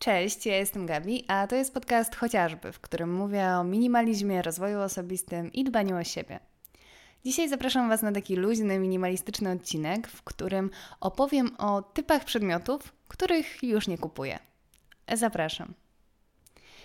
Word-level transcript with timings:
Cześć, 0.00 0.46
ja 0.46 0.56
jestem 0.56 0.86
Gabi, 0.86 1.24
a 1.28 1.46
to 1.46 1.56
jest 1.56 1.74
podcast 1.74 2.16
chociażby, 2.16 2.72
w 2.72 2.80
którym 2.80 3.14
mówię 3.14 3.46
o 3.46 3.64
minimalizmie, 3.64 4.42
rozwoju 4.42 4.80
osobistym 4.80 5.52
i 5.52 5.64
dbaniu 5.64 5.96
o 5.96 6.04
siebie. 6.04 6.40
Dzisiaj 7.24 7.48
zapraszam 7.48 7.88
Was 7.88 8.02
na 8.02 8.12
taki 8.12 8.36
luźny, 8.36 8.78
minimalistyczny 8.78 9.50
odcinek, 9.50 10.08
w 10.08 10.22
którym 10.22 10.70
opowiem 11.00 11.50
o 11.58 11.82
typach 11.82 12.24
przedmiotów, 12.24 12.92
których 13.08 13.62
już 13.62 13.88
nie 13.88 13.98
kupuję. 13.98 14.38
Zapraszam. 15.12 15.74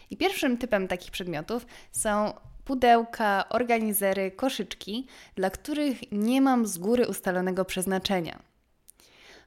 I 0.09 0.17
pierwszym 0.17 0.57
typem 0.57 0.87
takich 0.87 1.11
przedmiotów 1.11 1.65
są 1.91 2.33
pudełka, 2.65 3.49
organizery, 3.49 4.31
koszyczki, 4.31 5.07
dla 5.35 5.49
których 5.49 6.11
nie 6.11 6.41
mam 6.41 6.65
z 6.65 6.77
góry 6.77 7.07
ustalonego 7.07 7.65
przeznaczenia 7.65 8.54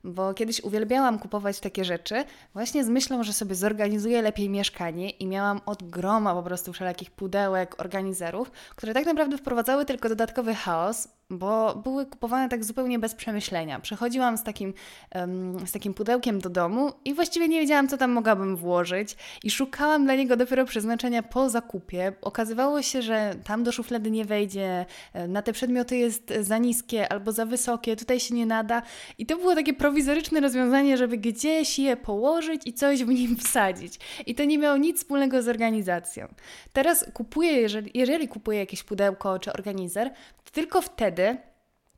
bo 0.04 0.34
kiedyś 0.34 0.60
uwielbiałam 0.60 1.18
kupować 1.18 1.60
takie 1.60 1.84
rzeczy 1.84 2.24
właśnie 2.54 2.84
z 2.84 2.88
myślą, 2.88 3.24
że 3.24 3.32
sobie 3.32 3.54
zorganizuję 3.54 4.22
lepiej 4.22 4.48
mieszkanie 4.48 5.10
i 5.10 5.26
miałam 5.26 5.60
od 5.66 5.90
groma 5.90 6.34
po 6.34 6.42
prostu 6.42 6.72
wszelakich 6.72 7.10
pudełek, 7.10 7.80
organizerów, 7.80 8.50
które 8.50 8.94
tak 8.94 9.06
naprawdę 9.06 9.38
wprowadzały 9.38 9.84
tylko 9.84 10.08
dodatkowy 10.08 10.54
chaos, 10.54 11.08
bo 11.30 11.74
były 11.74 12.06
kupowane 12.06 12.48
tak 12.48 12.64
zupełnie 12.64 12.98
bez 12.98 13.14
przemyślenia. 13.14 13.80
Przechodziłam 13.80 14.38
z 14.38 14.42
takim, 14.42 14.74
um, 15.14 15.66
z 15.66 15.72
takim 15.72 15.94
pudełkiem 15.94 16.40
do 16.40 16.50
domu 16.50 16.92
i 17.04 17.14
właściwie 17.14 17.48
nie 17.48 17.60
wiedziałam, 17.60 17.88
co 17.88 17.96
tam 17.96 18.10
mogłabym 18.10 18.56
włożyć, 18.56 19.16
i 19.44 19.50
szukałam 19.50 20.04
dla 20.04 20.14
niego 20.14 20.36
dopiero 20.36 20.64
przeznaczenia 20.64 21.22
po 21.22 21.50
zakupie. 21.50 22.12
Okazywało 22.22 22.82
się, 22.82 23.02
że 23.02 23.34
tam 23.44 23.64
do 23.64 23.72
szuflady 23.72 24.10
nie 24.10 24.24
wejdzie, 24.24 24.86
e, 25.12 25.28
na 25.28 25.42
te 25.42 25.52
przedmioty 25.52 25.96
jest 25.96 26.32
za 26.40 26.58
niskie 26.58 27.12
albo 27.12 27.32
za 27.32 27.46
wysokie, 27.46 27.96
tutaj 27.96 28.20
się 28.20 28.34
nie 28.34 28.46
nada. 28.46 28.82
I 29.18 29.26
to 29.26 29.36
było 29.36 29.54
takie 29.54 29.74
prowizoryczne 29.74 30.40
rozwiązanie, 30.40 30.96
żeby 30.96 31.18
gdzieś 31.18 31.78
je 31.78 31.96
położyć 31.96 32.62
i 32.64 32.72
coś 32.72 33.04
w 33.04 33.08
nim 33.08 33.36
wsadzić. 33.36 33.98
I 34.26 34.34
to 34.34 34.44
nie 34.44 34.58
miało 34.58 34.76
nic 34.76 34.98
wspólnego 34.98 35.42
z 35.42 35.48
organizacją. 35.48 36.28
Teraz 36.72 37.04
kupuję, 37.14 37.52
jeżeli, 37.52 37.90
jeżeli 37.94 38.28
kupuję 38.28 38.58
jakieś 38.58 38.82
pudełko 38.82 39.38
czy 39.38 39.52
organizer, 39.52 40.10
to 40.44 40.50
tylko 40.52 40.80
wtedy, 40.80 41.17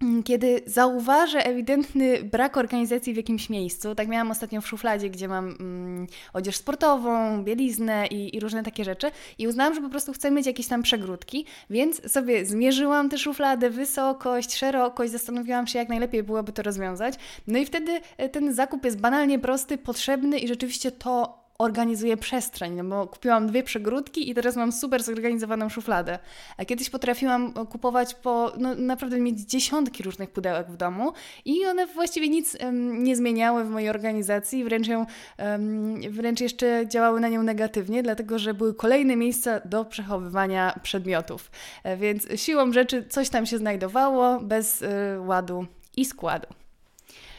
mm, 0.02 0.22
kiedy 0.22 0.62
zauważę 0.66 1.46
ewidentny 1.46 2.24
brak 2.24 2.56
organizacji 2.56 3.14
w 3.14 3.16
jakimś 3.16 3.50
miejscu, 3.50 3.94
tak 3.94 4.08
miałam 4.08 4.30
ostatnio 4.30 4.60
w 4.60 4.66
szufladzie, 4.66 5.10
gdzie 5.10 5.28
mam 5.28 5.56
mm, 5.60 6.06
odzież 6.32 6.56
sportową, 6.56 7.44
bieliznę 7.44 8.06
i, 8.06 8.36
i, 8.36 8.40
różne 8.40 8.62
takie 8.62 8.84
rzeczy 8.84 9.10
i 9.38 9.48
uznałam, 9.48 9.74
że 9.74 9.80
po 9.80 9.88
prostu 9.88 10.12
chcę 10.12 10.30
mieć 10.30 10.46
jakieś 10.46 10.66
tam 10.66 10.82
przegródki, 10.82 11.46
więc 11.70 12.12
sobie 12.12 12.46
zmierzyłam 12.46 13.08
tę 13.08 13.18
szufladę, 13.18 13.70
wysokość, 13.70 14.54
szerokość, 14.54 15.12
zastanowiłam 15.12 15.66
się, 15.66 15.78
jak 15.78 15.88
najlepiej 15.88 16.22
byłoby 16.22 16.52
to 16.52 16.62
rozwiązać. 16.62 17.14
No 17.46 17.58
i 17.58 17.66
wtedy 17.66 18.00
e, 18.16 18.28
ten 18.28 18.54
zakup 18.54 18.84
jest 18.84 19.00
banalnie 19.00 19.38
prosty, 19.38 19.78
potrzebny 19.78 20.38
i 20.38 20.48
rzeczywiście 20.48 20.92
to 20.92 21.39
organizuję 21.60 22.16
przestrzeń, 22.16 22.74
no 22.74 22.84
bo 22.84 23.06
kupiłam 23.06 23.46
dwie 23.46 23.62
przegródki 23.62 24.30
i 24.30 24.34
teraz 24.34 24.56
mam 24.56 24.72
super 24.72 25.02
zorganizowaną 25.02 25.68
szufladę. 25.68 26.18
A 26.56 26.64
kiedyś 26.64 26.90
potrafiłam 26.90 27.52
kupować 27.52 28.14
po, 28.14 28.52
no 28.58 28.74
naprawdę 28.74 29.20
mieć 29.20 29.40
dziesiątki 29.40 30.02
różnych 30.02 30.30
pudełek 30.30 30.70
w 30.70 30.76
domu 30.76 31.12
i 31.44 31.66
one 31.66 31.86
właściwie 31.86 32.28
nic 32.28 32.56
um, 32.60 33.04
nie 33.04 33.16
zmieniały 33.16 33.64
w 33.64 33.70
mojej 33.70 33.90
organizacji, 33.90 34.64
wręcz, 34.64 34.88
ją, 34.88 35.06
um, 35.38 36.00
wręcz 36.10 36.40
jeszcze 36.40 36.84
działały 36.88 37.20
na 37.20 37.28
nią 37.28 37.42
negatywnie, 37.42 38.02
dlatego 38.02 38.38
że 38.38 38.54
były 38.54 38.74
kolejne 38.74 39.16
miejsca 39.16 39.60
do 39.64 39.84
przechowywania 39.84 40.80
przedmiotów. 40.82 41.50
E, 41.84 41.96
więc 41.96 42.28
siłą 42.36 42.72
rzeczy 42.72 43.04
coś 43.08 43.28
tam 43.28 43.46
się 43.46 43.58
znajdowało 43.58 44.40
bez 44.40 44.82
y, 44.82 44.88
ładu 45.20 45.66
i 45.96 46.04
składu. 46.04 46.46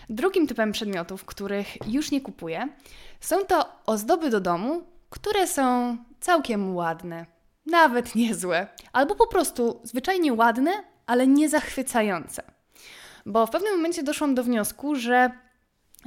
Drugim 0.10 0.48
typem 0.48 0.72
przedmiotów, 0.72 1.26
których 1.26 1.88
już 1.88 2.12
nie 2.12 2.22
kupuję, 2.22 2.68
są 3.22 3.46
to 3.46 3.66
ozdoby 3.86 4.30
do 4.30 4.40
domu, 4.40 4.84
które 5.10 5.48
są 5.48 5.98
całkiem 6.20 6.76
ładne, 6.76 7.26
nawet 7.66 8.16
niezłe, 8.16 8.68
albo 8.94 9.16
po 9.16 9.28
prostu 9.28 9.80
zwyczajnie 9.84 10.34
ładne, 10.34 10.72
ale 11.06 11.28
nie 11.28 11.50
zachwycające. 11.50 12.44
Bo 13.26 13.48
w 13.48 13.50
pewnym 13.50 13.76
momencie 13.76 14.04
doszłam 14.04 14.36
do 14.36 14.44
wniosku, 14.44 14.96
że 14.96 15.32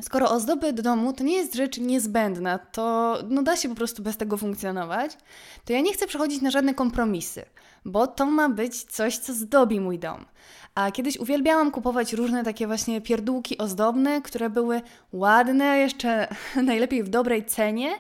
skoro 0.03 0.31
ozdoby 0.31 0.73
do 0.73 0.83
domu 0.83 1.13
to 1.13 1.25
nie 1.25 1.37
jest 1.37 1.55
rzecz 1.55 1.79
niezbędna, 1.79 2.59
to 2.59 3.19
no 3.29 3.43
da 3.43 3.57
się 3.57 3.69
po 3.69 3.75
prostu 3.75 4.03
bez 4.03 4.17
tego 4.17 4.37
funkcjonować, 4.37 5.17
to 5.65 5.73
ja 5.73 5.81
nie 5.81 5.93
chcę 5.93 6.07
przechodzić 6.07 6.43
na 6.43 6.51
żadne 6.51 6.75
kompromisy, 6.75 7.45
bo 7.85 8.07
to 8.07 8.27
ma 8.27 8.49
być 8.49 8.83
coś, 8.83 9.19
co 9.19 9.35
zdobi 9.35 9.81
mój 9.81 9.99
dom. 9.99 10.25
A 10.75 10.91
kiedyś 10.91 11.17
uwielbiałam 11.17 11.71
kupować 11.71 12.13
różne 12.13 12.45
takie 12.45 12.67
właśnie 12.67 13.01
pierdółki 13.01 13.59
ozdobne, 13.59 14.23
które 14.23 14.51
były 14.51 14.83
ładne, 15.13 15.79
jeszcze 15.79 16.29
najlepiej 16.63 17.03
w 17.03 17.09
dobrej 17.09 17.45
cenie. 17.45 17.91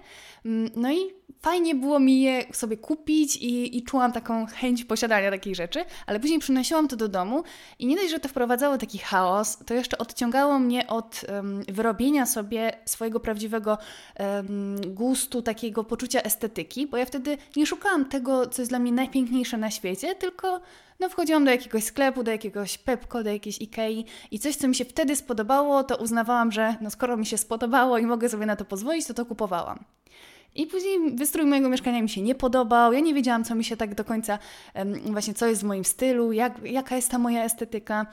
Mm, 0.45 0.71
no 0.77 0.93
i 0.93 0.99
fajnie 1.45 1.75
było 1.75 2.01
mi 2.01 2.23
je 2.23 2.45
sobie 2.53 2.77
kupić 2.77 3.37
i, 3.37 3.77
i 3.79 3.83
czułam 3.83 4.13
taką 4.13 4.47
chęć 4.47 4.85
posiadania 4.85 5.31
takich 5.31 5.55
rzeczy, 5.55 5.85
ale 6.07 6.21
później 6.21 6.39
przynosiłam 6.39 6.89
to 6.89 6.97
do 6.97 7.09
domu 7.09 7.43
i 7.79 7.87
nie 7.87 7.97
dość, 7.97 8.11
że 8.11 8.21
to 8.21 8.29
wprowadzało 8.29 8.79
taki 8.79 8.99
chaos, 8.99 9.59
to 9.67 9.75
jeszcze 9.75 9.99
odciągało 9.99 10.59
mnie 10.59 10.87
od 10.87 11.25
um, 11.29 11.63
wyrobienia 11.69 12.27
sobie 12.27 12.73
swojego 12.85 13.21
prawdziwego 13.21 13.79
um, 14.19 14.95
gustu, 14.95 15.43
takiego 15.43 15.85
poczucia 15.85 16.23
estetyki, 16.23 16.87
bo 16.87 16.97
ja 16.97 17.05
wtedy 17.05 17.39
nie 17.57 17.67
szukałam 17.67 18.05
tego, 18.05 18.47
co 18.47 18.63
jest 18.63 18.73
dla 18.73 18.79
mnie 18.79 18.93
najpiękniejsze 18.93 19.57
na 19.57 19.71
świecie, 19.71 20.15
tylko 20.15 20.61
no 21.05 21.11
wchodziłam 21.11 21.45
do 21.45 21.51
jakiegoś 21.51 21.85
sklepu, 21.85 22.23
do 22.23 22.31
jakiegoś 22.31 22.79
Pepko, 22.79 23.23
do 23.23 23.31
jakiejś 23.31 23.61
Ikei 23.61 24.05
i 24.31 24.39
coś, 24.39 24.57
co 24.57 24.69
mi 24.69 24.75
się 24.75 24.85
wtedy 24.85 25.17
spodobało, 25.17 25.85
to 25.85 25.97
uznawałam, 25.97 26.53
że 26.53 26.77
no 26.81 26.91
skoro 26.91 27.17
mi 27.17 27.27
się 27.27 27.39
spodobało 27.39 27.99
i 27.99 28.07
mogę 28.07 28.29
sobie 28.29 28.47
na 28.47 28.57
to 28.57 28.65
pozwolić, 28.65 29.07
to 29.07 29.15
to 29.15 29.27
kupowałam. 29.27 29.85
I 30.55 30.67
później 30.67 31.17
wystrój 31.17 31.47
mojego 31.47 31.69
mieszkania 31.69 32.03
mi 32.03 32.09
się 32.09 32.23
nie 32.23 32.35
podobał. 32.35 32.93
Ja 32.93 33.01
nie 33.01 33.15
wiedziałam, 33.15 33.45
co 33.45 33.55
mi 33.55 33.65
się 33.65 33.77
tak 33.77 33.95
do 33.95 34.05
końca, 34.05 34.39
właśnie 35.05 35.35
co 35.35 35.47
jest 35.47 35.61
w 35.61 35.65
moim 35.65 35.85
stylu, 35.85 36.33
jak, 36.33 36.63
jaka 36.63 36.97
jest 36.97 37.11
ta 37.11 37.19
moja 37.19 37.45
estetyka. 37.45 38.07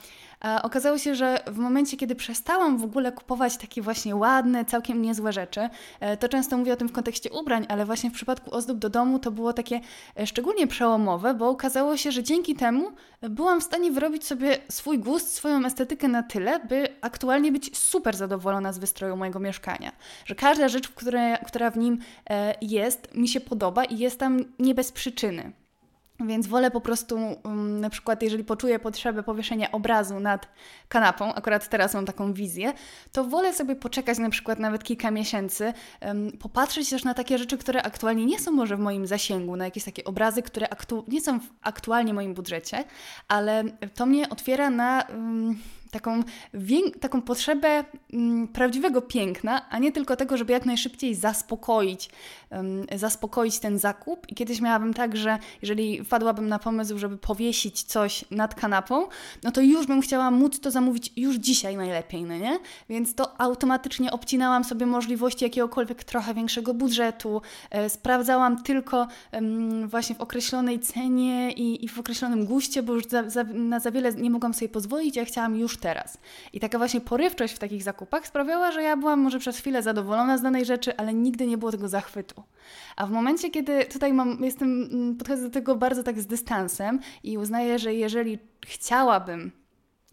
Okazało 0.64 0.98
się, 0.98 1.16
że 1.16 1.40
w 1.48 1.58
momencie, 1.58 1.98
kiedy 1.98 2.16
przestałam 2.16 2.78
w 2.78 2.84
ogóle 2.84 3.12
kupować 3.12 3.58
takie 3.58 3.82
właśnie 3.82 4.16
ładne, 4.16 4.66
całkiem 4.66 5.02
niezłe 5.02 5.34
rzeczy, 5.34 5.70
e, 6.00 6.18
to 6.18 6.30
często 6.30 6.58
mówię 6.58 6.74
o 6.74 6.76
tym 6.76 6.90
w 6.90 6.92
kontekście 6.92 7.32
ubrań, 7.32 7.66
ale 7.70 7.86
właśnie 7.86 8.10
w 8.10 8.14
przypadku 8.14 8.56
ozdób 8.56 8.78
do 8.78 8.90
domu 8.90 9.20
to 9.20 9.32
było 9.32 9.54
takie 9.54 9.80
e, 10.20 10.28
szczególnie 10.28 10.68
przełomowe, 10.68 11.34
bo 11.34 11.50
okazało 11.50 11.98
się, 11.98 12.12
że 12.12 12.24
dzięki 12.24 12.56
temu 12.56 12.92
byłam 13.22 13.62
w 13.62 13.64
stanie 13.64 13.92
wyrobić 13.92 14.26
sobie 14.26 14.58
swój 14.70 15.00
gust, 15.00 15.34
swoją 15.34 15.66
estetykę 15.66 16.08
na 16.08 16.24
tyle, 16.24 16.60
by 16.60 16.88
aktualnie 17.02 17.52
być 17.52 17.78
super 17.78 18.16
zadowolona 18.16 18.74
z 18.74 18.78
wystroju 18.78 19.18
mojego 19.18 19.40
mieszkania. 19.40 19.92
Że 20.26 20.36
każda 20.36 20.70
rzecz, 20.70 20.90
które, 20.90 21.38
która 21.38 21.72
w 21.72 21.78
nim 21.78 22.00
e, 22.30 22.56
jest, 22.62 23.16
mi 23.16 23.28
się 23.28 23.40
podoba 23.40 23.84
i 23.84 23.98
jest 23.98 24.20
tam 24.20 24.40
nie 24.60 24.76
bez 24.76 24.92
przyczyny. 24.92 25.61
Więc 26.28 26.48
wolę 26.48 26.72
po 26.72 26.82
prostu, 26.82 27.16
um, 27.44 27.80
na 27.80 27.90
przykład, 27.90 28.24
jeżeli 28.24 28.44
poczuję 28.44 28.80
potrzebę 28.80 29.24
powieszenia 29.24 29.72
obrazu 29.72 30.20
nad 30.20 30.48
kanapą, 30.88 31.34
akurat 31.34 31.70
teraz 31.70 31.94
mam 31.94 32.06
taką 32.06 32.34
wizję, 32.34 32.74
to 33.12 33.24
wolę 33.24 33.54
sobie 33.54 33.76
poczekać 33.76 34.18
na 34.18 34.30
przykład 34.30 34.60
nawet 34.60 34.84
kilka 34.84 35.12
miesięcy, 35.12 35.74
popatrzeć 36.40 36.90
też 36.90 37.04
na 37.04 37.14
takie 37.14 37.38
rzeczy, 37.38 37.58
które 37.58 37.84
aktualnie 37.84 38.26
nie 38.26 38.40
są 38.40 38.52
może 38.52 38.78
w 38.78 38.80
moim 38.80 39.08
zasięgu, 39.08 39.56
na 39.56 39.66
jakieś 39.66 39.84
takie 39.84 40.04
obrazy, 40.04 40.42
które 40.42 40.68
nie 41.08 41.22
są 41.22 41.40
w 41.40 41.44
aktualnie 41.62 42.12
w 42.12 42.16
moim 42.16 42.34
budżecie, 42.34 42.84
ale 43.28 43.64
to 43.96 44.06
mnie 44.06 44.30
otwiera 44.30 44.70
na. 44.70 45.04
Um, 45.10 45.60
taką, 45.92 46.24
taką 47.00 47.22
potrzebę 47.22 47.84
mm, 48.14 48.48
prawdziwego 48.48 49.02
piękna, 49.02 49.70
a 49.70 49.80
nie 49.80 49.92
tylko 49.92 50.16
tego, 50.16 50.38
żeby 50.38 50.54
jak 50.54 50.66
najszybciej 50.66 51.16
zaspokoić, 51.16 52.10
zaspokoić 52.96 53.60
ten 53.60 53.80
zakup. 53.80 54.32
I 54.32 54.36
kiedyś 54.36 54.62
miałabym 54.62 54.94
tak, 54.94 55.18
że 55.18 55.40
jeżeli 55.62 56.04
wpadłabym 56.04 56.48
na 56.48 56.60
pomysł, 56.60 56.98
żeby 56.98 57.18
powiesić 57.18 57.84
coś 57.84 58.26
nad 58.32 58.56
kanapą, 58.56 59.08
no 59.44 59.52
to 59.52 59.62
już 59.62 59.88
bym 59.88 60.02
chciała 60.02 60.32
móc 60.32 60.60
to 60.60 60.72
zamówić 60.72 61.14
już 61.16 61.36
dzisiaj 61.36 61.78
najlepiej, 61.78 62.24
no 62.24 62.38
nie? 62.38 62.60
Więc 62.90 63.16
to 63.16 63.42
automatycznie 63.42 64.12
obcinałam 64.12 64.64
sobie 64.64 64.86
możliwości 64.86 65.46
jakiegokolwiek 65.46 66.04
trochę 66.04 66.34
większego 66.34 66.74
budżetu, 66.74 67.42
e, 67.70 67.90
sprawdzałam 67.90 68.64
tylko 68.64 69.08
właśnie 69.86 70.16
w 70.16 70.22
określonej 70.22 70.80
cenie 70.80 71.52
i, 71.52 71.86
i 71.86 71.88
w 71.88 72.00
określonym 72.00 72.46
guście, 72.46 72.84
bo 72.84 72.94
już 72.94 73.06
za, 73.06 73.30
za, 73.30 73.44
na 73.44 73.80
za 73.80 73.92
wiele 73.92 74.14
nie 74.14 74.30
mogłam 74.30 74.54
sobie 74.54 74.70
pozwolić, 74.70 75.16
ja 75.16 75.26
chciałam 75.26 75.56
już 75.56 75.78
teraz. 75.82 76.18
I 76.54 76.60
taka 76.60 76.78
właśnie 76.78 77.02
porywczość 77.02 77.54
w 77.54 77.60
takich 77.60 77.84
zakupach 77.84 78.28
sprawiała, 78.28 78.72
że 78.72 78.82
ja 78.84 78.98
byłam 78.98 79.20
może 79.20 79.40
przez 79.40 79.58
chwilę 79.58 79.84
zadowolona 79.84 80.38
z 80.38 80.42
danej 80.42 80.66
rzeczy, 80.66 80.98
ale 80.98 81.14
nigdy 81.14 81.48
nie 81.48 81.58
było 81.58 81.72
tego 81.72 81.88
zachwytu. 81.88 82.44
A 82.96 83.08
w 83.08 83.12
momencie, 83.12 83.50
kiedy 83.50 83.86
tutaj 83.86 84.14
mam, 84.14 84.44
jestem, 84.44 84.90
mm, 84.92 85.16
podchodzę 85.16 85.44
do 85.44 85.50
tego 85.50 85.76
bardzo 85.76 86.04
tak 86.04 86.22
z 86.22 86.28
dystansem 86.28 87.00
i 87.24 87.38
uznaję, 87.38 87.80
że 87.80 87.94
jeżeli 87.94 88.40
chciałabym 88.66 89.61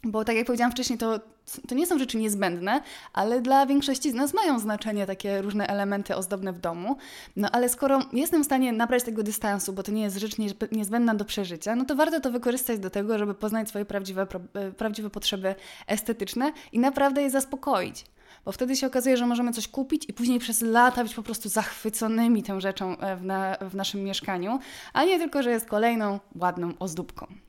bo 0.03 0.25
tak 0.25 0.35
jak 0.35 0.45
powiedziałam 0.45 0.71
wcześniej, 0.71 0.99
to, 0.99 1.19
to 1.67 1.75
nie 1.75 1.87
są 1.87 1.99
rzeczy 1.99 2.17
niezbędne, 2.17 2.81
ale 3.13 3.41
dla 3.41 3.65
większości 3.65 4.11
z 4.11 4.13
nas 4.13 4.33
mają 4.33 4.59
znaczenie 4.59 5.05
takie 5.05 5.41
różne 5.41 5.67
elementy 5.67 6.15
ozdobne 6.15 6.53
w 6.53 6.59
domu. 6.59 6.97
No 7.35 7.49
ale 7.51 7.69
skoro 7.69 7.99
jestem 8.13 8.41
w 8.41 8.45
stanie 8.45 8.73
nabrać 8.73 9.03
tego 9.03 9.23
dystansu, 9.23 9.73
bo 9.73 9.83
to 9.83 9.91
nie 9.91 10.01
jest 10.01 10.17
rzecz 10.17 10.35
niezbędna 10.71 11.15
do 11.15 11.25
przeżycia, 11.25 11.75
no 11.75 11.85
to 11.85 11.95
warto 11.95 12.19
to 12.19 12.31
wykorzystać 12.31 12.79
do 12.79 12.89
tego, 12.89 13.17
żeby 13.17 13.33
poznać 13.33 13.69
swoje 13.69 13.85
prawdziwe, 13.85 14.27
e, 14.53 14.71
prawdziwe 14.71 15.09
potrzeby 15.09 15.55
estetyczne 15.87 16.51
i 16.71 16.79
naprawdę 16.79 17.21
je 17.21 17.29
zaspokoić. 17.29 18.05
bo 18.45 18.51
wtedy 18.51 18.75
się 18.75 18.87
okazuje, 18.87 19.17
że 19.17 19.25
możemy 19.25 19.53
coś 19.53 19.67
kupić 19.67 20.09
i 20.09 20.13
później 20.13 20.39
przez 20.39 20.61
lata 20.61 21.03
być 21.03 21.15
po 21.15 21.23
prostu 21.23 21.49
zachwyconymi 21.49 22.43
tą 22.43 22.59
rzeczą 22.59 22.97
e, 22.97 23.15
w, 23.15 23.25
na, 23.25 23.57
w 23.61 23.75
naszym 23.75 24.03
mieszkaniu, 24.03 24.59
a 24.93 25.05
nie 25.05 25.19
tylko, 25.19 25.43
że 25.43 25.49
jest 25.51 25.65
kolejną 25.65 26.19
ładną 26.35 26.73
ozdóbką. 26.79 27.48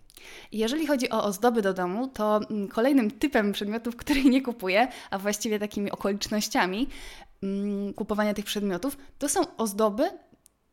Jeżeli 0.52 0.86
chodzi 0.86 1.10
o 1.10 1.24
ozdoby 1.24 1.62
do 1.62 1.74
domu, 1.74 2.08
to 2.08 2.40
mm, 2.50 2.68
kolejnym 2.68 3.10
typem 3.10 3.52
przedmiotów, 3.52 3.96
których 3.96 4.24
nie 4.24 4.42
kupuję, 4.42 4.88
a 5.10 5.18
właściwie 5.18 5.58
takimi 5.58 5.90
okolicznościami 5.90 6.88
mm, 7.42 7.94
kupowania 7.94 8.34
tych 8.34 8.44
przedmiotów, 8.44 8.96
to 9.18 9.28
są 9.28 9.40
ozdoby 9.56 10.10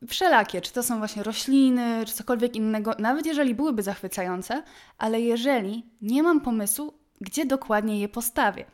wszelakie, 0.08 0.60
czy 0.60 0.72
to 0.72 0.82
są 0.82 0.98
właśnie 0.98 1.22
rośliny, 1.22 2.06
czy 2.06 2.14
cokolwiek 2.14 2.56
innego, 2.56 2.94
nawet 2.98 3.26
jeżeli 3.26 3.54
byłyby 3.54 3.82
zachwycające, 3.82 4.62
ale 4.98 5.20
jeżeli 5.20 5.86
nie 6.02 6.22
mam 6.22 6.40
pomysłu, 6.40 6.92
gdzie 7.20 7.46
dokładnie 7.46 8.00
je 8.00 8.08
postawię. 8.08 8.64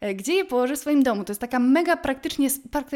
E, 0.00 0.14
gdzie 0.14 0.34
je 0.34 0.44
położę 0.44 0.76
w 0.76 0.78
swoim 0.78 1.02
domu? 1.02 1.24
To 1.24 1.30
jest 1.30 1.40
taka 1.40 1.58
mega 1.58 1.96
praktycznie, 1.96 2.48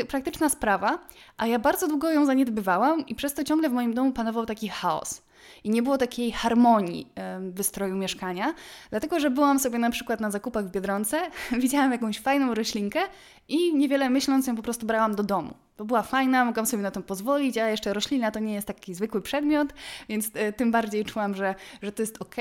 praktyczna 0.08 0.48
sprawa, 0.48 0.98
a 1.36 1.46
ja 1.46 1.58
bardzo 1.58 1.88
długo 1.88 2.10
ją 2.10 2.26
zaniedbywałam 2.26 3.06
i 3.06 3.14
przez 3.14 3.34
to 3.34 3.44
ciągle 3.44 3.68
w 3.68 3.72
moim 3.72 3.94
domu 3.94 4.12
panował 4.12 4.46
taki 4.46 4.68
chaos 4.68 5.22
i 5.64 5.70
nie 5.70 5.82
było 5.82 5.98
takiej 5.98 6.32
harmonii 6.32 7.06
wystroju 7.40 7.96
mieszkania, 7.96 8.54
dlatego 8.90 9.20
że 9.20 9.30
byłam 9.30 9.58
sobie 9.58 9.78
na 9.78 9.90
przykład 9.90 10.20
na 10.20 10.30
zakupach 10.30 10.66
w 10.66 10.70
Biedronce, 10.70 11.20
widziałam 11.62 11.92
jakąś 11.92 12.20
fajną 12.20 12.54
roślinkę 12.54 13.00
i 13.48 13.74
niewiele 13.74 14.10
myśląc 14.10 14.46
ją 14.46 14.56
po 14.56 14.62
prostu 14.62 14.86
brałam 14.86 15.14
do 15.14 15.22
domu. 15.22 15.54
Bo 15.78 15.84
była 15.84 16.02
fajna, 16.02 16.44
mogłam 16.44 16.66
sobie 16.66 16.82
na 16.82 16.90
to 16.90 17.02
pozwolić, 17.02 17.58
a 17.58 17.68
jeszcze 17.68 17.92
roślina 17.92 18.30
to 18.30 18.38
nie 18.38 18.54
jest 18.54 18.66
taki 18.66 18.94
zwykły 18.94 19.22
przedmiot, 19.22 19.68
więc 20.08 20.30
e, 20.34 20.52
tym 20.52 20.70
bardziej 20.70 21.04
czułam, 21.04 21.34
że, 21.34 21.54
że 21.82 21.92
to 21.92 22.02
jest 22.02 22.22
ok. 22.22 22.36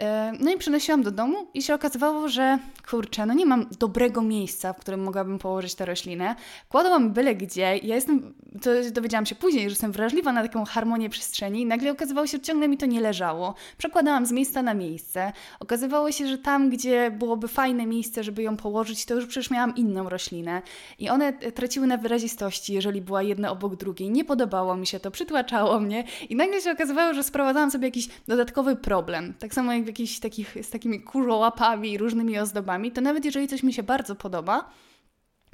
E, 0.00 0.32
no 0.40 0.50
i 0.52 0.58
przynosiłam 0.58 1.02
do 1.02 1.10
domu 1.10 1.46
i 1.54 1.62
się 1.62 1.74
okazywało, 1.74 2.28
że 2.28 2.58
kurczę, 2.90 3.26
no 3.26 3.34
nie 3.34 3.46
mam 3.46 3.66
dobrego 3.78 4.22
miejsca, 4.22 4.72
w 4.72 4.78
którym 4.78 5.00
mogłabym 5.02 5.38
położyć 5.38 5.74
tę 5.74 5.84
roślinę. 5.84 6.34
Kładłam 6.68 7.12
byle 7.12 7.34
gdzie. 7.34 7.76
Ja 7.76 7.94
jestem, 7.94 8.34
to 8.62 8.70
dowiedziałam 8.92 9.26
się 9.26 9.34
później, 9.34 9.62
że 9.62 9.68
jestem 9.68 9.92
wrażliwa 9.92 10.32
na 10.32 10.42
taką 10.42 10.64
harmonię 10.64 11.10
przestrzeni 11.10 11.60
i 11.60 11.66
nagle 11.66 11.92
okazywało 11.92 12.26
się, 12.26 12.38
że 12.38 12.42
ciągle 12.42 12.68
mi 12.68 12.76
to 12.76 12.86
nie 12.86 13.00
leżało. 13.00 13.54
Przekładałam 13.78 14.26
z 14.26 14.32
miejsca 14.32 14.62
na 14.62 14.74
miejsce. 14.74 15.32
Okazywało 15.60 16.12
się, 16.12 16.26
że 16.26 16.38
tam, 16.38 16.70
gdzie 16.70 17.10
byłoby 17.10 17.48
fajne 17.48 17.86
miejsce, 17.86 18.24
żeby 18.24 18.42
ją 18.42 18.56
położyć, 18.56 19.04
to 19.04 19.14
już 19.14 19.26
przecież 19.26 19.50
miałam 19.50 19.76
inną 19.76 20.08
roślinę. 20.08 20.62
I 20.98 21.10
one 21.10 21.32
traciły 21.32 21.86
na 21.86 21.96
wyrazistości, 21.96 22.72
jeżeli 22.74 23.00
była 23.00 23.22
jedna 23.22 23.50
obok 23.50 23.76
drugiej. 23.76 24.10
Nie 24.10 24.24
podobało 24.24 24.76
mi 24.76 24.86
się 24.86 25.00
to, 25.00 25.10
przytłaczało 25.10 25.80
mnie 25.80 26.04
i 26.28 26.36
nagle 26.36 26.60
się 26.60 26.70
okazywało, 26.70 27.14
że 27.14 27.22
sprowadzałam 27.22 27.70
sobie 27.70 27.86
jakiś 27.86 28.08
dodatkowy 28.28 28.76
problem. 28.76 29.34
Tak 29.38 29.54
samo 29.54 29.72
jak 29.72 29.87
jakichś 29.88 30.18
takich, 30.18 30.56
z 30.62 30.70
takimi 30.70 31.00
kurzołapami 31.00 31.92
i 31.92 31.98
różnymi 31.98 32.38
ozdobami, 32.38 32.92
to 32.92 33.00
nawet 33.00 33.24
jeżeli 33.24 33.48
coś 33.48 33.62
mi 33.62 33.72
się 33.72 33.82
bardzo 33.82 34.14
podoba, 34.14 34.70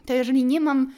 to 0.07 0.15
jeżeli 0.15 0.45
nie 0.45 0.61
mam 0.61 0.91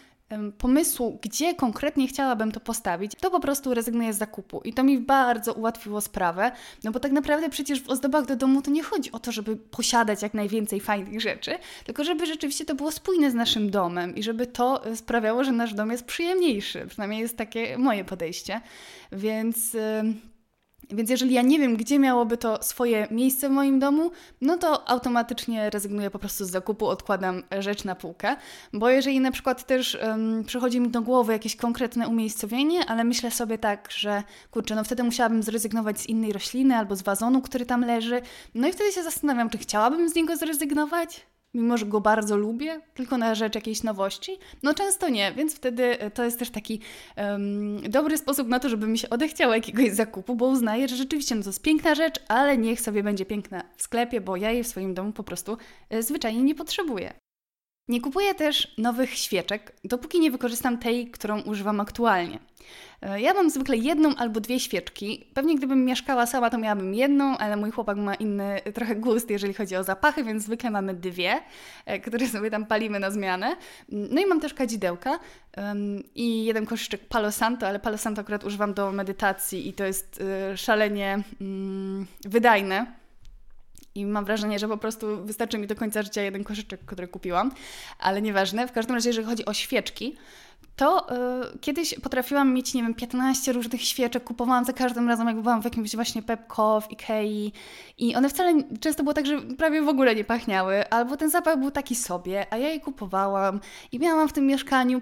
pomysłu, 0.58 1.18
gdzie 1.22 1.54
konkretnie 1.54 2.08
chciałabym 2.08 2.52
to 2.52 2.60
postawić, 2.60 3.12
to 3.20 3.30
po 3.30 3.40
prostu 3.40 3.74
rezygnuję 3.74 4.12
z 4.12 4.18
zakupu. 4.18 4.60
I 4.64 4.72
to 4.72 4.84
mi 4.84 4.98
bardzo 4.98 5.52
ułatwiło 5.52 6.00
sprawę, 6.00 6.52
no 6.84 6.90
bo 6.90 7.00
tak 7.00 7.12
naprawdę 7.12 7.48
przecież 7.48 7.82
w 7.82 7.90
ozdobach 7.90 8.26
do 8.26 8.36
domu 8.36 8.62
to 8.62 8.70
nie 8.70 8.82
chodzi 8.82 9.12
o 9.12 9.18
to, 9.18 9.32
żeby 9.32 9.56
posiadać 9.56 10.22
jak 10.22 10.34
najwięcej 10.34 10.80
fajnych 10.80 11.20
rzeczy, 11.20 11.58
tylko 11.84 12.04
żeby 12.04 12.26
rzeczywiście 12.26 12.64
to 12.64 12.74
było 12.74 12.92
spójne 12.92 13.30
z 13.30 13.34
naszym 13.34 13.70
domem 13.70 14.14
i 14.14 14.22
żeby 14.22 14.46
to 14.46 14.86
e, 14.86 14.96
sprawiało, 14.96 15.44
że 15.44 15.52
nasz 15.52 15.74
dom 15.74 15.90
jest 15.90 16.04
przyjemniejszy. 16.04 16.86
Przynajmniej 16.88 17.20
jest 17.20 17.36
takie 17.36 17.78
moje 17.78 18.04
podejście. 18.04 18.60
Więc. 19.12 19.74
Yy 19.74 20.35
więc 20.90 21.10
jeżeli 21.10 21.34
ja 21.34 21.42
nie 21.42 21.58
wiem, 21.58 21.76
gdzie 21.76 21.98
miałoby 21.98 22.36
to 22.36 22.62
swoje 22.62 23.08
miejsce 23.10 23.48
w 23.48 23.52
moim 23.52 23.78
domu, 23.78 24.10
no 24.40 24.56
to 24.56 24.88
automatycznie 24.88 25.70
rezygnuję 25.70 26.10
po 26.10 26.18
prostu 26.18 26.44
z 26.44 26.50
zakupu, 26.50 26.86
odkładam 26.86 27.42
rzecz 27.58 27.84
na 27.84 27.94
półkę. 27.94 28.36
Bo 28.72 28.88
jeżeli 28.88 29.20
na 29.20 29.30
przykład 29.30 29.66
też 29.66 29.98
um, 30.02 30.44
przychodzi 30.44 30.80
mi 30.80 30.88
do 30.88 31.02
głowy 31.02 31.32
jakieś 31.32 31.56
konkretne 31.56 32.08
umiejscowienie, 32.08 32.86
ale 32.86 33.04
myślę 33.04 33.30
sobie 33.30 33.58
tak, 33.58 33.88
że 33.90 34.22
kurczę, 34.50 34.74
no 34.74 34.84
wtedy 34.84 35.04
musiałabym 35.04 35.42
zrezygnować 35.42 36.00
z 36.00 36.06
innej 36.06 36.32
rośliny 36.32 36.76
albo 36.76 36.96
z 36.96 37.02
wazonu, 37.02 37.42
który 37.42 37.66
tam 37.66 37.80
leży. 37.80 38.22
No 38.54 38.68
i 38.68 38.72
wtedy 38.72 38.92
się 38.92 39.02
zastanawiam, 39.02 39.50
czy 39.50 39.58
chciałabym 39.58 40.08
z 40.08 40.14
niego 40.14 40.36
zrezygnować? 40.36 41.26
Mimo 41.56 41.76
że 41.76 41.86
go 41.86 42.00
bardzo 42.00 42.36
lubię, 42.36 42.80
tylko 42.94 43.18
na 43.18 43.34
rzecz 43.34 43.54
jakiejś 43.54 43.82
nowości? 43.82 44.38
No 44.62 44.74
często 44.74 45.08
nie, 45.08 45.32
więc 45.32 45.54
wtedy 45.54 46.00
e, 46.00 46.10
to 46.10 46.24
jest 46.24 46.38
też 46.38 46.50
taki 46.50 46.80
um, 47.16 47.90
dobry 47.90 48.18
sposób 48.18 48.48
na 48.48 48.60
to, 48.60 48.68
żeby 48.68 48.86
mi 48.86 48.98
się 48.98 49.10
odechciało 49.10 49.54
jakiegoś 49.54 49.90
zakupu, 49.90 50.36
bo 50.36 50.46
uznaję, 50.46 50.88
że 50.88 50.96
rzeczywiście 50.96 51.34
no 51.34 51.42
to 51.42 51.48
jest 51.48 51.62
piękna 51.62 51.94
rzecz, 51.94 52.14
ale 52.28 52.58
niech 52.58 52.80
sobie 52.80 53.02
będzie 53.02 53.26
piękna 53.26 53.62
w 53.76 53.82
sklepie, 53.82 54.20
bo 54.20 54.36
ja 54.36 54.50
jej 54.50 54.64
w 54.64 54.68
swoim 54.68 54.94
domu 54.94 55.12
po 55.12 55.24
prostu 55.24 55.56
e, 55.90 56.02
zwyczajnie 56.02 56.42
nie 56.42 56.54
potrzebuję. 56.54 57.25
Nie 57.88 58.00
kupuję 58.00 58.34
też 58.34 58.74
nowych 58.78 59.14
świeczek, 59.14 59.72
dopóki 59.84 60.20
nie 60.20 60.30
wykorzystam 60.30 60.78
tej, 60.78 61.10
którą 61.10 61.40
używam 61.40 61.80
aktualnie. 61.80 62.38
E, 63.02 63.20
ja 63.20 63.34
mam 63.34 63.50
zwykle 63.50 63.76
jedną 63.76 64.16
albo 64.16 64.40
dwie 64.40 64.60
świeczki. 64.60 65.26
Pewnie 65.34 65.56
gdybym 65.56 65.84
mieszkała 65.84 66.26
sama, 66.26 66.50
to 66.50 66.58
miałabym 66.58 66.94
jedną, 66.94 67.38
ale 67.38 67.56
mój 67.56 67.70
chłopak 67.70 67.96
ma 67.96 68.14
inny 68.14 68.60
trochę 68.74 68.96
gust, 68.96 69.30
jeżeli 69.30 69.54
chodzi 69.54 69.76
o 69.76 69.84
zapachy, 69.84 70.24
więc 70.24 70.44
zwykle 70.44 70.70
mamy 70.70 70.94
dwie, 70.94 71.40
e, 71.84 72.00
które 72.00 72.28
sobie 72.36 72.50
tam 72.50 72.66
palimy 72.66 73.00
na 73.00 73.10
zmianę. 73.10 73.56
No 73.88 74.20
i 74.20 74.26
mam 74.26 74.40
też 74.40 74.54
kadzidełka 74.54 75.18
i 76.14 76.44
jeden 76.44 76.66
koszyczek 76.66 77.00
Palo 77.08 77.32
Santo, 77.32 77.68
ale 77.68 77.80
Palo 77.80 77.98
Santo 77.98 78.20
akurat 78.20 78.44
używam 78.44 78.74
do 78.74 78.92
medytacji 78.92 79.68
i 79.68 79.72
to 79.72 79.84
jest 79.84 80.20
y, 80.52 80.56
szalenie 80.56 81.18
y, 82.24 82.28
wydajne 82.28 82.86
i 83.96 84.06
mam 84.06 84.24
wrażenie, 84.24 84.58
że 84.58 84.68
po 84.68 84.76
prostu 84.76 85.24
wystarczy 85.24 85.58
mi 85.58 85.66
do 85.66 85.74
końca 85.74 86.02
życia 86.02 86.22
jeden 86.22 86.44
koszyczek, 86.44 86.80
który 86.86 87.08
kupiłam, 87.08 87.52
ale 87.98 88.22
nieważne. 88.22 88.68
W 88.68 88.72
każdym 88.72 88.94
razie, 88.94 89.08
jeżeli 89.08 89.26
chodzi 89.26 89.44
o 89.44 89.52
świeczki, 89.52 90.16
to 90.76 91.06
y, 91.54 91.58
kiedyś 91.58 91.94
potrafiłam 91.94 92.54
mieć, 92.54 92.74
nie 92.74 92.82
wiem, 92.82 92.94
15 92.94 93.52
różnych 93.52 93.82
świeczek, 93.82 94.24
kupowałam 94.24 94.64
za 94.64 94.72
każdym 94.72 95.08
razem, 95.08 95.26
jak 95.26 95.40
byłam 95.40 95.62
w 95.62 95.64
jakimś 95.64 95.94
właśnie 95.94 96.22
Pepco, 96.22 96.80
w 96.80 96.90
Ikei. 96.90 97.52
I 97.98 98.14
one 98.14 98.28
wcale 98.28 98.62
często 98.80 99.02
było 99.02 99.14
tak, 99.14 99.26
że 99.26 99.40
prawie 99.40 99.82
w 99.82 99.88
ogóle 99.88 100.14
nie 100.14 100.24
pachniały, 100.24 100.88
albo 100.88 101.16
ten 101.16 101.30
zapach 101.30 101.58
był 101.58 101.70
taki 101.70 101.94
sobie, 101.94 102.46
a 102.50 102.56
ja 102.56 102.68
je 102.68 102.80
kupowałam. 102.80 103.60
I 103.92 103.98
miałam 103.98 104.28
w 104.28 104.32
tym 104.32 104.46
mieszkaniu, 104.46 104.98
y, 104.98 105.00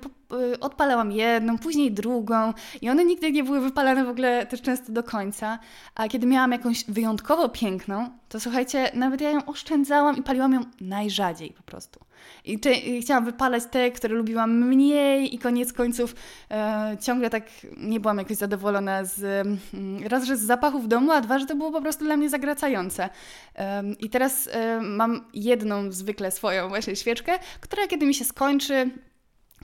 odpalałam 0.60 1.12
jedną, 1.12 1.58
później 1.58 1.92
drugą 1.92 2.52
i 2.82 2.90
one 2.90 3.04
nigdy 3.04 3.32
nie 3.32 3.44
były 3.44 3.60
wypalane 3.60 4.04
w 4.04 4.08
ogóle 4.08 4.46
też 4.46 4.62
często 4.62 4.92
do 4.92 5.02
końca, 5.02 5.58
a 5.94 6.08
kiedy 6.08 6.26
miałam 6.26 6.52
jakąś 6.52 6.84
wyjątkowo 6.84 7.48
piękną, 7.48 8.10
to 8.28 8.40
słuchajcie, 8.40 8.90
nawet 8.94 9.20
ja 9.20 9.30
ją 9.30 9.44
oszczędzałam 9.44 10.16
i 10.16 10.22
paliłam 10.22 10.52
ją 10.52 10.60
najrzadziej 10.80 11.50
po 11.50 11.62
prostu. 11.62 12.00
I, 12.44 12.60
czy, 12.60 12.72
i 12.72 13.02
chciałam 13.02 13.24
wypalać 13.24 13.62
te, 13.70 13.90
które 13.90 14.14
lubiłam 14.14 14.68
mniej 14.68 15.34
i 15.34 15.38
koniec 15.38 15.72
końców 15.72 16.14
e, 16.50 16.96
ciągle 17.00 17.30
tak 17.30 17.44
nie 17.76 18.00
byłam 18.00 18.18
jakoś 18.18 18.36
zadowolona 18.36 19.04
z 19.04 19.22
mm, 19.22 19.58
raz, 20.06 20.24
że 20.24 20.36
z 20.36 20.40
zapachu 20.40 20.78
w 20.80 20.88
domu, 20.88 21.12
a 21.12 21.20
dwa, 21.20 21.38
że 21.38 21.46
to 21.46 21.56
było 21.56 21.72
po 21.72 21.82
prostu 21.82 22.04
dla 22.04 22.16
mnie 22.16 22.30
zagracające. 22.30 23.08
E, 23.56 23.82
I 24.00 24.10
teraz 24.10 24.48
e, 24.52 24.80
mam 24.80 25.24
jedną 25.34 25.92
zwykle 25.92 26.30
swoją 26.30 26.68
właśnie 26.68 26.96
świeczkę, 26.96 27.38
która 27.60 27.86
kiedy 27.86 28.06
mi 28.06 28.14
się 28.14 28.24
skończy, 28.24 28.90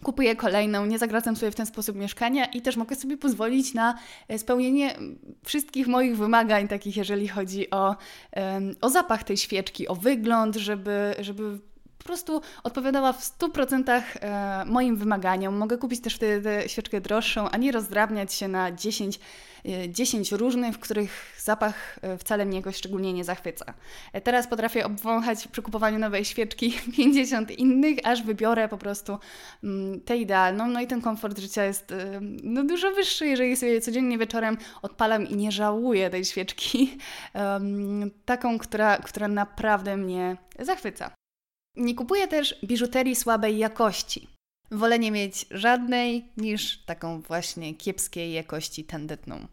kupuję 0.02 0.36
kolejną, 0.36 0.86
nie 0.86 0.98
zagracam 0.98 1.36
sobie 1.36 1.52
w 1.52 1.54
ten 1.54 1.66
sposób 1.66 1.96
mieszkania 1.96 2.44
i 2.44 2.62
też 2.62 2.76
mogę 2.76 2.96
sobie 2.96 3.16
pozwolić 3.16 3.74
na 3.74 3.98
e, 4.28 4.38
spełnienie 4.38 4.94
wszystkich 5.44 5.86
moich 5.86 6.16
wymagań, 6.16 6.68
takich 6.68 6.96
jeżeli 6.96 7.28
chodzi 7.28 7.70
o, 7.70 7.96
o 8.80 8.88
zapach 8.90 9.24
tej 9.24 9.36
świeczki, 9.36 9.88
o 9.88 9.94
wygląd, 9.94 10.56
żeby, 10.56 11.14
żeby 11.18 11.58
po 12.00 12.04
prostu 12.04 12.40
odpowiadała 12.64 13.12
w 13.12 13.20
100% 13.20 14.02
e, 14.20 14.64
moim 14.66 14.96
wymaganiom. 14.96 15.56
Mogę 15.56 15.78
kupić 15.78 16.00
też 16.00 16.14
wtedy 16.14 16.62
świeczkę 16.66 17.00
droższą, 17.00 17.50
a 17.50 17.56
nie 17.56 17.72
rozdrabniać 17.72 18.34
się 18.34 18.48
na 18.48 18.72
10, 18.72 19.20
10 19.88 20.32
e, 20.32 20.36
różnych, 20.36 20.74
w 20.74 20.78
których 20.78 21.36
zapach 21.38 21.98
e, 22.02 22.18
wcale 22.18 22.46
mnie 22.46 22.56
jakoś 22.56 22.76
szczególnie 22.76 23.12
nie 23.12 23.24
zachwyca. 23.24 23.74
Teraz 24.24 24.46
potrafię 24.46 24.86
obwąchać 24.86 25.48
przy 25.48 25.62
kupowaniu 25.62 25.98
nowej 25.98 26.24
świeczki 26.24 26.72
50 26.96 27.50
innych, 27.50 27.98
aż 28.04 28.22
wybiorę 28.22 28.68
po 28.68 28.78
prostu 28.78 29.18
mm, 29.64 30.00
tę 30.00 30.16
idealną. 30.16 30.66
No 30.66 30.80
i 30.80 30.86
ten 30.86 31.00
komfort 31.00 31.38
życia 31.38 31.64
jest 31.64 31.94
no, 32.42 32.64
dużo 32.64 32.90
wyższy, 32.90 33.26
jeżeli 33.26 33.56
sobie 33.56 33.80
codziennie 33.80 34.18
wieczorem 34.18 34.58
odpalam 34.82 35.26
i 35.26 35.36
nie 35.36 35.52
żałuję 35.52 36.10
tej 36.10 36.24
świeczki. 36.24 36.98
taką, 38.24 38.58
która, 38.58 38.96
która 38.96 39.28
naprawdę 39.28 39.96
mnie 39.96 40.36
zachwyca. 40.58 41.19
Nie 41.76 41.94
kupuję 41.94 42.28
też 42.28 42.54
biżuterii 42.64 43.16
słabej 43.16 43.58
jakości. 43.58 44.28
Wolę 44.70 44.98
nie 44.98 45.10
mieć 45.10 45.46
żadnej 45.50 46.28
niż 46.36 46.84
taką 46.84 47.20
właśnie 47.20 47.74
kiepskiej 47.74 48.32
jakości 48.32 48.84
tandetną. 48.84 49.46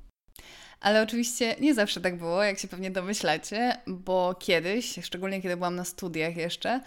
Ale 0.79 1.03
oczywiście 1.03 1.55
nie 1.59 1.73
zawsze 1.73 2.01
tak 2.01 2.17
było, 2.17 2.43
jak 2.43 2.59
się 2.59 2.67
pewnie 2.67 2.91
domyślacie, 2.91 3.81
bo 3.87 4.35
kiedyś, 4.39 4.99
szczególnie 5.03 5.41
kiedy 5.41 5.57
byłam 5.57 5.75
na 5.75 5.85
studiach 5.85 6.37
jeszcze, 6.37 6.81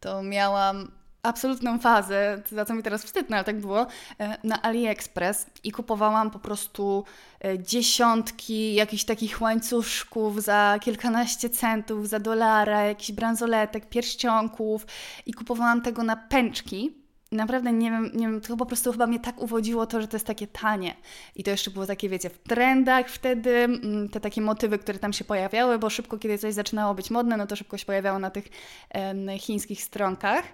to 0.00 0.22
miałam 0.22 0.90
absolutną 1.22 1.78
fazę, 1.78 2.42
za 2.52 2.64
co 2.64 2.74
mi 2.74 2.82
teraz 2.82 3.04
wstyd, 3.04 3.30
no 3.30 3.36
ale 3.36 3.44
tak 3.44 3.60
było, 3.60 3.86
e, 4.20 4.38
na 4.44 4.62
AliExpress 4.62 5.46
i 5.64 5.72
kupowałam 5.72 6.30
po 6.30 6.38
prostu 6.38 7.04
e, 7.44 7.58
dziesiątki 7.58 8.74
jakichś 8.74 9.04
takich 9.04 9.40
łańcuszków 9.40 10.42
za 10.42 10.78
kilkanaście 10.80 11.50
centów, 11.50 12.08
za 12.08 12.18
dolara, 12.18 12.82
jakichś 12.82 13.12
bransoletek, 13.12 13.88
pierścionków 13.88 14.86
i 15.26 15.32
kupowałam 15.32 15.82
tego 15.82 16.02
na 16.02 16.16
pęczki 16.16 17.02
naprawdę 17.32 17.72
nie 17.72 17.90
wiem, 17.90 18.10
nie 18.14 18.26
wiem, 18.26 18.40
to 18.40 18.56
po 18.56 18.66
prostu 18.66 18.92
chyba 18.92 19.06
mnie 19.06 19.20
tak 19.20 19.40
uwodziło 19.40 19.86
to, 19.86 20.00
że 20.00 20.08
to 20.08 20.16
jest 20.16 20.26
takie 20.26 20.46
tanie. 20.46 20.94
I 21.36 21.44
to 21.44 21.50
jeszcze 21.50 21.70
było 21.70 21.86
takie, 21.86 22.08
wiecie, 22.08 22.30
w 22.30 22.38
trendach 22.38 23.08
wtedy, 23.08 23.50
mm, 23.50 24.08
te 24.08 24.20
takie 24.20 24.40
motywy, 24.40 24.78
które 24.78 24.98
tam 24.98 25.12
się 25.12 25.24
pojawiały, 25.24 25.78
bo 25.78 25.90
szybko, 25.90 26.18
kiedy 26.18 26.38
coś 26.38 26.54
zaczynało 26.54 26.94
być 26.94 27.10
modne, 27.10 27.36
no 27.36 27.46
to 27.46 27.56
szybko 27.56 27.78
się 27.78 27.86
pojawiało 27.86 28.18
na 28.18 28.30
tych 28.30 28.48
e, 28.94 29.38
chińskich 29.38 29.82
stronkach. 29.82 30.44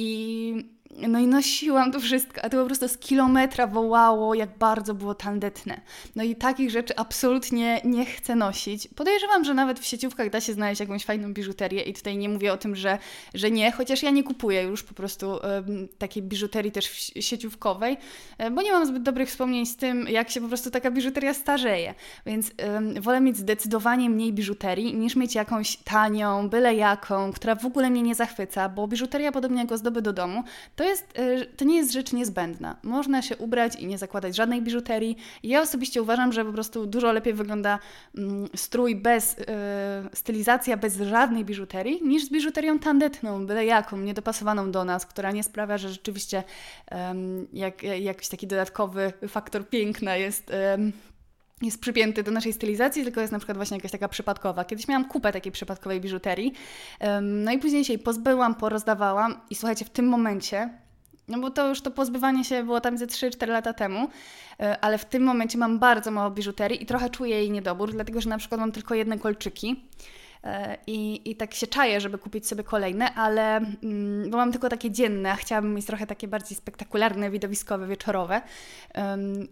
I 0.00 0.64
no 0.96 1.18
i 1.18 1.26
nosiłam 1.26 1.92
to 1.92 2.00
wszystko, 2.00 2.40
a 2.44 2.48
to 2.48 2.60
po 2.60 2.66
prostu 2.66 2.88
z 2.88 2.98
kilometra 2.98 3.66
wołało, 3.66 4.34
jak 4.34 4.58
bardzo 4.58 4.94
było 4.94 5.14
tandetne. 5.14 5.80
No 6.16 6.22
i 6.22 6.36
takich 6.36 6.70
rzeczy 6.70 6.96
absolutnie 6.96 7.80
nie 7.84 8.06
chcę 8.06 8.36
nosić. 8.36 8.88
Podejrzewam, 8.88 9.44
że 9.44 9.54
nawet 9.54 9.80
w 9.80 9.84
sieciówkach 9.84 10.30
da 10.30 10.40
się 10.40 10.52
znaleźć 10.52 10.80
jakąś 10.80 11.04
fajną 11.04 11.32
biżuterię 11.32 11.82
i 11.82 11.94
tutaj 11.94 12.16
nie 12.16 12.28
mówię 12.28 12.52
o 12.52 12.56
tym, 12.56 12.76
że, 12.76 12.98
że 13.34 13.50
nie, 13.50 13.72
chociaż 13.72 14.02
ja 14.02 14.10
nie 14.10 14.22
kupuję 14.22 14.62
już 14.62 14.82
po 14.82 14.94
prostu 14.94 15.30
um, 15.30 15.88
takiej 15.98 16.22
biżuterii 16.22 16.72
też 16.72 17.12
sieciówkowej, 17.20 17.96
e, 18.38 18.50
bo 18.50 18.62
nie 18.62 18.72
mam 18.72 18.86
zbyt 18.86 19.02
dobrych 19.02 19.28
wspomnień 19.28 19.66
z 19.66 19.76
tym, 19.76 20.08
jak 20.08 20.30
się 20.30 20.40
po 20.40 20.48
prostu 20.48 20.70
taka 20.70 20.90
biżuteria 20.90 21.34
starzeje. 21.34 21.94
Więc 22.26 22.50
um, 22.72 23.02
wolę 23.02 23.20
mieć 23.20 23.36
zdecydowanie 23.36 24.10
mniej 24.10 24.32
biżuterii 24.32 24.94
niż 24.94 25.16
mieć 25.16 25.34
jakąś 25.34 25.76
tanią, 25.76 26.48
byle 26.48 26.74
jaką, 26.74 27.32
która 27.32 27.54
w 27.54 27.66
ogóle 27.66 27.90
mnie 27.90 28.02
nie 28.02 28.14
zachwyca, 28.14 28.68
bo 28.68 28.88
biżuteria, 28.88 29.32
podobnie 29.32 29.60
jak 29.60 29.72
ozdoby 29.72 30.02
do 30.02 30.12
domu, 30.12 30.44
to, 30.80 30.84
jest, 30.84 31.18
e, 31.18 31.46
to 31.46 31.64
nie 31.64 31.76
jest 31.76 31.92
rzecz 31.92 32.12
niezbędna. 32.12 32.76
Można 32.82 33.22
się 33.22 33.36
ubrać 33.36 33.76
i 33.76 33.86
nie 33.86 33.98
zakładać 33.98 34.36
żadnej 34.36 34.62
biżuterii. 34.62 35.16
Ja 35.42 35.60
osobiście 35.60 36.02
uważam, 36.02 36.32
że 36.32 36.44
po 36.44 36.52
prostu 36.52 36.86
dużo 36.86 37.12
lepiej 37.12 37.34
wygląda 37.34 37.78
mm, 38.16 38.48
strój 38.56 38.96
bez, 38.96 39.38
yy, 39.38 39.44
stylizacja 40.14 40.76
bez 40.76 40.96
żadnej 40.96 41.44
biżuterii, 41.44 42.00
niż 42.02 42.24
z 42.24 42.30
biżuterią 42.30 42.78
tandetną, 42.78 43.46
byle 43.46 43.64
jaką, 43.64 43.96
niedopasowaną 43.96 44.70
do 44.70 44.84
nas, 44.84 45.06
która 45.06 45.30
nie 45.30 45.42
sprawia, 45.42 45.78
że 45.78 45.88
rzeczywiście 45.88 46.42
jak, 47.52 47.82
jakiś 47.82 48.28
taki 48.28 48.46
dodatkowy 48.46 49.12
faktor 49.28 49.68
piękna 49.68 50.16
jest 50.16 50.52
jest 51.62 51.80
przypięty 51.80 52.22
do 52.22 52.30
naszej 52.30 52.52
stylizacji, 52.52 53.02
tylko 53.02 53.20
jest 53.20 53.32
na 53.32 53.38
przykład 53.38 53.56
właśnie 53.56 53.76
jakaś 53.76 53.90
taka 53.90 54.08
przypadkowa. 54.08 54.64
Kiedyś 54.64 54.88
miałam 54.88 55.08
kupę 55.08 55.32
takiej 55.32 55.52
przypadkowej 55.52 56.00
biżuterii, 56.00 56.52
no 57.22 57.52
i 57.52 57.58
później 57.58 57.84
się 57.84 57.92
jej 57.92 58.02
pozbyłam, 58.02 58.54
porozdawałam 58.54 59.40
i 59.50 59.54
słuchajcie, 59.54 59.84
w 59.84 59.90
tym 59.90 60.08
momencie, 60.08 60.70
no 61.28 61.38
bo 61.38 61.50
to 61.50 61.68
już 61.68 61.80
to 61.80 61.90
pozbywanie 61.90 62.44
się 62.44 62.64
było 62.64 62.80
tam 62.80 62.98
ze 62.98 63.06
3-4 63.06 63.48
lata 63.48 63.72
temu, 63.72 64.08
e, 64.60 64.80
ale 64.80 64.98
w 64.98 65.04
tym 65.04 65.22
momencie 65.22 65.58
mam 65.58 65.78
bardzo 65.78 66.10
mało 66.10 66.30
biżuterii 66.30 66.82
i 66.82 66.86
trochę 66.86 67.10
czuję 67.10 67.36
jej 67.36 67.50
niedobór, 67.50 67.92
dlatego 67.92 68.20
że 68.20 68.30
na 68.30 68.38
przykład 68.38 68.60
mam 68.60 68.72
tylko 68.72 68.94
jedne 68.94 69.18
kolczyki 69.18 69.84
I, 70.86 71.30
I 71.30 71.36
tak 71.36 71.54
się 71.54 71.66
czaję, 71.66 72.00
żeby 72.00 72.18
kupić 72.18 72.46
sobie 72.46 72.64
kolejne, 72.64 73.14
ale 73.14 73.56
mm, 73.56 74.30
bo 74.30 74.36
mam 74.36 74.52
tylko 74.52 74.68
takie 74.68 74.90
dzienne, 74.90 75.32
a 75.32 75.36
chciałabym 75.36 75.74
mieć 75.74 75.86
trochę 75.86 76.06
takie 76.06 76.28
bardziej 76.28 76.56
spektakularne, 76.56 77.30
widowiskowe, 77.30 77.86
wieczorowe. 77.86 78.42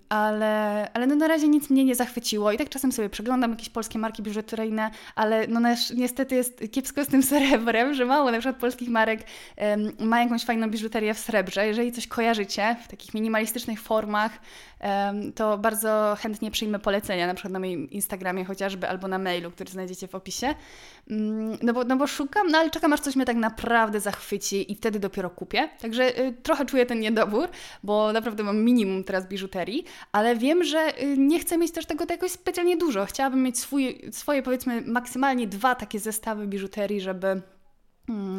Ale 0.08 0.88
ale 0.94 1.06
no 1.06 1.16
na 1.16 1.28
razie 1.28 1.48
nic 1.48 1.70
mnie 1.70 1.84
nie 1.84 1.94
zachwyciło 1.94 2.52
i 2.52 2.58
tak 2.58 2.68
czasem 2.68 2.92
sobie 2.92 3.08
przeglądam 3.08 3.50
jakieś 3.50 3.68
polskie 3.68 3.98
marki 3.98 4.22
biżuteryjne, 4.22 4.90
ale 5.14 5.46
no 5.46 5.60
niestety 5.94 6.34
jest 6.34 6.62
kiepsko 6.72 7.04
z 7.04 7.08
tym 7.08 7.22
srebrem, 7.22 7.94
że 7.94 8.04
mało 8.04 8.30
na 8.30 8.38
przykład 8.38 8.56
polskich 8.60 8.88
marek 8.88 9.20
ma 10.00 10.22
jakąś 10.22 10.44
fajną 10.44 10.70
biżuterię 10.70 11.14
w 11.14 11.18
srebrze. 11.18 11.66
Jeżeli 11.66 11.92
coś 11.92 12.06
kojarzycie 12.06 12.76
w 12.84 12.88
takich 12.88 13.14
minimalistycznych 13.14 13.80
formach, 13.80 14.32
to 15.34 15.58
bardzo 15.58 16.16
chętnie 16.20 16.50
przyjmę 16.50 16.78
polecenia, 16.78 17.26
na 17.26 17.34
przykład 17.34 17.52
na 17.52 17.58
moim 17.58 17.90
Instagramie 17.90 18.44
chociażby, 18.44 18.88
albo 18.88 19.08
na 19.08 19.18
mailu, 19.18 19.50
który 19.50 19.70
znajdziecie 19.70 20.08
w 20.08 20.14
opisie. 20.14 20.54
Mm, 21.10 21.58
no 21.62 21.72
bo, 21.72 21.84
no 21.84 21.96
bo 21.96 22.06
szukam, 22.06 22.50
no 22.50 22.58
ale 22.58 22.70
czekam 22.70 22.92
aż 22.92 23.00
coś 23.00 23.16
mnie 23.16 23.24
tak 23.24 23.36
naprawdę 23.36 24.00
zachwyci 24.00 24.72
i 24.72 24.74
wtedy 24.74 24.98
dopiero 24.98 25.30
kupię. 25.30 25.68
Także 25.80 26.20
y, 26.20 26.34
trochę 26.42 26.66
czuję 26.66 26.86
ten 26.86 27.00
niedobór, 27.00 27.48
bo 27.82 28.12
naprawdę 28.12 28.42
mam 28.42 28.64
minimum 28.64 29.04
teraz 29.04 29.28
biżuterii, 29.28 29.84
ale 30.12 30.36
wiem, 30.36 30.64
że 30.64 31.02
y, 31.02 31.18
nie 31.18 31.40
chcę 31.40 31.58
mieć 31.58 31.72
też 31.72 31.86
tego 31.86 32.04
jakoś 32.10 32.30
specjalnie 32.30 32.76
dużo. 32.76 33.06
Chciałabym 33.06 33.42
mieć 33.42 33.58
swój, 33.58 34.00
swoje 34.10 34.42
powiedzmy 34.42 34.82
maksymalnie 34.86 35.46
dwa 35.46 35.74
takie 35.74 35.98
zestawy 35.98 36.46
biżuterii, 36.46 37.00
żeby 37.00 37.42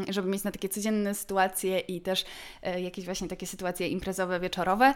żeby 0.10 0.30
mieć 0.30 0.44
na 0.44 0.52
takie 0.52 0.70
codzienne 0.70 1.16
sytuacje 1.16 1.80
i 1.80 2.02
też 2.02 2.26
e, 2.62 2.82
jakieś 2.82 3.06
właśnie 3.06 3.28
takie 3.28 3.48
sytuacje 3.48 3.88
imprezowe, 3.88 4.40
wieczorowe. 4.40 4.94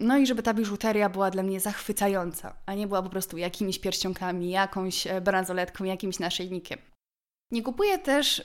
No 0.00 0.18
i 0.18 0.26
żeby 0.26 0.42
ta 0.42 0.54
biżuteria 0.54 1.08
była 1.08 1.30
dla 1.30 1.42
mnie 1.42 1.60
zachwycająca, 1.60 2.56
a 2.66 2.74
nie 2.74 2.86
była 2.86 3.02
po 3.02 3.10
prostu 3.10 3.36
jakimiś 3.36 3.78
pierścionkami, 3.78 4.50
jakąś 4.50 5.06
e, 5.06 5.20
bransoletką, 5.20 5.84
jakimś 5.84 6.18
naszyjnikiem. 6.18 6.78
Nie 7.50 7.62
kupuję 7.62 7.98
też, 7.98 8.44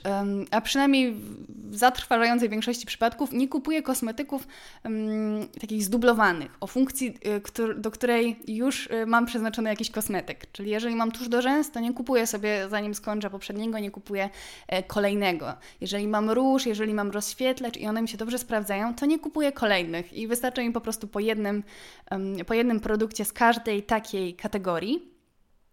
a 0.50 0.60
przynajmniej 0.60 1.12
w 1.48 1.76
zatrważającej 1.76 2.48
większości 2.48 2.86
przypadków, 2.86 3.32
nie 3.32 3.48
kupuję 3.48 3.82
kosmetyków 3.82 4.46
um, 4.84 5.48
takich 5.60 5.84
zdublowanych, 5.84 6.56
o 6.60 6.66
funkcji, 6.66 7.18
y, 7.58 7.74
do 7.74 7.90
której 7.90 8.36
już 8.46 8.86
y, 8.86 9.06
mam 9.06 9.26
przeznaczony 9.26 9.70
jakiś 9.70 9.90
kosmetyk. 9.90 10.52
Czyli 10.52 10.70
jeżeli 10.70 10.96
mam 10.96 11.12
tuż 11.12 11.28
do 11.28 11.42
rzęs, 11.42 11.70
to 11.70 11.80
nie 11.80 11.92
kupuję 11.92 12.26
sobie, 12.26 12.68
zanim 12.70 12.94
skończę 12.94 13.30
poprzedniego, 13.30 13.78
nie 13.78 13.90
kupuję 13.90 14.30
e, 14.68 14.82
kolejnego. 14.82 15.54
Jeżeli 15.80 16.08
mam 16.08 16.30
róż, 16.30 16.66
jeżeli 16.66 16.94
mam 16.94 17.10
rozświetlacz 17.10 17.76
i 17.76 17.86
one 17.86 18.02
mi 18.02 18.08
się 18.08 18.16
dobrze 18.16 18.38
sprawdzają, 18.38 18.94
to 18.94 19.06
nie 19.06 19.18
kupuję 19.18 19.52
kolejnych 19.52 20.12
i 20.12 20.26
wystarczy 20.26 20.64
mi 20.64 20.72
po 20.72 20.80
prostu 20.80 21.08
po 21.08 21.20
jednym, 21.20 21.62
um, 22.10 22.36
po 22.46 22.54
jednym 22.54 22.80
produkcie 22.80 23.24
z 23.24 23.32
każdej 23.32 23.82
takiej 23.82 24.34
kategorii. 24.34 25.11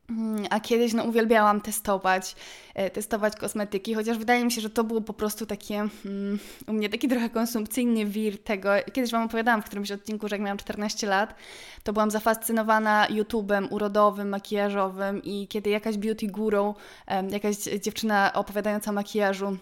Mm, 0.09 0.45
a 0.49 0.59
kiedyś 0.59 0.93
no, 0.93 1.03
uwielbiałam 1.03 1.61
testować, 1.61 2.35
e, 2.73 2.89
testować 2.89 3.35
kosmetyki, 3.35 3.93
chociaż 3.93 4.17
wydaje 4.17 4.45
mi 4.45 4.51
się, 4.51 4.61
że 4.61 4.69
to 4.69 4.83
było 4.83 5.01
po 5.01 5.13
prostu 5.13 5.45
takie 5.45 5.75
um, 6.05 6.39
u 6.67 6.73
mnie 6.73 6.89
taki 6.89 7.07
trochę 7.07 7.29
konsumpcyjny 7.29 8.05
wir 8.05 8.43
tego. 8.43 8.69
Kiedyś 8.93 9.11
Wam 9.11 9.23
opowiadałam 9.23 9.61
w 9.61 9.65
którymś 9.65 9.91
odcinku, 9.91 10.27
że 10.27 10.35
jak 10.35 10.41
miałam 10.41 10.57
14 10.57 11.07
lat, 11.07 11.35
to 11.83 11.93
byłam 11.93 12.11
zafascynowana 12.11 13.07
YouTube'em 13.09 13.67
urodowym, 13.69 14.29
makijażowym 14.29 15.23
i 15.23 15.47
kiedy 15.47 15.69
jakaś 15.69 15.97
beauty 15.97 16.27
guru, 16.27 16.75
jakaś 17.31 17.55
dziewczyna 17.57 18.33
opowiadająca 18.33 18.91
o 18.91 18.93
makijażu 18.93 19.57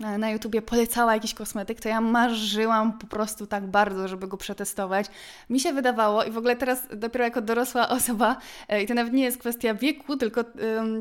na 0.00 0.30
YouTubie 0.30 0.62
polecała 0.62 1.14
jakiś 1.14 1.34
kosmetyk, 1.34 1.80
to 1.80 1.88
ja 1.88 2.00
marzyłam 2.00 2.98
po 2.98 3.06
prostu 3.06 3.46
tak 3.46 3.66
bardzo, 3.66 4.08
żeby 4.08 4.28
go 4.28 4.36
przetestować. 4.36 5.06
Mi 5.50 5.60
się 5.60 5.72
wydawało 5.72 6.24
i 6.24 6.30
w 6.30 6.38
ogóle 6.38 6.56
teraz 6.56 6.82
dopiero 6.96 7.24
jako 7.24 7.40
dorosła 7.40 7.88
osoba, 7.88 8.36
e, 8.68 8.82
i 8.82 8.86
to 8.86 8.94
nawet 8.94 9.12
nie 9.12 9.24
jest 9.24 9.38
kwestia 9.38 9.74
wieku, 9.74 10.16
tylko 10.16 10.44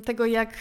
tego 0.06 0.26
jak, 0.26 0.54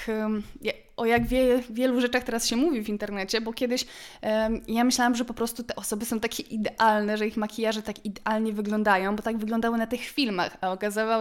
o 0.98 1.06
jak 1.06 1.26
wie, 1.26 1.62
wielu 1.70 2.00
rzeczach 2.00 2.24
teraz 2.24 2.46
się 2.46 2.56
mówi 2.56 2.82
w 2.82 2.88
internecie, 2.88 3.40
bo 3.40 3.52
kiedyś 3.52 3.84
um, 4.22 4.60
ja 4.68 4.84
myślałam, 4.84 5.14
że 5.14 5.24
po 5.24 5.34
prostu 5.34 5.62
te 5.62 5.76
osoby 5.76 6.04
są 6.04 6.20
takie 6.20 6.42
idealne, 6.42 7.16
że 7.16 7.26
ich 7.26 7.36
makijaże 7.36 7.82
tak 7.82 8.04
idealnie 8.04 8.52
wyglądają, 8.52 9.16
bo 9.16 9.22
tak 9.22 9.38
wyglądały 9.38 9.78
na 9.78 9.86
tych 9.86 10.00
filmach, 10.00 10.56
a 10.60 10.76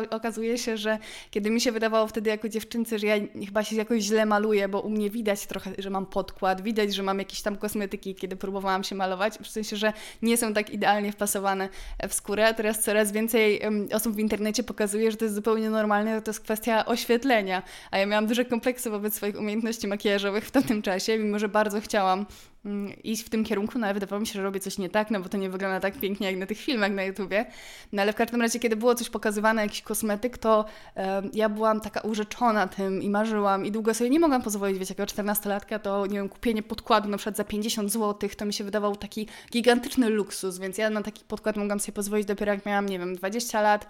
okazuje 0.10 0.58
się, 0.58 0.78
że 0.78 0.98
kiedy 1.32 1.50
mi 1.50 1.62
się 1.62 1.72
wydawało 1.72 2.08
wtedy 2.08 2.30
jako 2.30 2.50
dziewczynce, 2.50 3.00
że 3.00 3.08
ja 3.08 3.16
chyba 3.46 3.64
się 3.64 3.76
jakoś 3.76 4.04
źle 4.04 4.26
maluję, 4.26 4.68
bo 4.68 4.82
u 4.82 4.90
mnie 4.90 5.10
widać 5.10 5.46
trochę, 5.46 5.72
że 5.78 5.90
mam 5.90 6.06
podkład, 6.06 6.62
widać, 6.62 6.96
że 6.96 7.04
mam 7.04 7.20
jakieś 7.20 7.42
tam 7.42 7.58
kosmetyki, 7.58 8.16
kiedy 8.16 8.36
próbowałam 8.36 8.84
się 8.84 8.96
malować, 8.96 9.38
w 9.38 9.48
sensie, 9.48 9.76
że 9.76 9.94
nie 10.22 10.38
są 10.38 10.54
tak 10.54 10.70
idealnie 10.70 11.12
wpasowane 11.12 11.70
w 12.10 12.14
skórę, 12.14 12.48
a 12.48 12.54
teraz 12.54 12.80
coraz 12.80 13.12
więcej 13.12 13.60
um, 13.64 13.88
osób 13.94 14.16
w 14.16 14.20
internecie 14.20 14.64
pokazuje, 14.64 15.12
że 15.12 15.18
to 15.18 15.26
jest 15.26 15.36
zupełnie 15.36 15.70
normalne, 15.70 16.16
że 16.16 16.22
to 16.22 16.32
jest 16.32 16.40
kwestia 16.40 16.86
oświetlenia, 16.86 17.64
a 17.92 17.98
ja 17.98 18.06
miałam 18.06 18.28
duże 18.28 18.46
kompleksy 18.46 18.90
wobec 18.90 19.16
swoich 19.16 19.40
umiejętności 19.40 19.67
umiejętności 19.68 19.88
makijażowych 19.88 20.46
w 20.46 20.52
tamtym 20.52 20.82
czasie, 20.82 21.18
mimo 21.18 21.40
że 21.40 21.50
bardzo 21.50 21.82
chciałam 21.82 22.26
mm, 22.66 23.04
iść 23.04 23.24
w 23.24 23.30
tym 23.30 23.44
kierunku, 23.44 23.80
no 23.80 23.88
ale 23.88 23.94
wydawało 23.94 24.20
mi 24.20 24.28
się, 24.28 24.34
że 24.34 24.44
robię 24.44 24.60
coś 24.60 24.78
nie 24.78 24.90
tak, 24.90 25.12
no 25.12 25.20
bo 25.20 25.30
to 25.30 25.38
nie 25.38 25.50
wygląda 25.50 25.80
tak 25.80 26.00
pięknie 26.00 26.28
jak 26.28 26.40
na 26.40 26.46
tych 26.46 26.58
filmach 26.58 26.92
na 26.92 27.04
YouTubie. 27.04 27.46
No 27.92 28.02
ale 28.02 28.14
w 28.14 28.16
każdym 28.16 28.42
razie, 28.42 28.60
kiedy 28.60 28.76
było 28.76 28.96
coś 28.96 29.10
pokazywane, 29.10 29.62
jakiś 29.62 29.82
kosmetyk, 29.82 30.38
to 30.38 30.66
e, 30.96 31.22
ja 31.34 31.50
byłam 31.50 31.82
taka 31.82 32.02
urzeczona 32.02 32.68
tym 32.68 33.02
i 33.02 33.10
marzyłam 33.10 33.66
i 33.66 33.72
długo 33.72 33.94
sobie 33.94 34.10
nie 34.10 34.20
mogłam 34.20 34.42
pozwolić, 34.42 34.80
wiecie, 34.80 34.96
jako 34.98 35.14
14-latka, 35.14 35.80
to 35.80 36.06
nie 36.06 36.18
wiem, 36.18 36.30
kupienie 36.30 36.64
podkładu 36.64 37.10
na 37.10 37.18
przykład 37.18 37.38
za 37.38 37.44
50 37.44 37.92
zł, 37.92 38.30
to 38.38 38.46
mi 38.46 38.54
się 38.54 38.64
wydawał 38.64 38.96
taki 38.96 39.28
gigantyczny 39.52 40.10
luksus, 40.10 40.58
więc 40.58 40.78
ja 40.78 40.90
na 40.90 41.02
taki 41.02 41.26
podkład 41.26 41.58
mogłam 41.58 41.80
sobie 41.80 41.94
pozwolić 41.94 42.26
dopiero 42.26 42.52
jak 42.54 42.66
miałam, 42.66 42.86
nie 42.86 43.00
wiem, 43.00 43.16
20 43.16 43.62
lat 43.62 43.88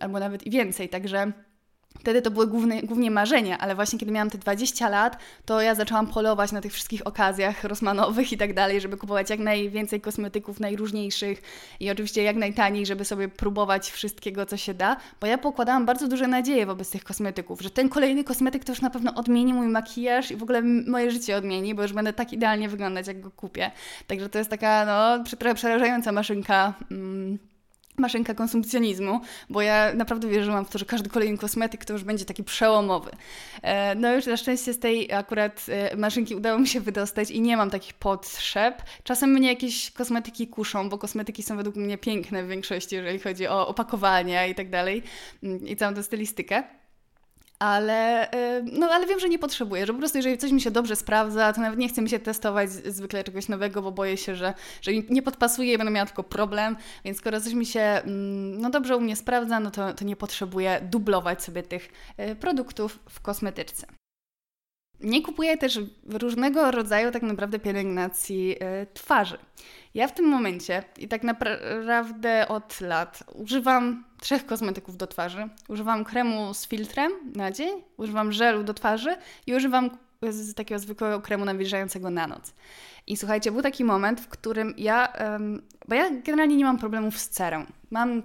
albo 0.00 0.20
nawet 0.20 0.46
i 0.46 0.50
więcej, 0.50 0.88
także 0.88 1.32
Wtedy 2.08 2.22
to 2.22 2.30
były 2.30 2.46
główne, 2.46 2.82
głównie 2.82 3.10
marzenia, 3.10 3.58
ale 3.58 3.74
właśnie 3.74 3.98
kiedy 3.98 4.12
miałam 4.12 4.30
te 4.30 4.38
20 4.38 4.88
lat, 4.88 5.18
to 5.44 5.60
ja 5.60 5.74
zaczęłam 5.74 6.06
polować 6.06 6.52
na 6.52 6.60
tych 6.60 6.72
wszystkich 6.72 7.06
okazjach 7.06 7.64
rosmanowych 7.64 8.32
i 8.32 8.36
tak 8.36 8.54
dalej, 8.54 8.80
żeby 8.80 8.96
kupować 8.96 9.30
jak 9.30 9.40
najwięcej 9.40 10.00
kosmetyków 10.00 10.60
najróżniejszych 10.60 11.42
i 11.80 11.90
oczywiście 11.90 12.22
jak 12.22 12.36
najtaniej, 12.36 12.86
żeby 12.86 13.04
sobie 13.04 13.28
próbować 13.28 13.90
wszystkiego, 13.90 14.46
co 14.46 14.56
się 14.56 14.74
da, 14.74 14.96
bo 15.20 15.26
ja 15.26 15.38
pokładałam 15.38 15.86
bardzo 15.86 16.08
duże 16.08 16.28
nadzieje 16.28 16.66
wobec 16.66 16.90
tych 16.90 17.04
kosmetyków, 17.04 17.60
że 17.60 17.70
ten 17.70 17.88
kolejny 17.88 18.24
kosmetyk 18.24 18.64
to 18.64 18.72
już 18.72 18.80
na 18.80 18.90
pewno 18.90 19.14
odmieni 19.14 19.54
mój 19.54 19.68
makijaż 19.68 20.30
i 20.30 20.36
w 20.36 20.42
ogóle 20.42 20.62
moje 20.62 21.10
życie 21.10 21.36
odmieni, 21.36 21.74
bo 21.74 21.82
już 21.82 21.92
będę 21.92 22.12
tak 22.12 22.32
idealnie 22.32 22.68
wyglądać, 22.68 23.06
jak 23.06 23.20
go 23.20 23.30
kupię. 23.30 23.70
Także 24.06 24.28
to 24.28 24.38
jest 24.38 24.50
taka, 24.50 24.84
no, 24.84 25.24
trochę 25.38 25.54
przerażająca 25.54 26.12
maszynka. 26.12 26.74
Mm, 26.90 27.38
maszynka 27.98 28.34
konsumpcjonizmu, 28.34 29.20
bo 29.50 29.62
ja 29.62 29.94
naprawdę 29.94 30.28
wierzyłam 30.28 30.64
w 30.64 30.70
to, 30.70 30.78
że 30.78 30.84
każdy 30.84 31.10
kolejny 31.10 31.38
kosmetyk 31.38 31.84
to 31.84 31.92
już 31.92 32.04
będzie 32.04 32.24
taki 32.24 32.44
przełomowy. 32.44 33.10
E, 33.62 33.94
no 33.94 34.14
już 34.14 34.26
na 34.26 34.36
szczęście 34.36 34.72
z 34.72 34.78
tej 34.78 35.12
akurat 35.12 35.66
e, 35.68 35.96
maszynki 35.96 36.34
udało 36.34 36.58
mi 36.58 36.68
się 36.68 36.80
wydostać 36.80 37.30
i 37.30 37.40
nie 37.40 37.56
mam 37.56 37.70
takich 37.70 37.94
potrzeb. 37.94 38.82
Czasem 39.02 39.30
mnie 39.30 39.48
jakieś 39.48 39.90
kosmetyki 39.90 40.48
kuszą, 40.48 40.88
bo 40.88 40.98
kosmetyki 40.98 41.42
są 41.42 41.56
według 41.56 41.76
mnie 41.76 41.98
piękne 41.98 42.44
w 42.44 42.48
większości, 42.48 42.96
jeżeli 42.96 43.18
chodzi 43.18 43.48
o 43.48 43.68
opakowania 43.68 44.46
i 44.46 44.54
tak 44.54 44.70
dalej 44.70 45.02
mm, 45.42 45.66
i 45.66 45.76
całą 45.76 45.94
tę 45.94 46.02
stylistykę 46.02 46.77
ale, 47.58 48.30
y, 48.58 48.62
no, 48.72 48.86
ale 48.90 49.06
wiem, 49.06 49.20
że 49.20 49.28
nie 49.28 49.38
potrzebuję, 49.38 49.86
że 49.86 49.92
po 49.92 49.98
prostu 49.98 50.18
jeżeli 50.18 50.38
coś 50.38 50.52
mi 50.52 50.60
się 50.60 50.70
dobrze 50.70 50.96
sprawdza, 50.96 51.52
to 51.52 51.60
nawet 51.60 51.78
nie 51.78 51.88
chcę 51.88 52.02
mi 52.02 52.10
się 52.10 52.18
testować 52.18 52.70
zwykle 52.70 53.24
czegoś 53.24 53.48
nowego, 53.48 53.82
bo 53.82 53.92
boję 53.92 54.16
się, 54.16 54.36
że, 54.36 54.54
że 54.82 54.92
nie 55.10 55.22
podpasuje 55.22 55.74
i 55.74 55.78
będę 55.78 55.92
miała 55.92 56.06
tylko 56.06 56.22
problem, 56.22 56.76
więc 57.04 57.18
skoro 57.18 57.40
coś 57.40 57.52
mi 57.52 57.66
się 57.66 57.80
mm, 57.80 58.60
no, 58.60 58.70
dobrze 58.70 58.96
u 58.96 59.00
mnie 59.00 59.16
sprawdza, 59.16 59.60
no 59.60 59.70
to, 59.70 59.94
to 59.94 60.04
nie 60.04 60.16
potrzebuję 60.16 60.80
dublować 60.82 61.42
sobie 61.42 61.62
tych 61.62 61.88
y, 62.20 62.34
produktów 62.34 62.98
w 63.08 63.20
kosmetyczce. 63.20 63.97
Nie 65.00 65.22
kupuję 65.22 65.56
też 65.56 65.80
różnego 66.04 66.70
rodzaju 66.70 67.10
tak 67.10 67.22
naprawdę 67.22 67.58
pielęgnacji 67.58 68.56
y, 68.82 68.86
twarzy. 68.94 69.38
Ja 69.94 70.08
w 70.08 70.14
tym 70.14 70.28
momencie 70.28 70.82
i 70.98 71.08
tak 71.08 71.22
naprawdę 71.22 72.48
od 72.48 72.80
lat 72.80 73.24
używam 73.34 74.04
trzech 74.20 74.46
kosmetyków 74.46 74.96
do 74.96 75.06
twarzy. 75.06 75.48
Używam 75.68 76.04
kremu 76.04 76.54
z 76.54 76.68
filtrem 76.68 77.12
na 77.34 77.50
dzień, 77.50 77.82
używam 77.96 78.32
żelu 78.32 78.64
do 78.64 78.74
twarzy 78.74 79.16
i 79.46 79.54
używam 79.54 79.90
z 80.22 80.54
takiego 80.54 80.78
zwykłego 80.78 81.20
kremu 81.20 81.44
nawilżającego 81.44 82.10
na 82.10 82.26
noc. 82.26 82.54
I 83.06 83.16
słuchajcie, 83.16 83.52
był 83.52 83.62
taki 83.62 83.84
moment, 83.84 84.20
w 84.20 84.28
którym 84.28 84.74
ja, 84.76 85.12
bo 85.88 85.94
ja 85.94 86.10
generalnie 86.24 86.56
nie 86.56 86.64
mam 86.64 86.78
problemów 86.78 87.18
z 87.18 87.28
cerą. 87.28 87.66
Mam 87.90 88.22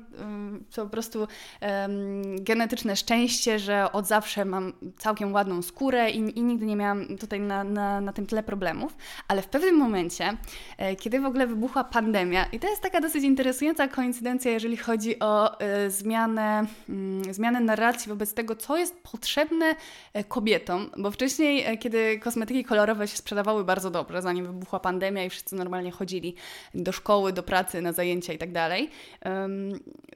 to 0.75 0.84
po 0.84 0.89
prostu 0.89 1.20
um, 1.20 2.43
genetyczne 2.43 2.96
szczęście, 2.96 3.60
że 3.60 3.91
od 3.91 4.08
zawsze 4.08 4.46
mam 4.46 4.74
całkiem 4.98 5.34
ładną 5.34 5.62
skórę 5.62 6.12
i, 6.12 6.39
i 6.39 6.43
nigdy 6.43 6.65
nie 6.65 6.75
miałam 6.75 7.17
tutaj 7.17 7.39
na, 7.39 7.63
na, 7.63 8.01
na 8.01 8.13
tym 8.13 8.25
tyle 8.25 8.43
problemów, 8.43 8.96
ale 9.27 9.41
w 9.41 9.48
pewnym 9.48 9.77
momencie, 9.77 10.38
e, 10.77 10.96
kiedy 10.96 11.20
w 11.20 11.25
ogóle 11.25 11.48
wybuchła 11.48 11.84
pandemia, 11.84 12.46
i 12.46 12.60
to 12.60 12.70
jest 12.70 12.82
taka 12.82 13.01
dosyć 13.01 13.24
interesująca 13.24 13.88
koincydencja, 13.88 14.51
jeżeli 14.51 14.77
chodzi 14.77 15.20
o 15.20 15.60
e, 15.60 15.89
zmianę, 15.89 16.65
mm, 16.89 17.34
zmianę 17.34 17.60
narracji 17.60 18.10
wobec 18.10 18.34
tego, 18.34 18.55
co 18.55 18.77
jest 18.77 19.03
potrzebne 19.03 19.75
e, 20.13 20.24
kobietom, 20.24 20.89
bo 20.98 21.12
wcześniej, 21.12 21.63
e, 21.65 21.77
kiedy 21.77 22.20
kosmetyki 22.20 22.63
kolorowe 22.63 23.08
się 23.08 23.17
sprzedawały 23.17 23.63
bardzo 23.63 23.91
dobrze, 23.91 24.22
zanim 24.22 24.46
wybuchła 24.46 24.79
pandemia 24.79 25.25
i 25.25 25.29
wszyscy 25.29 25.55
normalnie 25.55 25.91
chodzili 25.91 26.36
do 26.75 26.91
szkoły, 26.91 27.34
do 27.34 27.43
pracy, 27.43 27.52
na 27.81 27.93
zajęcia 27.93 28.33
i 28.33 28.38
tak 28.38 28.51
dalej, 28.51 28.89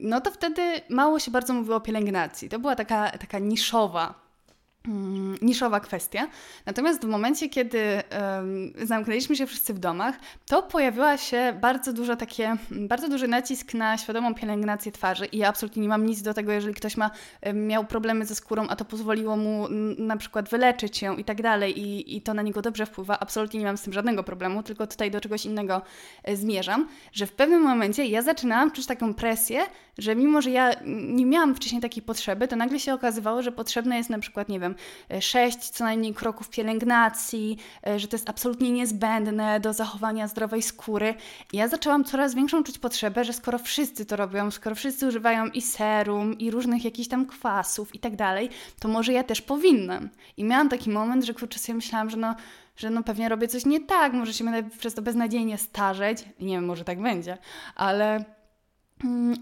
no 0.00 0.20
to 0.20 0.30
wtedy 0.30 0.62
mało 0.88 1.18
się 1.18 1.30
bardzo 1.30 1.54
mówiło 1.54 1.76
o 1.76 1.80
pielęgnacji. 1.80 2.48
To 2.48 2.58
była 2.58 2.76
taka, 2.76 3.10
taka 3.10 3.38
niszowa 3.38 4.27
niszowa 5.42 5.80
kwestia. 5.80 6.28
Natomiast 6.66 7.04
w 7.04 7.08
momencie, 7.08 7.48
kiedy 7.48 8.02
zamknęliśmy 8.82 9.36
się 9.36 9.46
wszyscy 9.46 9.74
w 9.74 9.78
domach, 9.78 10.14
to 10.46 10.62
pojawiła 10.62 11.16
się 11.16 11.58
bardzo 11.60 11.92
dużo 11.92 12.16
takie, 12.16 12.56
bardzo 12.70 13.08
duży 13.08 13.28
nacisk 13.28 13.74
na 13.74 13.98
świadomą 13.98 14.34
pielęgnację 14.34 14.92
twarzy 14.92 15.26
i 15.26 15.38
ja 15.38 15.48
absolutnie 15.48 15.82
nie 15.82 15.88
mam 15.88 16.06
nic 16.06 16.22
do 16.22 16.34
tego, 16.34 16.52
jeżeli 16.52 16.74
ktoś 16.74 16.96
ma, 16.96 17.10
miał 17.54 17.84
problemy 17.84 18.26
ze 18.26 18.34
skórą, 18.34 18.66
a 18.68 18.76
to 18.76 18.84
pozwoliło 18.84 19.36
mu 19.36 19.68
na 19.98 20.16
przykład 20.16 20.48
wyleczyć 20.48 21.02
ją 21.02 21.16
i 21.16 21.24
tak 21.24 21.42
dalej 21.42 21.80
i, 21.80 22.16
i 22.16 22.22
to 22.22 22.34
na 22.34 22.42
niego 22.42 22.62
dobrze 22.62 22.86
wpływa, 22.86 23.18
absolutnie 23.20 23.60
nie 23.60 23.66
mam 23.66 23.76
z 23.76 23.82
tym 23.82 23.92
żadnego 23.92 24.22
problemu, 24.22 24.62
tylko 24.62 24.86
tutaj 24.86 25.10
do 25.10 25.20
czegoś 25.20 25.46
innego 25.46 25.82
e, 26.24 26.36
zmierzam, 26.36 26.88
że 27.12 27.26
w 27.26 27.32
pewnym 27.32 27.62
momencie 27.62 28.06
ja 28.06 28.22
zaczynałam 28.22 28.70
czuć 28.70 28.86
taką 28.86 29.14
presję, 29.14 29.60
że 29.98 30.16
mimo, 30.16 30.42
że 30.42 30.50
ja 30.50 30.70
nie 30.86 31.26
miałam 31.26 31.54
wcześniej 31.54 31.82
takiej 31.82 32.02
potrzeby, 32.02 32.48
to 32.48 32.56
nagle 32.56 32.80
się 32.80 32.94
okazywało, 32.94 33.42
że 33.42 33.52
potrzebne 33.52 33.96
jest 33.96 34.10
na 34.10 34.18
przykład, 34.18 34.48
nie 34.48 34.60
wiem, 34.60 34.67
sześć 35.20 35.58
co 35.58 35.84
najmniej 35.84 36.14
kroków 36.14 36.48
pielęgnacji, 36.48 37.58
e, 37.86 37.98
że 37.98 38.08
to 38.08 38.16
jest 38.16 38.30
absolutnie 38.30 38.70
niezbędne 38.72 39.60
do 39.60 39.72
zachowania 39.72 40.28
zdrowej 40.28 40.62
skóry. 40.62 41.14
Ja 41.52 41.68
zaczęłam 41.68 42.04
coraz 42.04 42.34
większą 42.34 42.64
czuć 42.64 42.78
potrzebę, 42.78 43.24
że 43.24 43.32
skoro 43.32 43.58
wszyscy 43.58 44.06
to 44.06 44.16
robią, 44.16 44.50
skoro 44.50 44.76
wszyscy 44.76 45.06
używają 45.06 45.46
i 45.46 45.62
serum, 45.62 46.38
i 46.38 46.50
różnych 46.50 46.84
jakichś 46.84 47.08
tam 47.08 47.26
kwasów 47.26 47.94
i 47.94 47.98
tak 47.98 48.16
dalej, 48.16 48.50
to 48.80 48.88
może 48.88 49.12
ja 49.12 49.24
też 49.24 49.42
powinnam. 49.42 50.08
I 50.36 50.44
miałam 50.44 50.68
taki 50.68 50.90
moment, 50.90 51.24
że 51.24 51.34
kurczę 51.34 51.58
sobie 51.58 51.76
myślałam, 51.76 52.10
że 52.10 52.16
no 52.16 52.34
że 52.78 52.90
no 52.90 53.02
pewnie 53.02 53.28
robię 53.28 53.48
coś 53.48 53.66
nie 53.66 53.80
tak, 53.80 54.12
może 54.12 54.32
się 54.32 54.44
będę 54.44 54.70
przez 54.78 54.94
to 54.94 55.02
beznadziejnie 55.02 55.58
starzeć. 55.58 56.24
Nie 56.40 56.54
wiem, 56.54 56.64
może 56.64 56.84
tak 56.84 57.02
będzie, 57.02 57.38
ale 57.74 58.24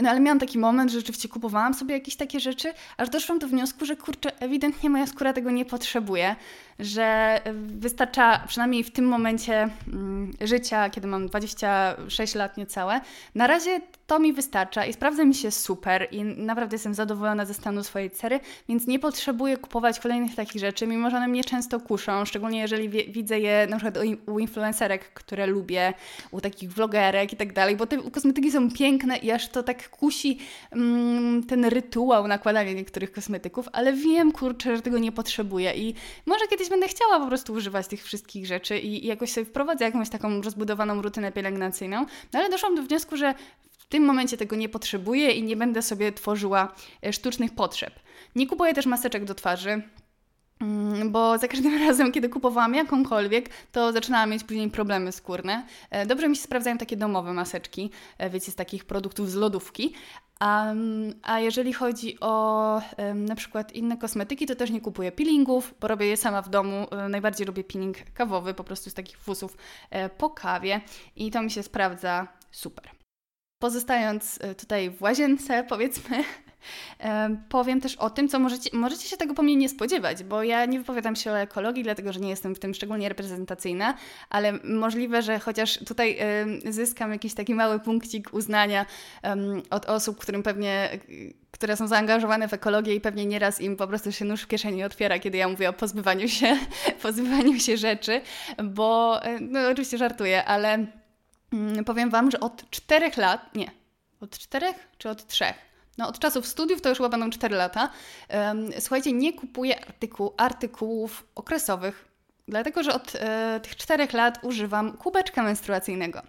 no 0.03 0.11
ale 0.11 0.21
miałam 0.21 0.39
taki 0.39 0.59
moment, 0.59 0.91
że 0.91 0.99
rzeczywiście 0.99 1.29
kupowałam 1.29 1.75
sobie 1.75 1.95
jakieś 1.95 2.17
takie 2.17 2.41
rzeczy, 2.41 2.73
aż 2.97 3.09
doszłam 3.09 3.39
do 3.39 3.49
wniosku, 3.49 3.87
że 3.87 3.97
kurczę, 3.97 4.41
ewidentnie 4.41 4.91
moja 4.91 5.07
skóra 5.07 5.33
tego 5.33 5.51
nie 5.51 5.65
potrzebuje, 5.65 6.37
że 6.79 7.41
wystarcza 7.55 8.41
przynajmniej 8.49 8.85
w 8.85 8.91
tym 8.91 9.05
momencie 9.05 9.69
mm, 9.89 10.33
życia, 10.41 10.91
kiedy 10.91 11.07
mam 11.07 11.27
26 11.27 12.35
lat 12.35 12.57
niecałe, 12.57 13.01
na 13.35 13.47
razie 13.47 13.81
to 14.07 14.19
mi 14.19 14.33
wystarcza 14.33 14.85
i 14.85 14.93
sprawdza 14.93 15.25
mi 15.25 15.35
się 15.35 15.51
super 15.51 16.09
i 16.11 16.25
naprawdę 16.25 16.75
jestem 16.75 16.95
zadowolona 16.95 17.45
ze 17.45 17.55
stanu 17.55 17.85
swojej 17.85 18.11
cery, 18.11 18.41
więc 18.69 18.87
nie 18.87 18.99
potrzebuję 18.99 19.57
kupować 19.57 20.01
kolejnych 20.01 20.35
takich 20.35 20.61
rzeczy, 20.61 20.87
mimo 20.87 21.11
że 21.11 21.17
one 21.17 21.29
mnie 21.29 21.45
często 21.45 21.81
kuszą, 21.81 22.25
szczególnie 22.25 22.61
jeżeli 22.61 22.89
wie, 22.89 23.05
widzę 23.05 23.41
je 23.41 23.67
na 23.71 23.77
przykład 23.77 24.05
u, 24.27 24.39
influencerek, 24.39 25.13
które 25.13 25.47
lubię, 25.47 25.95
u 26.31 26.41
takich 26.41 26.73
vlogerek 26.73 27.33
i 27.33 27.37
tak 27.37 27.53
dalej, 27.53 27.77
bo 27.77 27.87
te 27.87 27.99
kosmetyki 28.11 28.51
są 28.51 28.71
piękne 28.71 29.17
i 29.17 29.31
aż 29.31 29.49
to 29.49 29.63
tak 29.63 29.91
kusi 29.91 30.39
mm, 30.71 31.43
ten 31.43 31.65
rytuał 31.65 32.29
nakładania 32.29 32.73
niektórych 32.73 33.13
kosmetyków, 33.13 33.69
ale 33.73 33.93
wiem, 33.93 34.33
kurczę, 34.33 34.77
że 34.77 34.83
tego 34.83 34.99
nie 34.99 35.13
potrzebuję 35.13 35.75
i 35.75 35.95
może 36.27 36.47
kiedyś 36.47 36.66
będę 36.69 36.89
chciała 36.89 37.21
po 37.21 37.27
prostu 37.27 37.53
używać 37.53 37.87
tych 37.87 38.05
wszystkich 38.05 38.47
rzeczy 38.47 38.79
i, 38.79 39.05
i 39.05 39.07
jakoś 39.07 39.33
sobie 39.33 39.45
wprowadzę 39.45 39.85
jakąś 39.85 40.11
taką 40.11 40.43
rozbudowaną 40.43 41.03
rutynę 41.03 41.33
pielęgnacyjną, 41.33 42.07
no 42.33 42.39
ale 42.39 42.51
doszłam 42.51 42.75
do 42.75 42.83
wniosku, 42.83 43.17
że 43.17 43.35
w 43.79 43.87
tym 43.87 44.05
momencie 44.05 44.37
tego 44.37 44.57
nie 44.57 44.69
potrzebuję 44.69 45.31
i 45.31 45.43
nie 45.43 45.57
będę 45.57 45.83
sobie 45.83 46.13
tworzyła 46.13 46.75
e, 47.07 47.13
sztucznych 47.13 47.55
potrzeb. 47.55 47.95
Nie 48.37 48.47
kupuję 48.47 48.75
też 48.75 48.87
maseczek 48.87 49.25
do 49.25 49.35
twarzy. 49.35 49.83
Mm, 50.61 51.13
bo 51.13 51.39
za 51.39 51.49
każdym 51.49 51.79
razem, 51.87 52.13
kiedy 52.13 52.29
kupowałam 52.29 52.75
jakąkolwiek, 52.75 53.51
to 53.73 53.93
zaczynałam 53.93 54.31
mieć 54.31 54.45
później 54.45 54.71
problemy 54.71 55.13
skórne. 55.13 55.67
E, 55.91 56.07
dobrze 56.07 56.29
mi 56.29 56.37
się 56.37 56.43
sprawdzają 56.43 56.79
takie 56.79 56.97
domowe 56.97 57.33
maseczki, 57.33 57.91
e, 58.19 58.31
wiecie, 58.31 58.53
z 58.53 58.55
takich 58.55 58.85
produktów 58.85 59.31
z 59.31 59.35
lodówki. 59.35 59.95
A, 60.41 60.75
a 61.23 61.41
jeżeli 61.41 61.73
chodzi 61.73 62.21
o 62.21 62.83
na 63.15 63.35
przykład 63.35 63.73
inne 63.73 63.97
kosmetyki, 63.97 64.47
to 64.47 64.55
też 64.55 64.71
nie 64.71 64.81
kupuję 64.81 65.13
peelingów, 65.13 65.75
bo 65.81 65.89
robię 65.89 66.07
je 66.07 66.17
sama 66.17 66.43
w 66.43 66.49
domu. 66.49 66.87
Najbardziej 67.09 67.47
lubię 67.47 67.65
peeling 67.65 67.97
kawowy, 68.15 68.55
po 68.55 68.65
prostu 68.65 68.91
z 68.91 68.95
takich 68.95 69.19
fusów 69.19 69.57
po 70.19 70.31
kawie 70.31 70.81
i 71.17 71.31
to 71.31 71.43
mi 71.43 71.51
się 71.51 71.63
sprawdza 71.63 72.29
super. 72.51 72.91
Pozostając 73.59 74.39
e, 74.43 74.55
tutaj 74.55 74.91
w 74.91 75.03
łazience, 75.03 75.65
powiedzmy, 75.69 76.19
e, 76.19 76.25
powiem 77.49 77.81
też 77.81 77.97
o 77.97 78.11
tym, 78.11 78.29
co 78.29 78.39
możecie, 78.39 78.71
możecie 78.73 79.09
się 79.09 79.17
tego 79.17 79.35
po 79.35 79.43
mnie 79.43 79.57
nie 79.57 79.69
spodziewać, 79.69 80.25
bo 80.25 80.43
ja 80.43 80.65
nie 80.67 80.79
wypowiadam 80.79 81.17
się 81.17 81.33
o 81.33 81.39
ekologii, 81.39 81.83
dlatego 81.83 82.13
że 82.13 82.21
nie 82.21 82.29
jestem 82.29 82.55
w 82.55 82.59
tym 82.59 82.75
szczególnie 82.75 83.09
reprezentacyjna, 83.09 83.95
ale 84.31 84.53
możliwe, 84.65 85.23
że 85.23 85.39
chociaż 85.39 85.79
tutaj 85.79 86.19
zyskam 86.65 87.13
jakiś 87.13 87.35
taki 87.35 87.55
mały 87.55 87.81
punkcik 87.81 88.35
uznania 88.35 88.87
od 89.71 89.87
osób, 89.87 90.19
którym 90.19 90.43
pewnie 90.43 90.99
które 91.51 91.77
są 91.77 91.87
zaangażowane 91.87 92.49
w 92.49 92.53
ekologię 92.53 92.95
i 92.95 93.01
pewnie 93.01 93.27
nieraz 93.27 93.61
im 93.61 93.77
po 93.77 93.87
prostu 93.87 94.13
się 94.13 94.25
nóż 94.25 94.43
w 94.43 94.47
kieszeni 94.47 94.85
otwiera, 94.85 95.19
kiedy 95.19 95.39
ja 95.39 95.49
mówię 95.49 95.69
o 95.69 95.73
pozbywaniu 95.73 96.29
się, 96.29 96.57
pozbywaniu 97.03 97.61
się 97.61 97.77
rzeczy, 97.77 98.21
bo 98.65 99.21
e, 99.23 99.41
no 99.41 99.69
oczywiście 99.69 99.99
żartuję, 99.99 100.45
ale 100.45 100.87
Mm, 101.53 101.85
powiem 101.85 102.11
Wam, 102.11 102.31
że 102.31 102.41
od 102.41 102.71
czterech 102.71 103.17
lat, 103.17 103.55
nie, 103.55 103.71
od 104.21 104.39
czterech 104.39 104.89
czy 104.99 105.09
od 105.09 105.27
trzech? 105.27 105.57
No, 105.99 106.09
od 106.09 106.19
czasów 106.19 106.47
studiów 106.47 106.81
to 106.81 106.89
już 106.89 106.99
chyba 106.99 107.09
będą 107.09 107.31
4 107.31 107.57
lata. 107.57 107.89
Słuchajcie, 108.79 109.13
nie 109.13 109.33
kupuję 109.33 109.81
artykuł, 109.87 110.35
artykułów 110.37 111.27
okresowych, 111.35 112.05
dlatego 112.49 112.83
że 112.83 112.95
od 112.95 113.13
e, 113.15 113.61
tych 113.63 113.77
czterech 113.77 114.13
lat 114.13 114.39
używam 114.43 114.93
kubeczka 114.93 115.43
menstruacyjnego. 115.43 116.23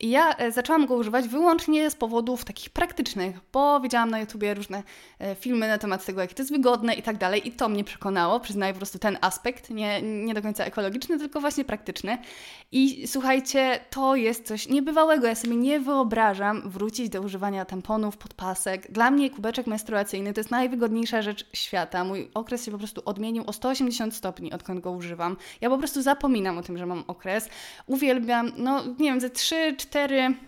I 0.00 0.10
ja 0.10 0.36
e, 0.36 0.52
zaczęłam 0.52 0.86
go 0.86 0.94
używać 0.94 1.28
wyłącznie 1.28 1.90
z 1.90 1.94
powodów 1.94 2.44
takich 2.44 2.70
praktycznych, 2.70 3.36
bo 3.52 3.80
widziałam 3.80 4.10
na 4.10 4.20
YouTubie 4.20 4.54
różne 4.54 4.82
e, 5.18 5.34
filmy 5.34 5.68
na 5.68 5.78
temat 5.78 6.04
tego, 6.04 6.20
jak 6.20 6.34
to 6.34 6.42
jest 6.42 6.52
wygodne 6.52 6.94
i 6.94 7.02
tak 7.02 7.16
dalej, 7.16 7.48
i 7.48 7.52
to 7.52 7.68
mnie 7.68 7.84
przekonało, 7.84 8.40
przyznaję 8.40 8.72
po 8.72 8.76
prostu 8.76 8.98
ten 8.98 9.18
aspekt, 9.20 9.70
nie, 9.70 10.02
nie 10.02 10.34
do 10.34 10.42
końca 10.42 10.64
ekologiczny, 10.64 11.18
tylko 11.18 11.40
właśnie 11.40 11.64
praktyczny. 11.64 12.18
I 12.72 13.06
słuchajcie, 13.06 13.80
to 13.90 14.16
jest 14.16 14.46
coś 14.46 14.68
niebywałego. 14.68 15.26
Ja 15.26 15.34
sobie 15.34 15.56
nie 15.56 15.80
wyobrażam 15.80 16.70
wrócić 16.70 17.08
do 17.08 17.20
używania 17.20 17.64
tamponów, 17.64 18.16
podpasek. 18.16 18.92
Dla 18.92 19.10
mnie 19.10 19.30
kubeczek 19.30 19.66
menstruacyjny 19.66 20.32
to 20.32 20.40
jest 20.40 20.50
najwygodniejsza 20.50 21.22
rzecz 21.22 21.46
świata. 21.52 22.04
Mój 22.04 22.30
okres 22.34 22.64
się 22.64 22.70
po 22.70 22.78
prostu 22.78 23.02
odmienił 23.04 23.44
o 23.46 23.52
180 23.52 24.14
stopni, 24.14 24.52
odkąd 24.52 24.80
go 24.80 24.90
używam. 24.90 25.36
Ja 25.60 25.70
po 25.70 25.78
prostu 25.78 26.02
zapominam 26.02 26.58
o 26.58 26.62
tym, 26.62 26.78
że 26.78 26.86
mam 26.86 27.04
okres. 27.06 27.48
Uwielbiam, 27.86 28.52
no 28.56 28.84
nie 28.84 29.10
wiem, 29.10 29.20
ze 29.20 29.28
3-4 29.28 29.85
E, 29.90 30.38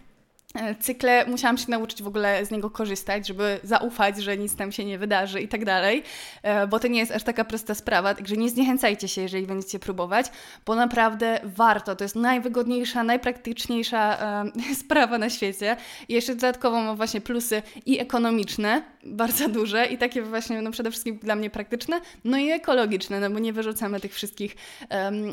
cykle 0.80 1.26
musiałam 1.26 1.58
się 1.58 1.70
nauczyć 1.70 2.02
w 2.02 2.06
ogóle 2.06 2.46
z 2.46 2.50
niego 2.50 2.70
korzystać, 2.70 3.26
żeby 3.26 3.60
zaufać, 3.62 4.22
że 4.22 4.36
nic 4.36 4.56
tam 4.56 4.72
się 4.72 4.84
nie 4.84 4.98
wydarzy 4.98 5.40
i 5.40 5.48
tak 5.48 5.64
dalej, 5.64 6.02
e, 6.42 6.66
bo 6.66 6.78
to 6.80 6.88
nie 6.88 6.98
jest 6.98 7.12
aż 7.12 7.22
taka 7.22 7.44
prosta 7.44 7.74
sprawa, 7.74 8.14
także 8.14 8.36
nie 8.36 8.50
zniechęcajcie 8.50 9.08
się, 9.08 9.22
jeżeli 9.22 9.46
będziecie 9.46 9.78
próbować, 9.78 10.26
bo 10.66 10.74
naprawdę 10.74 11.40
warto. 11.44 11.96
To 11.96 12.04
jest 12.04 12.16
najwygodniejsza, 12.16 13.04
najpraktyczniejsza 13.04 14.18
e, 14.44 14.74
sprawa 14.84 15.18
na 15.18 15.30
świecie. 15.30 15.76
I 16.08 16.14
jeszcze 16.14 16.34
dodatkowo 16.34 16.80
ma 16.80 16.94
właśnie 16.94 17.20
plusy 17.20 17.62
i 17.86 17.98
ekonomiczne, 17.98 18.82
bardzo 19.04 19.48
duże 19.48 19.86
i 19.86 19.98
takie 19.98 20.22
właśnie 20.22 20.62
no 20.62 20.70
przede 20.70 20.90
wszystkim 20.90 21.18
dla 21.18 21.34
mnie 21.36 21.50
praktyczne, 21.50 22.00
no 22.24 22.38
i 22.38 22.50
ekologiczne, 22.50 23.20
no 23.20 23.30
bo 23.30 23.38
nie 23.38 23.52
wyrzucamy 23.52 24.00
tych 24.00 24.14
wszystkich 24.14 24.56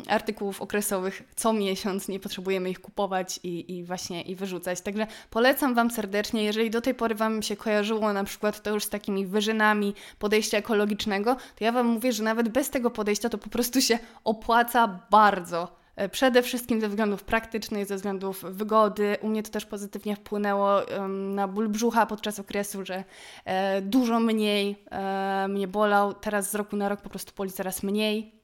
artykułów 0.07 0.61
okresowych 0.61 1.23
co 1.35 1.53
miesiąc, 1.53 2.07
nie 2.07 2.19
potrzebujemy 2.19 2.69
ich 2.69 2.81
kupować 2.81 3.39
i, 3.43 3.77
i 3.77 3.83
właśnie 3.83 4.21
i 4.21 4.35
wyrzucać. 4.35 4.81
Także 4.81 5.04
polecam 5.29 5.75
Wam 5.75 5.91
serdecznie, 5.91 6.43
jeżeli 6.43 6.69
do 6.69 6.81
tej 6.81 6.93
pory 6.93 7.15
Wam 7.15 7.41
się 7.41 7.55
kojarzyło 7.55 8.13
na 8.13 8.23
przykład 8.23 8.63
to 8.63 8.69
już 8.69 8.83
z 8.83 8.89
takimi 8.89 9.25
wyżynami 9.25 9.93
podejścia 10.19 10.57
ekologicznego, 10.57 11.35
to 11.35 11.63
ja 11.63 11.71
Wam 11.71 11.87
mówię, 11.87 12.11
że 12.11 12.23
nawet 12.23 12.49
bez 12.49 12.69
tego 12.69 12.91
podejścia 12.91 13.29
to 13.29 13.37
po 13.37 13.49
prostu 13.49 13.81
się 13.81 13.99
opłaca 14.23 14.99
bardzo. 15.11 15.85
E, 15.95 16.09
przede 16.09 16.41
wszystkim 16.41 16.81
ze 16.81 16.89
względów 16.89 17.23
praktycznych, 17.23 17.85
ze 17.85 17.95
względów 17.95 18.45
wygody. 18.49 19.17
U 19.21 19.27
mnie 19.27 19.43
to 19.43 19.51
też 19.51 19.65
pozytywnie 19.65 20.15
wpłynęło 20.15 20.81
na 21.09 21.47
ból 21.47 21.69
brzucha 21.69 22.05
podczas 22.05 22.39
okresu, 22.39 22.85
że 22.85 23.03
e, 23.45 23.81
dużo 23.81 24.19
mniej 24.19 24.83
e, 24.91 25.47
mnie 25.47 25.67
bolał. 25.67 26.13
Teraz 26.13 26.51
z 26.51 26.55
roku 26.55 26.75
na 26.75 26.89
rok 26.89 27.01
po 27.01 27.09
prostu 27.09 27.33
boli 27.37 27.51
coraz 27.51 27.83
mniej. 27.83 28.34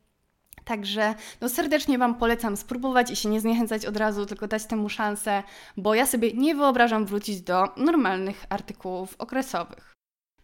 Także 0.72 1.16
no 1.42 1.50
serdecznie 1.50 1.98
Wam 1.98 2.16
polecam 2.16 2.58
spróbować 2.58 3.12
i 3.12 3.16
się 3.16 3.30
nie 3.30 3.40
zniechęcać 3.42 3.86
od 3.86 3.98
razu, 3.98 4.26
tylko 4.26 4.48
dać 4.48 4.66
temu 4.66 4.90
szansę, 4.90 5.44
bo 5.78 5.96
ja 5.96 6.06
sobie 6.06 6.34
nie 6.34 6.56
wyobrażam 6.56 7.06
wrócić 7.06 7.42
do 7.42 7.64
normalnych 7.78 8.46
artykułów 8.50 9.16
okresowych. 9.18 9.94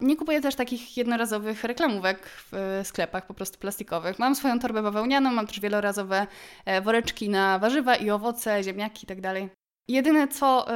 Nie 0.00 0.16
kupuję 0.16 0.40
też 0.40 0.54
takich 0.54 0.96
jednorazowych 0.96 1.64
reklamówek 1.64 2.26
w 2.52 2.80
sklepach, 2.84 3.26
po 3.26 3.34
prostu 3.34 3.58
plastikowych. 3.58 4.18
Mam 4.18 4.34
swoją 4.34 4.58
torbę 4.58 4.82
bawełnianą, 4.82 5.32
mam 5.32 5.46
też 5.46 5.60
wielorazowe 5.60 6.26
e, 6.64 6.80
woreczki 6.80 7.28
na 7.28 7.58
warzywa 7.58 7.96
i 7.96 8.10
owoce, 8.10 8.62
ziemniaki 8.62 9.06
itd. 9.06 9.48
Jedyne 9.88 10.28
co 10.28 10.66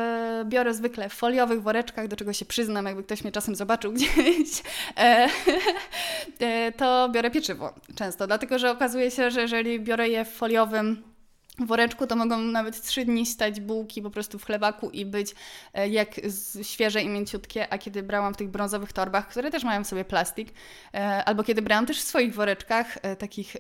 y, 0.40 0.44
biorę 0.44 0.75
zwykle 0.75 1.09
w 1.09 1.12
foliowych 1.12 1.62
woreczkach, 1.62 2.09
do 2.09 2.16
czego 2.16 2.33
się 2.33 2.44
przyznam, 2.44 2.87
jakby 2.87 3.03
ktoś 3.03 3.22
mnie 3.25 3.33
czasem 3.33 3.55
zobaczył 3.55 3.92
gdzieś, 3.96 4.62
e, 4.96 5.29
e, 6.40 6.72
to 6.72 7.09
biorę 7.09 7.31
pieczywo 7.31 7.75
często, 7.94 8.27
dlatego 8.27 8.59
że 8.59 8.70
okazuje 8.70 9.11
się, 9.11 9.31
że 9.31 9.40
jeżeli 9.40 9.81
biorę 9.81 10.09
je 10.09 10.25
w 10.25 10.29
foliowym 10.33 11.12
woreczku 11.66 12.07
to 12.07 12.16
mogą 12.16 12.38
nawet 12.38 12.83
trzy 12.83 13.05
dni 13.05 13.27
stać 13.27 13.61
bułki 13.61 14.03
po 14.03 14.11
prostu 14.11 14.38
w 14.38 14.44
chlebaku 14.44 14.90
i 14.90 15.07
być 15.07 15.35
e, 15.75 15.88
jak 15.88 16.09
świeże 16.62 17.03
i 17.03 17.09
mięciutkie, 17.09 17.72
a 17.72 17.79
kiedy 17.79 18.03
brałam 18.03 18.35
w 18.35 18.37
tych 18.37 18.48
brązowych 18.48 18.92
torbach, 18.92 19.29
które 19.29 19.51
też 19.51 19.64
mają 19.64 19.85
w 19.85 19.87
sobie 19.87 20.05
plastik, 20.05 20.48
e, 20.94 21.25
albo 21.25 21.44
kiedy 21.44 21.62
brałam 21.62 21.87
też 21.87 22.01
w 22.01 22.05
swoich 22.05 22.35
woreczkach 22.35 22.98
e, 23.03 23.16
takich 23.16 23.57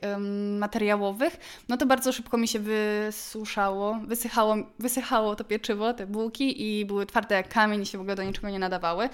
materiałowych, 0.58 1.36
no 1.68 1.76
to 1.76 1.86
bardzo 1.86 2.12
szybko 2.12 2.38
mi 2.38 2.48
się 2.48 2.58
wysuszało, 2.58 4.00
wysychało, 4.06 4.56
wysychało 4.78 5.36
to 5.36 5.44
pieczywo, 5.44 5.94
te 5.94 6.06
bułki 6.06 6.80
i 6.80 6.86
były 6.86 7.06
twarde 7.06 7.34
jak 7.34 7.48
kamień 7.48 7.82
i 7.82 7.86
się 7.86 7.98
w 7.98 8.00
ogóle 8.00 8.16
do 8.16 8.22
niczego 8.22 8.50
nie 8.50 8.58
nadawały. 8.58 9.08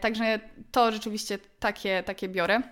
Także 0.00 0.40
to 0.72 0.92
rzeczywiście 0.92 1.38
takie, 1.60 2.02
takie 2.02 2.28
biorę. 2.28 2.62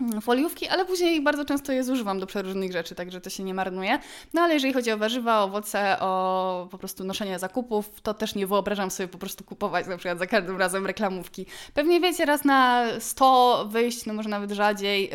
Mm, 0.00 0.20
foliówki, 0.20 0.68
ale 0.68 0.84
później 0.84 1.20
bardzo 1.20 1.44
często 1.44 1.72
je 1.72 1.84
zużywam 1.84 2.20
do 2.20 2.26
przeróżnych 2.26 2.72
rzeczy, 2.72 2.94
także 2.94 3.20
to 3.20 3.30
się 3.30 3.44
nie 3.44 3.54
marnuje. 3.54 3.98
No 4.34 4.42
ale 4.42 4.54
jeżeli 4.54 4.72
chodzi 4.72 4.92
o 4.92 4.98
warzywa, 4.98 5.42
owoce, 5.42 6.00
o 6.00 6.68
po 6.70 6.78
prostu 6.78 7.04
noszenie 7.04 7.38
zakupów, 7.38 8.00
to 8.00 8.14
też 8.14 8.34
nie 8.34 8.46
wyobrażam 8.46 8.90
sobie 8.90 9.08
po 9.08 9.18
prostu 9.18 9.44
kupować 9.44 9.86
na 9.86 9.96
przykład 9.96 10.18
za 10.18 10.26
każdym 10.26 10.58
razem 10.58 10.86
reklamówki. 10.86 11.46
Pewnie 11.74 12.00
wiecie, 12.00 12.24
raz 12.24 12.44
na 12.44 12.86
100 13.00 13.66
wyjść, 13.70 14.06
no 14.06 14.14
może 14.14 14.28
nawet 14.28 14.50
rzadziej, 14.50 15.10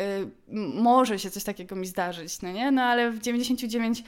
yy, 0.48 0.62
może 0.74 1.18
się 1.18 1.30
coś 1.30 1.44
takiego 1.44 1.76
mi 1.76 1.86
zdarzyć, 1.86 2.42
no 2.42 2.52
nie? 2.52 2.70
No 2.70 2.82
ale 2.82 3.10
w 3.10 3.20
99% 3.20 4.02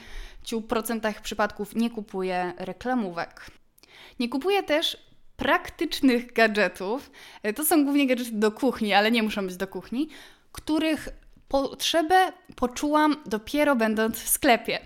przypadków 1.21 1.75
nie 1.75 1.89
kupuję 1.89 2.53
reklamówek. 2.57 3.45
Nie 4.19 4.29
kupuję 4.29 4.63
też 4.63 4.97
praktycznych 5.37 6.33
gadżetów. 6.33 7.11
Y, 7.47 7.53
to 7.53 7.65
są 7.65 7.83
głównie 7.83 8.07
gadżety 8.07 8.31
do 8.31 8.51
kuchni, 8.51 8.93
ale 8.93 9.11
nie 9.11 9.23
muszą 9.23 9.45
być 9.45 9.55
do 9.55 9.67
kuchni 9.67 10.09
których 10.55 11.09
potrzebę 11.47 12.31
poczułam 12.55 13.15
dopiero 13.25 13.75
będąc 13.75 14.19
w 14.19 14.29
sklepie. 14.29 14.79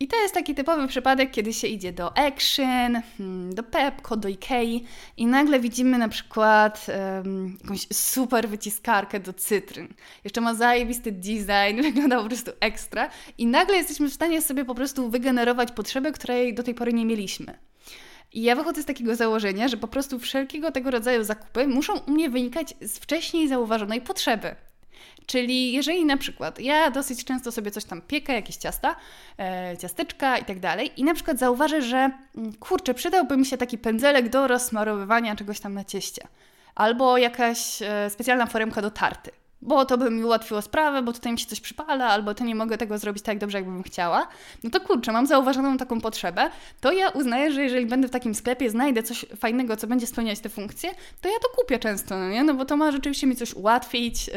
I 0.00 0.08
to 0.08 0.16
jest 0.16 0.34
taki 0.34 0.54
typowy 0.54 0.88
przypadek, 0.88 1.30
kiedy 1.30 1.52
się 1.52 1.66
idzie 1.66 1.92
do 1.92 2.16
Action, 2.18 3.02
hmm, 3.18 3.54
do 3.54 3.62
Pepco, 3.62 4.16
do 4.16 4.28
Ikei 4.28 4.84
i 5.16 5.26
nagle 5.26 5.60
widzimy 5.60 5.98
na 5.98 6.08
przykład 6.08 6.86
um, 6.88 7.58
jakąś 7.62 7.86
super 7.92 8.48
wyciskarkę 8.48 9.20
do 9.20 9.32
cytryn. 9.32 9.88
Jeszcze 10.24 10.40
ma 10.40 10.54
zajebisty 10.54 11.12
design, 11.12 11.82
wygląda 11.92 12.22
po 12.22 12.28
prostu 12.28 12.50
ekstra 12.60 13.10
i 13.38 13.46
nagle 13.46 13.76
jesteśmy 13.76 14.08
w 14.08 14.14
stanie 14.14 14.42
sobie 14.42 14.64
po 14.64 14.74
prostu 14.74 15.10
wygenerować 15.10 15.72
potrzebę, 15.72 16.12
której 16.12 16.54
do 16.54 16.62
tej 16.62 16.74
pory 16.74 16.92
nie 16.92 17.04
mieliśmy. 17.04 17.58
I 18.32 18.42
ja 18.42 18.56
wychodzę 18.56 18.82
z 18.82 18.86
takiego 18.86 19.16
założenia, 19.16 19.68
że 19.68 19.76
po 19.76 19.88
prostu 19.88 20.18
wszelkiego 20.18 20.72
tego 20.72 20.90
rodzaju 20.90 21.24
zakupy 21.24 21.66
muszą 21.66 21.98
u 21.98 22.10
mnie 22.10 22.30
wynikać 22.30 22.74
z 22.80 22.98
wcześniej 22.98 23.48
zauważonej 23.48 24.00
potrzeby. 24.00 24.56
Czyli 25.26 25.72
jeżeli 25.72 26.04
na 26.04 26.16
przykład 26.16 26.60
ja 26.60 26.90
dosyć 26.90 27.24
często 27.24 27.52
sobie 27.52 27.70
coś 27.70 27.84
tam 27.84 28.02
piekę, 28.02 28.32
jakieś 28.32 28.56
ciasta, 28.56 28.96
e, 29.38 29.76
ciasteczka 29.78 30.38
i 30.38 30.44
tak 30.44 30.60
dalej, 30.60 30.90
i 30.96 31.04
na 31.04 31.14
przykład 31.14 31.38
zauważę, 31.38 31.82
że 31.82 32.10
mm, 32.36 32.52
kurczę, 32.52 32.94
przydałby 32.94 33.36
mi 33.36 33.46
się 33.46 33.56
taki 33.56 33.78
pędzelek 33.78 34.28
do 34.28 34.46
rozsmarowywania 34.46 35.36
czegoś 35.36 35.60
tam 35.60 35.74
na 35.74 35.84
cieście, 35.84 36.26
albo 36.74 37.18
jakaś 37.18 37.82
e, 37.82 38.10
specjalna 38.10 38.46
foremka 38.46 38.82
do 38.82 38.90
tarty, 38.90 39.30
bo 39.62 39.84
to 39.84 39.98
by 39.98 40.10
mi 40.10 40.24
ułatwiło 40.24 40.62
sprawę, 40.62 41.02
bo 41.02 41.12
tutaj 41.12 41.32
mi 41.32 41.38
się 41.38 41.46
coś 41.46 41.60
przypala, 41.60 42.06
albo 42.06 42.34
to 42.34 42.44
nie 42.44 42.54
mogę 42.54 42.78
tego 42.78 42.98
zrobić 42.98 43.22
tak 43.22 43.38
dobrze, 43.38 43.58
jakbym 43.58 43.82
chciała, 43.82 44.28
no 44.64 44.70
to 44.70 44.80
kurczę, 44.80 45.12
mam 45.12 45.26
zauważoną 45.26 45.76
taką 45.76 46.00
potrzebę, 46.00 46.50
to 46.80 46.92
ja 46.92 47.08
uznaję, 47.08 47.52
że 47.52 47.62
jeżeli 47.62 47.86
będę 47.86 48.08
w 48.08 48.10
takim 48.10 48.34
sklepie, 48.34 48.70
znajdę 48.70 49.02
coś 49.02 49.26
fajnego, 49.36 49.76
co 49.76 49.86
będzie 49.86 50.06
spełniać 50.06 50.40
te 50.40 50.48
funkcje, 50.48 50.90
to 51.20 51.28
ja 51.28 51.38
to 51.42 51.48
kupię 51.56 51.78
często, 51.78 52.18
no 52.18 52.28
nie? 52.28 52.44
No 52.44 52.54
bo 52.54 52.64
to 52.64 52.76
ma 52.76 52.92
rzeczywiście 52.92 53.26
mi 53.26 53.36
coś 53.36 53.54
ułatwić, 53.54 54.30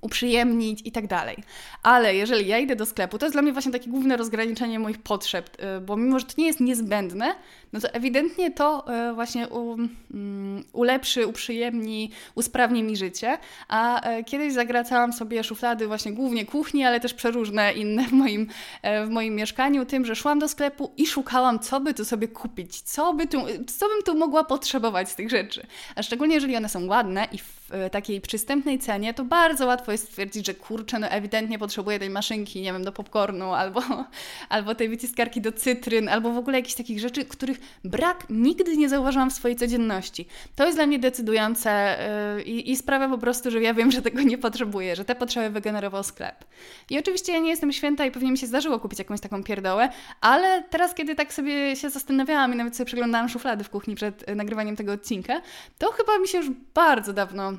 uprzyjemnić 0.00 0.80
i 0.84 0.92
tak 0.92 1.06
dalej. 1.06 1.36
Ale 1.82 2.14
jeżeli 2.14 2.46
ja 2.46 2.58
idę 2.58 2.76
do 2.76 2.86
sklepu, 2.86 3.18
to 3.18 3.26
jest 3.26 3.34
dla 3.34 3.42
mnie 3.42 3.52
właśnie 3.52 3.72
takie 3.72 3.90
główne 3.90 4.16
rozgraniczenie 4.16 4.78
moich 4.78 5.02
potrzeb, 5.02 5.50
y, 5.78 5.80
bo 5.80 5.96
mimo, 5.96 6.18
że 6.18 6.26
to 6.26 6.32
nie 6.38 6.46
jest 6.46 6.60
niezbędne, 6.60 7.34
no 7.72 7.80
to 7.80 7.88
ewidentnie 7.88 8.50
to 8.50 8.84
y, 9.10 9.14
właśnie 9.14 9.48
u, 9.48 9.76
mm, 10.14 10.64
ulepszy, 10.72 11.26
uprzyjemni, 11.26 12.10
usprawni 12.34 12.82
mi 12.82 12.96
życie. 12.96 13.38
A 13.68 14.00
e, 14.00 14.24
kiedyś 14.24 14.52
zagracałam 14.52 15.12
sobie 15.12 15.44
szuflady 15.44 15.86
właśnie 15.86 16.12
głównie 16.12 16.46
kuchni, 16.46 16.84
ale 16.84 17.00
też 17.00 17.14
przeróżne 17.14 17.72
inne 17.72 18.08
w 18.08 18.12
moim, 18.12 18.46
e, 18.82 19.06
w 19.06 19.10
moim 19.10 19.34
mieszkaniu, 19.34 19.86
tym, 19.86 20.04
że 20.04 20.16
szłam 20.16 20.38
do 20.38 20.48
sklepu 20.48 20.92
i 20.96 21.06
szukałam, 21.06 21.58
co 21.58 21.80
by 21.80 21.94
tu 21.94 22.04
sobie 22.04 22.28
kupić, 22.28 22.80
co, 22.80 23.14
by 23.14 23.26
tu, 23.26 23.38
co 23.78 23.88
bym 23.88 24.02
tu 24.04 24.14
mogła 24.14 24.44
potrzebować 24.44 25.10
z 25.10 25.14
tych 25.14 25.30
rzeczy. 25.30 25.66
A 25.96 26.02
szczególnie 26.02 26.34
jeżeli 26.34 26.56
one 26.56 26.68
są 26.68 26.86
ładne 26.86 27.28
i 27.32 27.38
w 27.38 27.58
e, 27.70 27.90
takiej 27.90 28.20
przystępnej 28.20 28.78
cenie, 28.78 29.14
to 29.14 29.24
bardzo 29.24 29.66
łatwo 29.66 29.92
jest 29.92 30.08
stwierdzić, 30.08 30.46
że 30.46 30.54
kurczę, 30.54 30.98
no 30.98 31.06
ewidentnie 31.06 31.58
potrzebuję 31.58 31.98
tej 31.98 32.10
maszynki, 32.10 32.60
nie 32.60 32.72
wiem, 32.72 32.84
do 32.84 32.92
popcornu, 32.92 33.52
albo, 33.54 33.82
albo 34.48 34.74
tej 34.74 34.88
wyciskarki 34.88 35.40
do 35.40 35.52
cytryn, 35.52 36.08
albo 36.08 36.32
w 36.32 36.38
ogóle 36.38 36.58
jakichś 36.58 36.74
takich 36.74 37.00
rzeczy, 37.00 37.24
których 37.24 37.57
brak 37.84 38.26
nigdy 38.30 38.76
nie 38.76 38.88
zauważyłam 38.88 39.30
w 39.30 39.32
swojej 39.32 39.56
codzienności. 39.56 40.26
To 40.56 40.64
jest 40.64 40.78
dla 40.78 40.86
mnie 40.86 40.98
decydujące 40.98 41.98
yy, 42.36 42.42
i 42.42 42.76
sprawia 42.76 43.08
po 43.08 43.18
prostu, 43.18 43.50
że 43.50 43.62
ja 43.62 43.74
wiem, 43.74 43.90
że 43.90 44.02
tego 44.02 44.22
nie 44.22 44.38
potrzebuję, 44.38 44.96
że 44.96 45.04
te 45.04 45.14
potrzeby 45.14 45.50
wygenerował 45.50 46.02
sklep. 46.02 46.44
I 46.90 46.98
oczywiście 46.98 47.32
ja 47.32 47.38
nie 47.38 47.50
jestem 47.50 47.72
święta 47.72 48.06
i 48.06 48.10
pewnie 48.10 48.30
mi 48.30 48.38
się 48.38 48.46
zdarzyło 48.46 48.78
kupić 48.78 48.98
jakąś 48.98 49.20
taką 49.20 49.44
pierdołę, 49.44 49.88
ale 50.20 50.62
teraz, 50.70 50.94
kiedy 50.94 51.14
tak 51.14 51.32
sobie 51.32 51.76
się 51.76 51.90
zastanawiałam 51.90 52.54
i 52.54 52.56
nawet 52.56 52.76
sobie 52.76 52.86
przeglądałam 52.86 53.28
szuflady 53.28 53.64
w 53.64 53.70
kuchni 53.70 53.94
przed 53.94 54.36
nagrywaniem 54.36 54.76
tego 54.76 54.92
odcinka, 54.92 55.40
to 55.78 55.92
chyba 55.92 56.18
mi 56.18 56.28
się 56.28 56.38
już 56.38 56.50
bardzo 56.74 57.12
dawno 57.12 57.52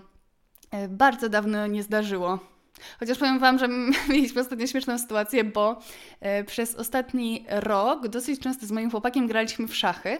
E, 0.72 0.88
bardzo 0.88 1.30
dawno 1.30 1.68
nie 1.68 1.84
zdarzyło. 1.84 2.40
Chociaż 3.00 3.18
powiem 3.18 3.39
Wam, 3.39 3.60
że 3.60 3.68
mieliśmy 4.10 4.42
ostatnio 4.42 4.68
śmieszną 4.68 4.98
sytuację, 4.98 5.44
bo 5.44 5.80
e, 6.22 6.44
przez 6.44 6.76
ostatni 6.76 7.46
rok 7.50 8.08
dosyć 8.08 8.39
często 8.39 8.65
z 8.65 8.72
moim 8.72 8.92
chłopakiem 8.92 9.28
graliśmy 9.28 9.68
w 9.68 9.76
szachy. 9.76 10.18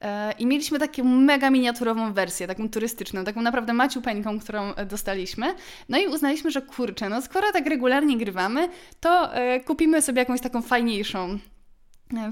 E, 0.00 0.32
I 0.32 0.46
mieliśmy 0.46 0.78
taką 0.78 1.04
mega 1.04 1.50
miniaturową 1.50 2.12
wersję, 2.12 2.46
taką 2.46 2.68
turystyczną, 2.68 3.24
taką 3.24 3.42
naprawdę 3.42 3.72
maciupeńką, 3.72 4.40
którą 4.40 4.74
e, 4.74 4.86
dostaliśmy. 4.86 5.54
No 5.88 5.98
i 5.98 6.06
uznaliśmy, 6.06 6.50
że 6.50 6.62
kurczę, 6.62 7.08
no 7.08 7.22
skoro 7.22 7.52
tak 7.52 7.66
regularnie 7.66 8.16
grywamy, 8.16 8.68
to 9.00 9.30
kupimy 9.66 10.02
sobie 10.02 10.18
jakąś 10.18 10.40
taką 10.40 10.62
fajniejszą. 10.62 11.38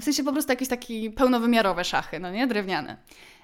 W 0.01 0.03
sensie 0.03 0.23
po 0.23 0.31
prostu 0.31 0.51
jakieś 0.51 0.67
takie 0.67 1.11
pełnowymiarowe 1.11 1.83
szachy, 1.83 2.19
no 2.19 2.31
nie? 2.31 2.47
Drewniane. 2.47 2.97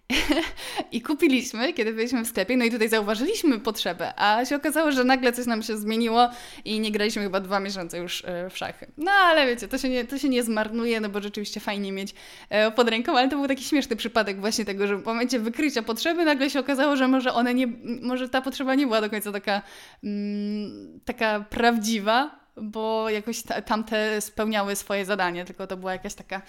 I 0.92 1.02
kupiliśmy, 1.02 1.74
kiedy 1.74 1.94
byliśmy 1.94 2.26
w 2.26 2.28
sklepie, 2.28 2.58
no 2.58 2.66
i 2.66 2.72
tutaj 2.72 2.90
zauważyliśmy 2.90 3.60
potrzebę, 3.60 4.14
a 4.20 4.46
się 4.46 4.56
okazało, 4.56 4.92
że 4.92 5.04
nagle 5.04 5.34
coś 5.34 5.46
nam 5.46 5.64
się 5.64 5.78
zmieniło 5.78 6.30
i 6.66 6.80
nie 6.80 6.92
graliśmy 6.92 7.24
chyba 7.24 7.40
dwa 7.40 7.60
miesiące 7.60 7.98
już 7.98 8.24
e, 8.26 8.50
w 8.50 8.58
szachy. 8.58 8.92
No 8.98 9.12
ale 9.12 9.48
wiecie, 9.48 9.68
to 9.68 9.78
się 9.78 9.90
nie, 9.90 10.06
to 10.06 10.18
się 10.18 10.30
nie 10.30 10.44
zmarnuje, 10.44 11.02
no 11.02 11.10
bo 11.10 11.22
rzeczywiście 11.22 11.60
fajnie 11.60 11.92
mieć 11.92 12.14
e, 12.50 12.72
pod 12.72 12.90
ręką, 12.90 13.18
ale 13.18 13.30
to 13.30 13.38
był 13.38 13.48
taki 13.48 13.64
śmieszny 13.64 13.96
przypadek 13.96 14.40
właśnie 14.40 14.66
tego, 14.66 14.88
że 14.88 14.98
w 14.98 15.06
momencie 15.06 15.40
wykrycia 15.40 15.84
potrzeby 15.84 16.26
nagle 16.26 16.50
się 16.50 16.60
okazało, 16.60 16.96
że 16.96 17.08
może 17.08 17.34
one 17.34 17.54
nie, 17.54 17.68
może 18.02 18.30
ta 18.30 18.42
potrzeba 18.42 18.76
nie 18.76 18.86
była 18.86 19.02
do 19.02 19.10
końca 19.10 19.32
taka, 19.32 19.62
mm, 20.04 21.00
taka 21.06 21.46
prawdziwa, 21.50 22.43
bo 22.62 23.10
jakoś 23.10 23.44
ta, 23.44 23.62
tamte 23.62 24.22
spełniały 24.22 24.76
swoje 24.76 25.06
zadanie, 25.06 25.46
tylko 25.46 25.68
to 25.68 25.78
była 25.78 25.92
jakaś 25.94 26.14
taka 26.14 26.42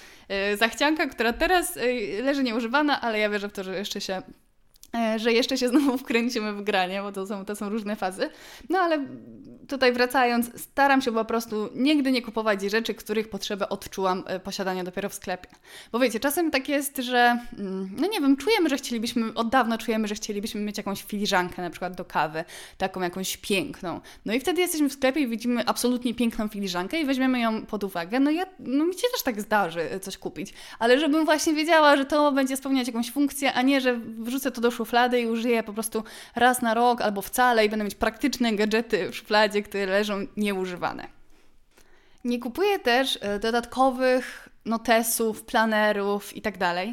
y, 0.53 0.57
zachcianka, 0.57 1.07
która 1.07 1.33
teraz 1.33 1.77
y, 1.77 2.21
leży 2.23 2.43
nieużywana, 2.43 3.01
ale 3.01 3.19
ja 3.19 3.31
wierzę 3.31 3.49
w 3.49 3.53
to, 3.53 3.65
że 3.65 3.79
jeszcze 3.79 4.01
się 4.01 4.15
E, 4.15 4.44
że 5.17 5.33
jeszcze 5.33 5.59
się 5.59 5.69
znowu 5.69 5.99
wkręcimy 5.99 6.53
w 6.53 6.63
granie, 6.63 7.03
bo 7.03 7.13
to 7.13 7.27
są, 7.27 7.45
to 7.45 7.57
są 7.57 7.69
różne 7.69 7.97
fazy. 7.97 8.31
No 8.69 8.79
ale 8.79 9.07
tutaj 9.69 9.93
wracając, 9.93 10.61
staram 10.61 11.03
się 11.03 11.13
po 11.13 11.25
prostu 11.25 11.71
nigdy 11.75 12.13
nie 12.13 12.23
kupować 12.23 12.63
rzeczy, 12.63 12.95
których 12.95 13.29
potrzebę 13.29 13.69
odczułam 13.69 14.25
e, 14.27 14.41
posiadania 14.41 14.85
dopiero 14.85 15.09
w 15.09 15.15
sklepie. 15.15 15.49
Bo 15.93 15.99
wiecie, 15.99 16.21
czasem 16.21 16.51
tak 16.51 16.69
jest, 16.69 16.97
że 16.97 17.39
mm, 17.59 17.91
no 17.97 18.09
nie 18.09 18.21
wiem, 18.21 18.37
czujemy, 18.37 18.69
że 18.69 18.77
chcielibyśmy, 18.77 19.35
od 19.35 19.49
dawna 19.49 19.79
czujemy, 19.79 20.09
że 20.09 20.15
chcielibyśmy 20.15 20.61
mieć 20.61 20.79
jakąś 20.79 21.03
filiżankę 21.03 21.63
na 21.63 21.71
przykład 21.71 21.95
do 21.95 22.05
kawy, 22.05 22.45
taką 22.79 23.01
jakąś 23.01 23.37
piękną. 23.37 24.01
No 24.25 24.35
i 24.35 24.41
wtedy 24.41 24.61
jesteśmy 24.61 24.89
w 24.89 24.93
sklepie 24.93 25.21
i 25.21 25.29
widzimy 25.29 25.67
absolutnie 25.67 26.15
piękną 26.15 26.49
filiżankę 26.49 27.01
i 27.01 27.05
weźmiemy 27.05 27.41
ją 27.41 27.67
pod 27.67 27.85
uwagę. 27.85 28.21
No 28.21 28.31
ja, 28.31 28.47
no 28.59 28.85
mi 28.87 28.95
się 28.95 29.09
też 29.13 29.23
tak 29.23 29.41
zdarzy 29.41 29.91
e, 29.91 30.01
coś 30.01 30.19
kupić, 30.19 30.55
ale 30.79 31.01
żebym 31.01 31.25
właśnie 31.25 31.55
wiedziała, 31.55 31.97
że 31.97 32.05
to 32.05 32.33
będzie 32.33 32.57
spełniać 32.57 32.87
jakąś 32.87 33.11
funkcję, 33.11 33.53
a 33.53 33.63
nie, 33.63 33.81
że 33.81 34.01
wrzucę 34.19 34.51
to 34.51 34.61
do 34.61 34.71
szuflady 34.71 34.84
i 35.21 35.27
użyję 35.27 35.63
po 35.63 35.73
prostu 35.73 36.05
raz 36.37 36.63
na 36.63 36.75
rok 36.75 37.01
albo 37.01 37.23
wcale 37.23 37.65
i 37.65 37.69
będę 37.69 37.85
mieć 37.85 37.95
praktyczne 37.95 38.53
gadżety 38.53 39.11
w 39.11 39.17
szufladzie, 39.17 39.63
które 39.63 39.87
leżą 39.87 40.27
nieużywane. 40.37 41.09
Nie 42.25 42.39
kupuję 42.39 42.79
też 42.79 43.19
e, 43.21 43.39
dodatkowych 43.39 44.49
notesów, 44.65 45.43
planerów 45.43 46.37
itd., 46.37 46.59
tak 46.59 46.87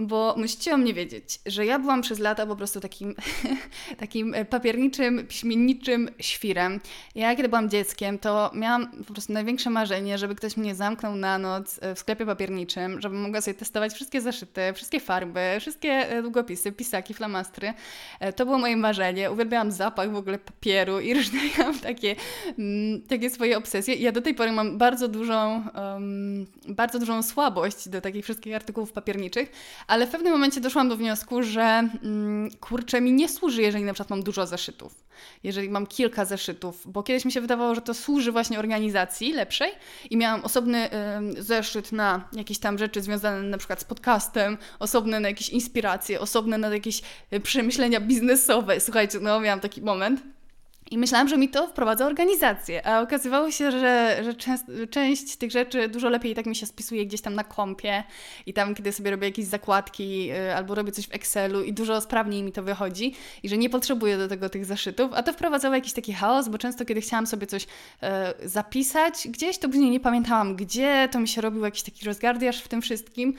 bo 0.00 0.34
musicie 0.36 0.74
o 0.74 0.76
mnie 0.76 0.94
wiedzieć, 0.94 1.40
że 1.46 1.66
ja 1.66 1.78
byłam 1.78 2.02
przez 2.02 2.18
lata 2.18 2.46
po 2.46 2.56
prostu 2.56 2.80
takim, 2.80 3.14
takim 3.98 4.34
e, 4.34 4.44
papierniczym, 4.44 5.26
piśmienniczym 5.26 6.08
świrem. 6.18 6.80
Ja 7.14 7.36
kiedy 7.36 7.48
byłam 7.48 7.70
dzieckiem, 7.70 8.18
to 8.18 8.50
miałam 8.54 8.86
po 9.06 9.12
prostu 9.12 9.32
największe 9.32 9.70
marzenie, 9.70 10.18
żeby 10.18 10.34
ktoś 10.34 10.56
mnie 10.56 10.74
zamknął 10.74 11.14
na 11.14 11.38
noc 11.38 11.78
e, 11.82 11.94
w 11.94 11.98
sklepie 11.98 12.26
papierniczym, 12.26 13.00
żebym 13.00 13.20
mogła 13.20 13.40
sobie 13.40 13.54
testować 13.54 13.92
wszystkie 13.92 14.20
zaszyty, 14.20 14.60
wszystkie 14.74 15.00
farby, 15.00 15.40
wszystkie 15.60 15.90
e, 15.90 16.22
długopisy, 16.22 16.72
pisaki, 16.72 17.14
flamastry. 17.14 17.74
To 18.36 18.46
było 18.46 18.58
moje 18.58 18.76
marzenie. 18.76 19.30
Uwielbiałam 19.30 19.72
zapach 19.72 20.12
w 20.12 20.16
ogóle 20.16 20.38
papieru 20.38 21.00
i 21.00 21.14
różne 21.16 21.38
miałam 21.58 21.78
takie, 21.78 22.16
mm, 22.58 23.02
takie 23.02 23.30
swoje 23.30 23.58
obsesje. 23.58 23.94
Ja 23.94 24.12
do 24.12 24.22
tej 24.22 24.34
pory 24.34 24.52
mam 24.52 24.78
bardzo 24.78 25.08
dużą, 25.08 25.64
um, 25.74 26.46
bardzo 26.68 26.98
dużą 26.98 27.22
słabość 27.22 27.88
do 27.88 28.00
takich 28.00 28.24
wszystkich 28.24 28.54
artykułów 28.54 28.92
papierniczych, 28.92 29.52
ale 29.86 30.06
w 30.06 30.10
pewnym 30.10 30.32
momencie 30.32 30.60
doszłam 30.60 30.88
do 30.88 30.96
wniosku, 30.96 31.42
że 31.42 31.88
mm, 32.02 32.50
kurczę, 32.60 33.00
mi 33.00 33.12
nie 33.12 33.28
służy, 33.28 33.62
jeżeli 33.62 33.84
na 33.84 33.92
przykład 33.92 34.10
mam 34.10 34.22
dużo 34.22 34.46
zeszytów. 34.46 35.04
Jeżeli 35.42 35.70
mam 35.70 35.86
kilka 35.86 36.24
zeszytów, 36.24 36.82
bo 36.86 37.02
kiedyś 37.02 37.24
mi 37.24 37.32
się 37.32 37.40
wydawało, 37.40 37.74
że 37.74 37.80
to 37.80 37.94
służy 37.94 38.32
właśnie 38.32 38.58
organizacji 38.58 39.32
lepszej 39.32 39.72
i 40.10 40.16
miałam 40.16 40.44
osobny 40.44 40.90
zeszyt 41.38 41.92
na 41.92 42.28
jakieś 42.32 42.58
tam 42.58 42.78
rzeczy 42.78 43.02
związane 43.02 43.42
na 43.42 43.58
przykład 43.58 43.80
z 43.80 43.84
podcastem, 43.84 44.58
osobny 44.78 45.20
na 45.20 45.28
jakieś 45.28 45.48
inspiracje, 45.48 46.20
osobny 46.20 46.58
na 46.58 46.68
jakieś 46.68 47.02
y, 47.32 47.40
przemyślenia 47.40 48.00
biznesowe. 48.00 48.80
Słuchajcie, 48.80 49.18
no 49.20 49.40
miałam 49.40 49.60
taki 49.60 49.82
moment. 49.82 50.35
I 50.90 50.98
myślałam, 50.98 51.28
że 51.28 51.38
mi 51.38 51.48
to 51.48 51.66
wprowadza 51.66 52.06
organizację, 52.06 52.86
a 52.86 53.00
okazywało 53.00 53.50
się, 53.50 53.70
że, 53.70 54.20
że 54.24 54.34
częst, 54.34 54.64
część 54.90 55.36
tych 55.36 55.50
rzeczy 55.50 55.88
dużo 55.88 56.08
lepiej 56.08 56.34
tak 56.34 56.46
mi 56.46 56.56
się 56.56 56.66
spisuje 56.66 57.06
gdzieś 57.06 57.20
tam 57.20 57.34
na 57.34 57.44
kompie 57.44 58.04
i 58.46 58.52
tam, 58.52 58.74
kiedy 58.74 58.92
sobie 58.92 59.10
robię 59.10 59.26
jakieś 59.26 59.44
zakładki 59.44 60.30
y, 60.32 60.54
albo 60.54 60.74
robię 60.74 60.92
coś 60.92 61.06
w 61.06 61.14
Excelu 61.14 61.62
i 61.62 61.72
dużo 61.72 62.00
sprawniej 62.00 62.42
mi 62.42 62.52
to 62.52 62.62
wychodzi 62.62 63.14
i 63.42 63.48
że 63.48 63.58
nie 63.58 63.70
potrzebuję 63.70 64.18
do 64.18 64.28
tego 64.28 64.48
tych 64.48 64.64
zaszytów, 64.64 65.10
a 65.14 65.22
to 65.22 65.32
wprowadzało 65.32 65.74
jakiś 65.74 65.92
taki 65.92 66.12
chaos, 66.12 66.48
bo 66.48 66.58
często, 66.58 66.84
kiedy 66.84 67.00
chciałam 67.00 67.26
sobie 67.26 67.46
coś 67.46 67.64
y, 67.64 68.48
zapisać 68.48 69.28
gdzieś, 69.28 69.58
to 69.58 69.68
później 69.68 69.90
nie 69.90 70.00
pamiętałam 70.00 70.56
gdzie, 70.56 71.08
to 71.12 71.20
mi 71.20 71.28
się 71.28 71.40
robił 71.40 71.64
jakiś 71.64 71.82
taki 71.82 72.04
rozgardiaż 72.04 72.62
w 72.62 72.68
tym 72.68 72.82
wszystkim. 72.82 73.34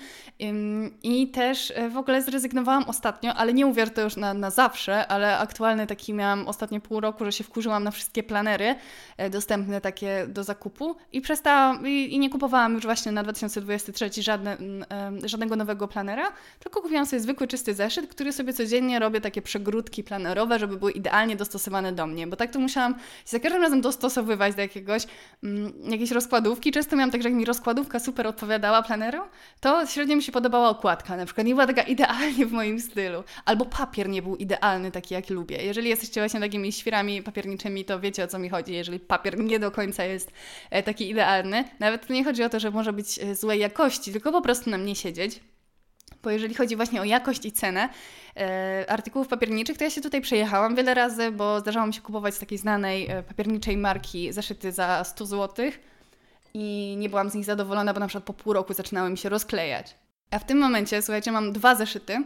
I 1.04 1.28
też 1.28 1.70
y, 1.70 1.90
w 1.90 1.98
ogóle 1.98 2.22
zrezygnowałam 2.22 2.84
ostatnio, 2.84 3.34
ale 3.34 3.54
nie 3.54 3.68
uwierzę 3.68 3.92
to 3.92 4.02
już 4.02 4.16
na, 4.16 4.34
na 4.34 4.52
zawsze, 4.52 5.08
ale 5.08 5.38
aktualny 5.38 5.88
taki 5.88 6.14
miałam 6.14 6.48
ostatnie 6.48 6.80
pół 6.80 7.00
roku, 7.00 7.26
że 7.26 7.37
się 7.38 7.44
wkurzyłam 7.44 7.84
na 7.84 7.92
wszystkie 7.92 8.24
planery 8.24 8.76
e, 9.18 9.30
dostępne 9.30 9.82
takie 9.82 10.28
do 10.28 10.44
zakupu 10.44 10.96
i 11.12 11.22
przestałam 11.22 11.88
i, 11.88 12.14
i 12.14 12.20
nie 12.20 12.30
kupowałam 12.30 12.74
już 12.74 12.84
właśnie 12.84 13.12
na 13.12 13.24
2023 13.24 14.24
żadne, 14.24 14.58
żadnego 15.24 15.56
nowego 15.56 15.88
planera, 15.88 16.32
tylko 16.60 16.82
kupiłam 16.82 17.06
sobie 17.06 17.20
zwykły 17.20 17.48
czysty 17.48 17.74
zeszyt, 17.74 18.08
który 18.08 18.34
sobie 18.34 18.54
codziennie 18.54 19.00
robię 19.00 19.22
takie 19.22 19.42
przegródki 19.42 20.04
planerowe, 20.04 20.60
żeby 20.60 20.78
były 20.78 20.92
idealnie 20.92 21.36
dostosowane 21.36 21.94
do 21.94 22.08
mnie, 22.08 22.28
bo 22.28 22.36
tak 22.36 22.52
to 22.52 22.60
musiałam 22.60 22.94
się 22.94 23.00
za 23.26 23.40
każdym 23.40 23.62
razem 23.62 23.82
dostosowywać 23.82 24.56
do 24.56 24.62
jakiegoś 24.62 25.04
mm, 25.44 25.74
jakiejś 25.92 26.12
rozkładówki. 26.12 26.72
Często 26.72 26.96
miałam 26.96 27.12
tak, 27.12 27.22
że 27.22 27.30
jak 27.30 27.38
mi 27.38 27.46
rozkładówka 27.46 28.00
super 28.00 28.28
odpowiadała 28.28 28.84
planeru, 28.84 29.22
to 29.60 29.86
średnio 29.86 30.16
mi 30.16 30.24
się 30.24 30.32
podobała 30.32 30.70
okładka, 30.70 31.18
na 31.18 31.26
przykład 31.26 31.48
nie 31.48 31.54
była 31.54 31.68
taka 31.68 31.82
idealnie 31.94 32.46
w 32.46 32.52
moim 32.52 32.80
stylu, 32.80 33.24
albo 33.46 33.66
papier 33.66 34.10
nie 34.10 34.22
był 34.22 34.36
idealny 34.36 34.92
taki, 34.92 35.14
jaki 35.14 35.34
lubię. 35.34 35.58
Jeżeli 35.64 35.90
jesteście 35.90 36.22
właśnie 36.22 36.40
takimi 36.40 36.72
świrami 36.72 37.24
papierniczymi, 37.28 37.86
to 37.86 38.00
wiecie 38.00 38.24
o 38.24 38.28
co 38.28 38.40
mi 38.40 38.50
chodzi, 38.50 38.74
jeżeli 38.74 39.00
papier 39.00 39.40
nie 39.40 39.60
do 39.60 39.72
końca 39.72 40.04
jest 40.04 40.32
e, 40.70 40.84
taki 40.84 41.10
idealny. 41.10 41.64
Nawet 41.80 42.10
nie 42.10 42.24
chodzi 42.24 42.44
o 42.44 42.50
to, 42.50 42.60
że 42.60 42.72
może 42.72 42.94
być 42.94 43.20
e, 43.20 43.36
złej 43.36 43.60
jakości, 43.60 44.12
tylko 44.12 44.32
po 44.32 44.42
prostu 44.42 44.70
na 44.70 44.78
mnie 44.78 44.96
siedzieć. 44.96 45.40
Bo 46.24 46.30
jeżeli 46.30 46.56
chodzi 46.56 46.76
właśnie 46.76 47.02
o 47.02 47.04
jakość 47.04 47.46
i 47.46 47.52
cenę 47.52 47.90
e, 48.38 48.86
artykułów 48.90 49.28
papierniczych, 49.28 49.78
to 49.78 49.84
ja 49.84 49.90
się 49.90 50.02
tutaj 50.02 50.22
przejechałam 50.22 50.76
wiele 50.76 50.94
razy, 50.94 51.32
bo 51.32 51.60
zdarzało 51.60 51.88
mi 51.88 51.94
się 51.94 52.02
kupować 52.02 52.36
z 52.36 52.40
takiej 52.40 52.58
znanej 52.58 53.08
e, 53.10 53.24
papierniczej 53.24 53.78
marki 53.78 54.34
zeszyty 54.34 54.72
za 54.72 55.04
100 55.04 55.26
zł 55.26 55.72
i 56.54 56.96
nie 56.98 57.10
byłam 57.10 57.30
z 57.30 57.36
nich 57.36 57.46
zadowolona, 57.46 57.94
bo 57.94 58.00
na 58.00 58.08
przykład 58.08 58.24
po 58.24 58.34
pół 58.34 58.54
roku 58.54 58.74
zaczynały 58.74 59.10
mi 59.10 59.18
się 59.18 59.30
rozklejać. 59.30 59.96
A 60.32 60.40
w 60.40 60.46
tym 60.46 60.58
momencie, 60.58 61.02
słuchajcie, 61.02 61.32
mam 61.32 61.54
dwa 61.54 61.76
zeszyty, 61.76 62.24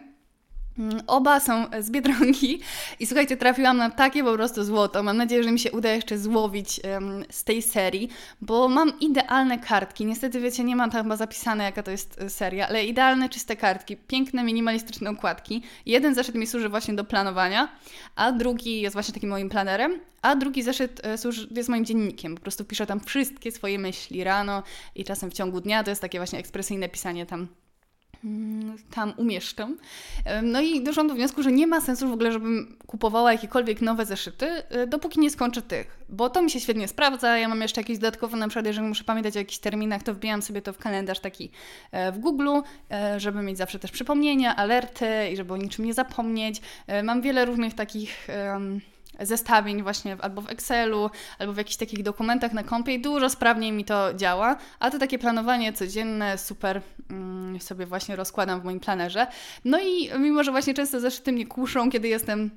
oba 1.07 1.39
są 1.39 1.65
z 1.79 1.91
Biedronki 1.91 2.59
i 2.99 3.05
słuchajcie, 3.05 3.37
trafiłam 3.37 3.77
na 3.77 3.89
takie 3.89 4.23
po 4.23 4.33
prostu 4.33 4.63
złoto. 4.63 5.03
Mam 5.03 5.17
nadzieję, 5.17 5.43
że 5.43 5.51
mi 5.51 5.59
się 5.59 5.71
uda 5.71 5.91
jeszcze 5.91 6.17
złowić 6.17 6.81
um, 6.83 7.25
z 7.29 7.43
tej 7.43 7.61
serii, 7.61 8.09
bo 8.41 8.67
mam 8.67 8.99
idealne 8.99 9.59
kartki. 9.59 10.05
Niestety, 10.05 10.39
wiecie, 10.39 10.63
nie 10.63 10.75
mam 10.75 10.91
tam 10.91 11.03
chyba 11.03 11.15
zapisane, 11.15 11.63
jaka 11.63 11.83
to 11.83 11.91
jest 11.91 12.21
e, 12.21 12.29
seria, 12.29 12.67
ale 12.67 12.85
idealne, 12.85 13.29
czyste 13.29 13.55
kartki, 13.55 13.97
piękne, 13.97 14.43
minimalistyczne 14.43 15.11
układki. 15.11 15.63
Jeden 15.85 16.15
zeszyt 16.15 16.35
mi 16.35 16.47
służy 16.47 16.69
właśnie 16.69 16.93
do 16.93 17.03
planowania, 17.03 17.67
a 18.15 18.31
drugi 18.31 18.81
jest 18.81 18.93
właśnie 18.93 19.13
takim 19.13 19.29
moim 19.29 19.49
planerem, 19.49 19.99
a 20.21 20.35
drugi 20.35 20.63
zeszyt 20.63 21.05
e, 21.05 21.17
służy, 21.17 21.47
jest 21.51 21.69
moim 21.69 21.85
dziennikiem. 21.85 22.35
Po 22.35 22.41
prostu 22.41 22.65
piszę 22.65 22.85
tam 22.85 22.99
wszystkie 22.99 23.51
swoje 23.51 23.79
myśli 23.79 24.23
rano 24.23 24.63
i 24.95 25.03
czasem 25.03 25.31
w 25.31 25.33
ciągu 25.33 25.61
dnia. 25.61 25.83
To 25.83 25.89
jest 25.89 26.01
takie 26.01 26.19
właśnie 26.19 26.39
ekspresyjne 26.39 26.89
pisanie 26.89 27.25
tam 27.25 27.47
Mm, 27.47 27.60
tam 28.91 29.13
umieszczę. 29.17 29.67
No 30.43 30.61
i 30.61 30.83
doszłam 30.83 31.07
do 31.07 31.13
wniosku, 31.13 31.43
że 31.43 31.51
nie 31.51 31.67
ma 31.67 31.81
sensu 31.81 32.09
w 32.09 32.13
ogóle, 32.13 32.31
żebym 32.31 32.77
kupowała 32.87 33.31
jakiekolwiek 33.31 33.81
nowe 33.81 34.05
zeszyty, 34.05 34.45
e, 34.45 34.87
dopóki 34.87 35.19
nie 35.19 35.29
skończę 35.29 35.61
tych, 35.61 35.99
bo 36.09 36.29
to 36.29 36.41
mi 36.41 36.49
się 36.49 36.59
świetnie 36.59 36.87
sprawdza. 36.87 37.37
Ja 37.37 37.47
mam 37.47 37.61
jeszcze 37.61 37.81
jakieś 37.81 37.97
dodatkowe, 37.97 38.37
na 38.37 38.47
przykład 38.47 38.65
jeżeli 38.65 38.87
muszę 38.87 39.03
pamiętać 39.03 39.35
o 39.35 39.39
jakichś 39.39 39.57
terminach, 39.57 40.03
to 40.03 40.13
wbijam 40.13 40.41
sobie 40.41 40.61
to 40.61 40.73
w 40.73 40.77
kalendarz 40.77 41.19
taki 41.19 41.51
e, 41.91 42.11
w 42.11 42.19
Google, 42.19 42.49
e, 42.91 43.19
żeby 43.19 43.41
mieć 43.41 43.57
zawsze 43.57 43.79
też 43.79 43.91
przypomnienia, 43.91 44.55
alerty 44.55 45.29
i 45.33 45.37
żeby 45.37 45.53
o 45.53 45.57
niczym 45.57 45.85
nie 45.85 45.93
zapomnieć. 45.93 46.61
Mam 47.03 47.21
wiele 47.21 47.45
różnych 47.45 47.73
takich 47.73 48.27
zestawień 49.21 49.83
właśnie 49.83 50.17
albo 50.19 50.41
w 50.41 50.49
Excelu, 50.49 51.09
albo 51.39 51.53
w 51.53 51.57
jakichś 51.57 51.77
takich 51.77 52.03
dokumentach 52.03 52.53
na 52.53 52.63
kompie 52.63 52.93
i 52.93 53.01
dużo 53.01 53.29
sprawniej 53.29 53.71
mi 53.71 53.85
to 53.85 54.13
działa, 54.13 54.55
a 54.79 54.91
to 54.91 54.99
takie 54.99 55.19
planowanie 55.19 55.73
codzienne 55.73 56.37
super 56.37 56.81
mm, 57.09 57.59
sobie 57.59 57.85
właśnie 57.85 58.15
rozkładam 58.15 58.61
w 58.61 58.63
moim 58.63 58.79
planerze. 58.79 59.27
No 59.65 59.79
i 59.79 60.09
mimo, 60.19 60.43
że 60.43 60.51
właśnie 60.51 60.73
często 60.73 60.99
zeszyty 60.99 61.31
mnie 61.31 61.45
kuszą, 61.45 61.89
kiedy 61.89 62.07
jestem 62.07 62.51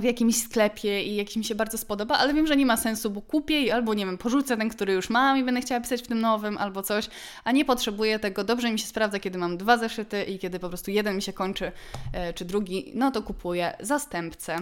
w 0.00 0.04
jakimś 0.04 0.36
sklepie 0.36 1.02
i 1.02 1.16
jakiś 1.16 1.36
mi 1.36 1.44
się 1.44 1.54
bardzo 1.54 1.78
spodoba, 1.78 2.18
ale 2.18 2.34
wiem, 2.34 2.46
że 2.46 2.56
nie 2.56 2.66
ma 2.66 2.76
sensu, 2.76 3.10
bo 3.10 3.22
kupię 3.22 3.60
i 3.60 3.70
albo, 3.70 3.94
nie 3.94 4.06
wiem, 4.06 4.18
porzucę 4.18 4.56
ten, 4.56 4.68
który 4.68 4.92
już 4.92 5.10
mam 5.10 5.38
i 5.38 5.44
będę 5.44 5.60
chciała 5.60 5.80
pisać 5.80 6.02
w 6.02 6.06
tym 6.06 6.20
nowym 6.20 6.58
albo 6.58 6.82
coś, 6.82 7.08
a 7.44 7.52
nie 7.52 7.64
potrzebuję 7.64 8.18
tego. 8.18 8.44
Dobrze 8.44 8.72
mi 8.72 8.78
się 8.78 8.86
sprawdza, 8.86 9.18
kiedy 9.18 9.38
mam 9.38 9.56
dwa 9.56 9.78
zeszyty 9.78 10.22
i 10.22 10.38
kiedy 10.38 10.58
po 10.58 10.68
prostu 10.68 10.90
jeden 10.90 11.16
mi 11.16 11.22
się 11.22 11.32
kończy, 11.32 11.72
e, 12.12 12.32
czy 12.32 12.44
drugi, 12.44 12.92
no 12.94 13.10
to 13.10 13.22
kupuję 13.22 13.76
zastępcę. 13.80 14.56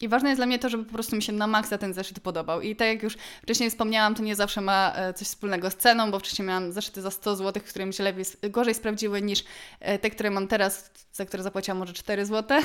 I 0.00 0.08
ważne 0.08 0.28
jest 0.28 0.38
dla 0.38 0.46
mnie 0.46 0.58
to, 0.58 0.68
żeby 0.68 0.84
po 0.84 0.92
prostu 0.92 1.16
mi 1.16 1.22
się 1.22 1.32
na 1.32 1.46
maksa 1.46 1.78
ten 1.78 1.94
zeszyt 1.94 2.20
podobał. 2.20 2.60
I 2.60 2.76
tak 2.76 2.88
jak 2.88 3.02
już 3.02 3.16
wcześniej 3.42 3.70
wspomniałam, 3.70 4.14
to 4.14 4.22
nie 4.22 4.36
zawsze 4.36 4.60
ma 4.60 4.92
e, 4.96 5.14
coś 5.14 5.28
wspólnego 5.28 5.70
z 5.70 5.76
ceną, 5.76 6.10
bo 6.10 6.18
wcześniej 6.18 6.48
miałam 6.48 6.72
zeszyty 6.72 7.02
za 7.02 7.10
100 7.10 7.36
zł, 7.36 7.62
które 7.68 7.86
mi 7.86 7.94
się 7.94 8.04
lepiej, 8.04 8.24
gorzej 8.50 8.74
sprawdziły 8.74 9.22
niż 9.22 9.44
e, 9.80 9.98
te, 9.98 10.10
które 10.10 10.30
mam 10.30 10.48
teraz, 10.48 10.90
za 11.20 11.26
które 11.26 11.42
zapłaciłam 11.42 11.78
może 11.78 11.92
4 11.92 12.26
zł. 12.26 12.58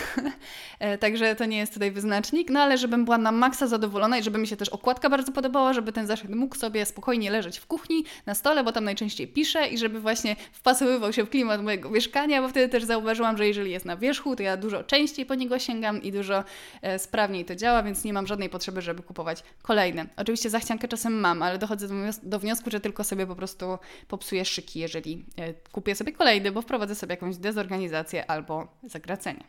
E, 0.80 0.98
także 0.98 1.36
to 1.36 1.46
nie 1.46 1.58
jest 1.58 1.74
tutaj 1.74 1.92
wyznacznik. 1.92 2.50
No 2.50 2.60
ale 2.60 2.78
żebym 2.78 3.06
była 3.06 3.18
na 3.18 3.32
maksa 3.32 3.68
zadowolona 3.68 4.18
i 4.18 4.24
żeby 4.24 4.38
mi 4.38 4.48
się 4.48 4.58
też 4.58 4.70
okładka 4.70 5.10
bardzo 5.10 5.32
podobała, 5.32 5.74
żeby 5.74 5.92
ten 5.92 6.08
zeszyt 6.08 6.36
mógł 6.36 6.56
sobie 6.56 6.86
spokojnie 6.86 7.32
leżeć 7.32 7.58
w 7.58 7.66
kuchni, 7.66 8.06
na 8.26 8.34
stole, 8.34 8.64
bo 8.64 8.72
tam 8.72 8.84
najczęściej 8.84 9.28
piszę 9.28 9.68
i 9.68 9.78
żeby 9.78 10.00
właśnie 10.00 10.36
wpasowywał 10.52 11.14
się 11.14 11.24
w 11.24 11.30
klimat 11.30 11.64
mojego 11.64 11.90
mieszkania, 11.90 12.42
bo 12.42 12.50
wtedy 12.50 12.70
też 12.70 12.84
zauważyłam, 12.84 13.38
że 13.38 13.48
jeżeli 13.48 13.72
jest 13.72 13.86
na 13.86 13.98
wierzchu, 13.98 14.36
to 14.36 14.44
ja 14.44 14.58
dużo 14.58 14.84
częściej 14.84 15.26
po 15.26 15.36
niego 15.36 15.60
sięgam 15.60 16.04
i 16.04 16.12
dużo 16.12 16.44
sprawniej 16.98 17.26
sprawniej 17.26 17.46
to 17.46 17.56
działa, 17.56 17.84
więc 17.84 18.04
nie 18.04 18.14
mam 18.14 18.28
żadnej 18.28 18.50
potrzeby, 18.50 18.82
żeby 18.82 19.04
kupować 19.04 19.44
kolejne. 19.62 20.06
Oczywiście 20.18 20.50
zachciankę 20.50 20.88
czasem 20.88 21.14
mam, 21.20 21.44
ale 21.44 21.58
dochodzę 21.58 21.88
do 22.24 22.40
wniosku, 22.40 22.70
że 22.72 22.80
tylko 22.80 23.04
sobie 23.04 23.28
po 23.28 23.36
prostu 23.36 23.78
popsuję 24.08 24.46
szyki, 24.46 24.80
jeżeli 24.80 25.26
e, 25.38 25.54
kupię 25.72 25.96
sobie 25.96 26.12
kolejny, 26.12 26.52
bo 26.52 26.62
wprowadzę 26.62 26.96
sobie 26.96 27.14
jakąś 27.14 27.38
dezorganizację 27.38 28.32
albo 28.32 28.45
zagracenie. 28.84 29.44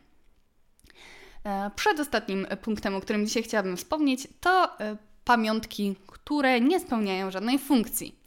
E, 1.45 1.71
przedostatnim 1.77 2.47
punktem, 2.63 2.95
o 2.95 3.01
którym 3.01 3.27
dzisiaj 3.27 3.43
chciałabym 3.43 3.77
wspomnieć, 3.77 4.29
to 4.41 4.81
e, 4.81 4.97
pamiątki, 5.25 5.97
które 6.07 6.61
nie 6.61 6.81
spełniają 6.81 7.31
żadnej 7.31 7.59
funkcji. 7.59 8.19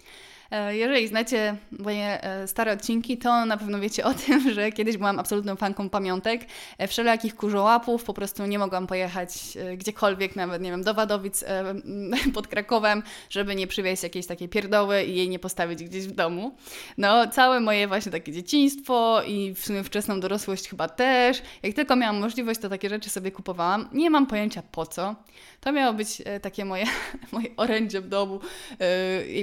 E, 0.51 0.77
jeżeli 0.77 1.07
znacie 1.07 1.55
moje 1.71 2.23
e, 2.23 2.47
stare 2.47 2.73
odcinki, 2.73 3.17
to 3.17 3.45
na 3.45 3.57
pewno 3.57 3.79
wiecie 3.79 4.05
o 4.05 4.13
tym, 4.25 4.53
że 4.53 4.71
kiedyś 4.71 4.97
byłam 4.97 5.19
absolutną 5.19 5.55
fanką 5.55 5.89
pamiątek, 5.89 6.41
e, 6.77 6.87
wszelakich 6.87 7.35
kurzołapów, 7.35 8.03
po 8.03 8.13
prostu 8.13 8.45
nie 8.45 8.59
mogłam 8.59 8.87
pojechać 8.87 9.57
gdziekolwiek, 9.77 10.35
nawet 10.35 10.61
nie 10.61 10.71
wiem, 10.71 10.83
do 10.83 10.93
Wadowic 10.93 11.43
pod 12.33 12.47
Krakowem, 12.47 13.03
żeby 13.29 13.55
nie 13.55 13.67
przywieźć 13.67 14.03
jakiejś 14.03 14.25
takiej 14.25 14.49
pierdoły 14.49 15.03
i 15.03 15.15
jej 15.15 15.29
nie 15.29 15.39
postawić 15.39 15.83
gdzieś 15.83 16.07
w 16.07 16.11
domu. 16.11 16.55
No, 16.97 17.27
całe 17.27 17.59
moje 17.59 17.87
właśnie 17.87 18.11
takie 18.11 18.31
dzieciństwo 18.31 19.21
i 19.27 19.53
w 19.53 19.65
sumie 19.65 19.83
wczesną 19.83 20.19
dorosłość 20.19 20.69
chyba 20.69 20.87
też. 20.87 21.41
Jak 21.63 21.73
tylko 21.73 21.95
miałam 21.95 22.19
możliwość, 22.19 22.59
to 22.59 22.69
takie 22.69 22.89
rzeczy 22.89 23.09
sobie 23.09 23.31
kupowałam. 23.31 23.89
Nie 23.93 24.09
mam 24.09 24.27
pojęcia 24.27 24.63
po 24.71 24.85
co. 24.85 25.15
To 25.61 25.71
miało 25.71 25.93
być 25.93 26.21
takie 26.41 26.65
moje, 26.65 26.85
moje 27.31 27.47
orędzie 27.57 28.01
w 28.01 28.07
domu, 28.07 28.39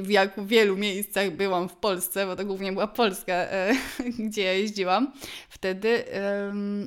jak 0.08 0.40
w 0.40 0.46
wielu 0.46 0.76
miejscach 0.76 0.95
miejscach 0.96 1.30
byłam 1.30 1.68
w 1.68 1.76
Polsce, 1.76 2.26
bo 2.26 2.36
to 2.36 2.44
głównie 2.44 2.72
była 2.72 2.86
Polska, 2.86 3.32
e, 3.32 3.72
gdzie 4.18 4.42
ja 4.42 4.52
jeździłam 4.52 5.12
wtedy. 5.48 6.04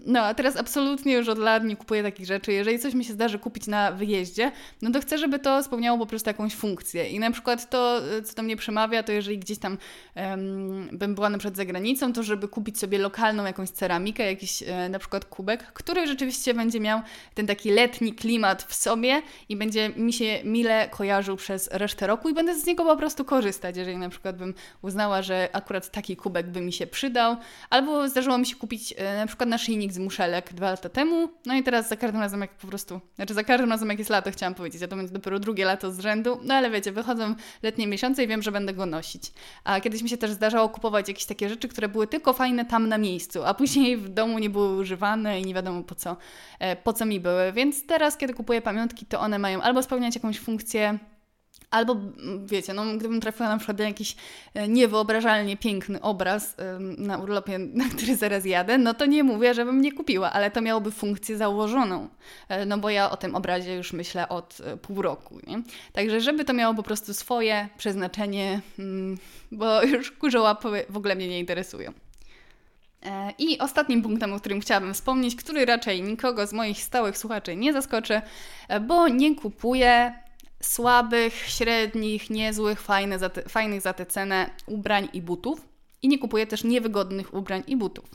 No 0.05 0.21
a 0.21 0.33
teraz 0.33 0.57
absolutnie 0.57 1.13
już 1.13 1.27
od 1.27 1.37
lat 1.37 1.63
nie 1.63 1.75
kupuję 1.75 2.03
takich 2.03 2.25
rzeczy. 2.25 2.53
Jeżeli 2.53 2.79
coś 2.79 2.93
mi 2.93 3.05
się 3.05 3.13
zdarzy 3.13 3.39
kupić 3.39 3.67
na 3.67 3.91
wyjeździe, 3.91 4.51
no 4.81 4.91
to 4.91 5.01
chcę, 5.01 5.17
żeby 5.17 5.39
to 5.39 5.63
spełniało 5.63 5.97
po 5.97 6.05
prostu 6.05 6.29
jakąś 6.29 6.55
funkcję. 6.55 7.09
I 7.09 7.19
na 7.19 7.31
przykład 7.31 7.69
to, 7.69 8.01
co 8.23 8.35
do 8.35 8.43
mnie 8.43 8.57
przemawia, 8.57 9.03
to 9.03 9.11
jeżeli 9.11 9.39
gdzieś 9.39 9.57
tam 9.57 9.77
bym 10.91 11.15
była 11.15 11.29
na 11.29 11.37
przykład 11.37 11.57
za 11.57 11.65
granicą, 11.65 12.13
to 12.13 12.23
żeby 12.23 12.47
kupić 12.47 12.79
sobie 12.79 12.97
lokalną 12.97 13.45
jakąś 13.45 13.69
ceramikę, 13.69 14.25
jakiś 14.25 14.63
e, 14.63 14.89
na 14.89 14.99
przykład 14.99 15.25
kubek, 15.25 15.63
który 15.73 16.07
rzeczywiście 16.07 16.53
będzie 16.53 16.79
miał 16.79 17.01
ten 17.33 17.47
taki 17.47 17.71
letni 17.71 18.13
klimat 18.13 18.63
w 18.63 18.75
sobie 18.75 19.21
i 19.49 19.55
będzie 19.55 19.89
mi 19.89 20.13
się 20.13 20.39
mile 20.43 20.89
kojarzył 20.89 21.37
przez 21.37 21.69
resztę 21.71 22.07
roku 22.07 22.29
i 22.29 22.33
będę 22.33 22.59
z 22.59 22.65
niego 22.65 22.85
po 22.85 22.97
prostu 22.97 23.25
korzystać, 23.25 23.77
jeżeli 23.77 23.97
na 23.99 24.09
przykład 24.09 24.37
bym 24.37 24.53
uznała, 24.81 25.21
że 25.21 25.49
akurat 25.53 25.91
taki 25.91 26.15
kubek 26.15 26.47
by 26.47 26.61
mi 26.61 26.73
się 26.73 26.87
przydał, 26.87 27.37
albo 27.69 28.09
zdarzyło 28.09 28.37
mi 28.37 28.45
się 28.45 28.55
kupić 28.55 28.93
e, 28.97 29.17
na 29.17 29.27
przykład 29.27 29.49
naszyjnik 29.49 29.93
z 29.93 29.97
muszelek 29.97 30.53
dwa 30.53 30.71
lata 30.71 30.89
temu, 30.89 31.29
no 31.45 31.55
i 31.55 31.63
teraz 31.63 31.89
za 31.89 31.95
każdym 31.95 32.21
razem 32.21 32.41
jak 32.41 32.53
po 32.53 32.67
prostu, 32.67 33.01
znaczy 33.15 33.33
za 33.33 33.43
każdym 33.43 33.69
razem 33.69 33.89
jak 33.89 33.99
jest 33.99 34.11
lato 34.11 34.31
chciałam 34.31 34.55
powiedzieć, 34.55 34.83
a 34.83 34.87
to 34.87 34.95
będzie 34.95 35.13
dopiero 35.13 35.39
drugie 35.39 35.65
lato 35.65 35.91
z 35.91 35.99
rzędu, 35.99 36.39
no 36.43 36.53
ale 36.53 36.69
wiecie, 36.69 36.91
wychodzą 36.91 37.35
letnie 37.63 37.87
miesiące 37.87 38.23
i 38.23 38.27
wiem, 38.27 38.41
że 38.41 38.51
będę 38.51 38.73
go 38.73 38.85
nosić. 38.85 39.31
A 39.63 39.81
kiedyś 39.81 40.01
mi 40.01 40.09
się 40.09 40.17
też 40.17 40.31
zdarzało 40.31 40.69
kupować 40.69 41.07
jakieś 41.07 41.25
takie 41.25 41.49
rzeczy, 41.49 41.67
które 41.67 41.89
były 41.89 42.07
tylko 42.07 42.33
fajne 42.33 42.65
tam 42.65 42.87
na 42.87 42.97
miejscu, 42.97 43.43
a 43.43 43.53
później 43.53 43.97
w 43.97 44.09
domu 44.09 44.39
nie 44.39 44.49
były 44.49 44.75
używane 44.75 45.39
i 45.39 45.45
nie 45.45 45.53
wiadomo 45.53 45.83
po 45.83 45.95
co, 45.95 46.17
e, 46.59 46.75
po 46.75 46.93
co 46.93 47.05
mi 47.05 47.19
były, 47.19 47.51
więc 47.53 47.85
teraz 47.85 48.17
kiedy 48.17 48.33
kupuję 48.33 48.61
pamiątki, 48.61 49.05
to 49.05 49.19
one 49.19 49.39
mają 49.39 49.61
albo 49.61 49.83
spełniać 49.83 50.15
jakąś 50.15 50.39
funkcję 50.39 50.99
Albo, 51.71 51.95
wiecie, 52.45 52.73
no, 52.73 52.97
gdybym 52.97 53.21
trafiła 53.21 53.49
na 53.49 53.57
przykład 53.57 53.79
na 53.79 53.85
jakiś 53.85 54.15
e, 54.53 54.67
niewyobrażalnie 54.67 55.57
piękny 55.57 56.01
obraz 56.01 56.55
na 56.97 57.17
urlopie, 57.17 57.59
na 57.59 57.89
który 57.89 58.15
zaraz 58.15 58.45
jadę, 58.45 58.77
no 58.77 58.93
to 58.93 59.05
nie 59.05 59.23
mówię, 59.23 59.53
żebym 59.53 59.81
nie 59.81 59.91
kupiła, 59.91 60.31
ale 60.31 60.51
to 60.51 60.61
miałoby 60.61 60.91
funkcję 60.91 61.37
założoną, 61.37 62.07
e, 62.49 62.65
no 62.65 62.77
bo 62.77 62.89
ja 62.89 63.11
o 63.11 63.17
tym 63.17 63.35
obrazie 63.35 63.75
już 63.75 63.93
myślę 63.93 64.29
od 64.29 64.57
e, 64.65 64.77
pół 64.77 65.01
roku, 65.01 65.39
nie? 65.47 65.61
Także 65.93 66.21
żeby 66.21 66.45
to 66.45 66.53
miało 66.53 66.75
po 66.75 66.83
prostu 66.83 67.13
swoje 67.13 67.69
przeznaczenie, 67.77 68.61
mm, 68.79 69.17
bo 69.51 69.83
już 69.83 70.11
kurzołapy 70.11 70.85
w 70.89 70.97
ogóle 70.97 71.15
mnie 71.15 71.27
nie 71.27 71.39
interesują. 71.39 71.93
I 73.37 73.59
ostatnim 73.59 74.01
punktem, 74.01 74.33
o 74.33 74.39
którym 74.39 74.59
chciałabym 74.59 74.93
wspomnieć, 74.93 75.35
który 75.35 75.65
raczej 75.65 76.01
nikogo 76.01 76.47
z 76.47 76.53
moich 76.53 76.83
stałych 76.83 77.17
słuchaczy 77.17 77.55
nie 77.55 77.73
zaskoczy, 77.73 78.21
bo 78.81 79.07
nie 79.07 79.35
kupuję 79.35 80.13
słabych, 80.63 81.33
średnich, 81.33 82.29
niezłych, 82.29 82.81
fajne 82.81 83.19
za 83.19 83.29
te, 83.29 83.49
fajnych 83.49 83.81
za 83.81 83.93
tę 83.93 84.05
cenę 84.05 84.49
ubrań 84.65 85.09
i 85.13 85.21
butów. 85.21 85.69
I 86.01 86.07
nie 86.07 86.19
kupuję 86.19 86.47
też 86.47 86.63
niewygodnych 86.63 87.33
ubrań 87.33 87.63
i 87.67 87.77
butów. 87.77 88.09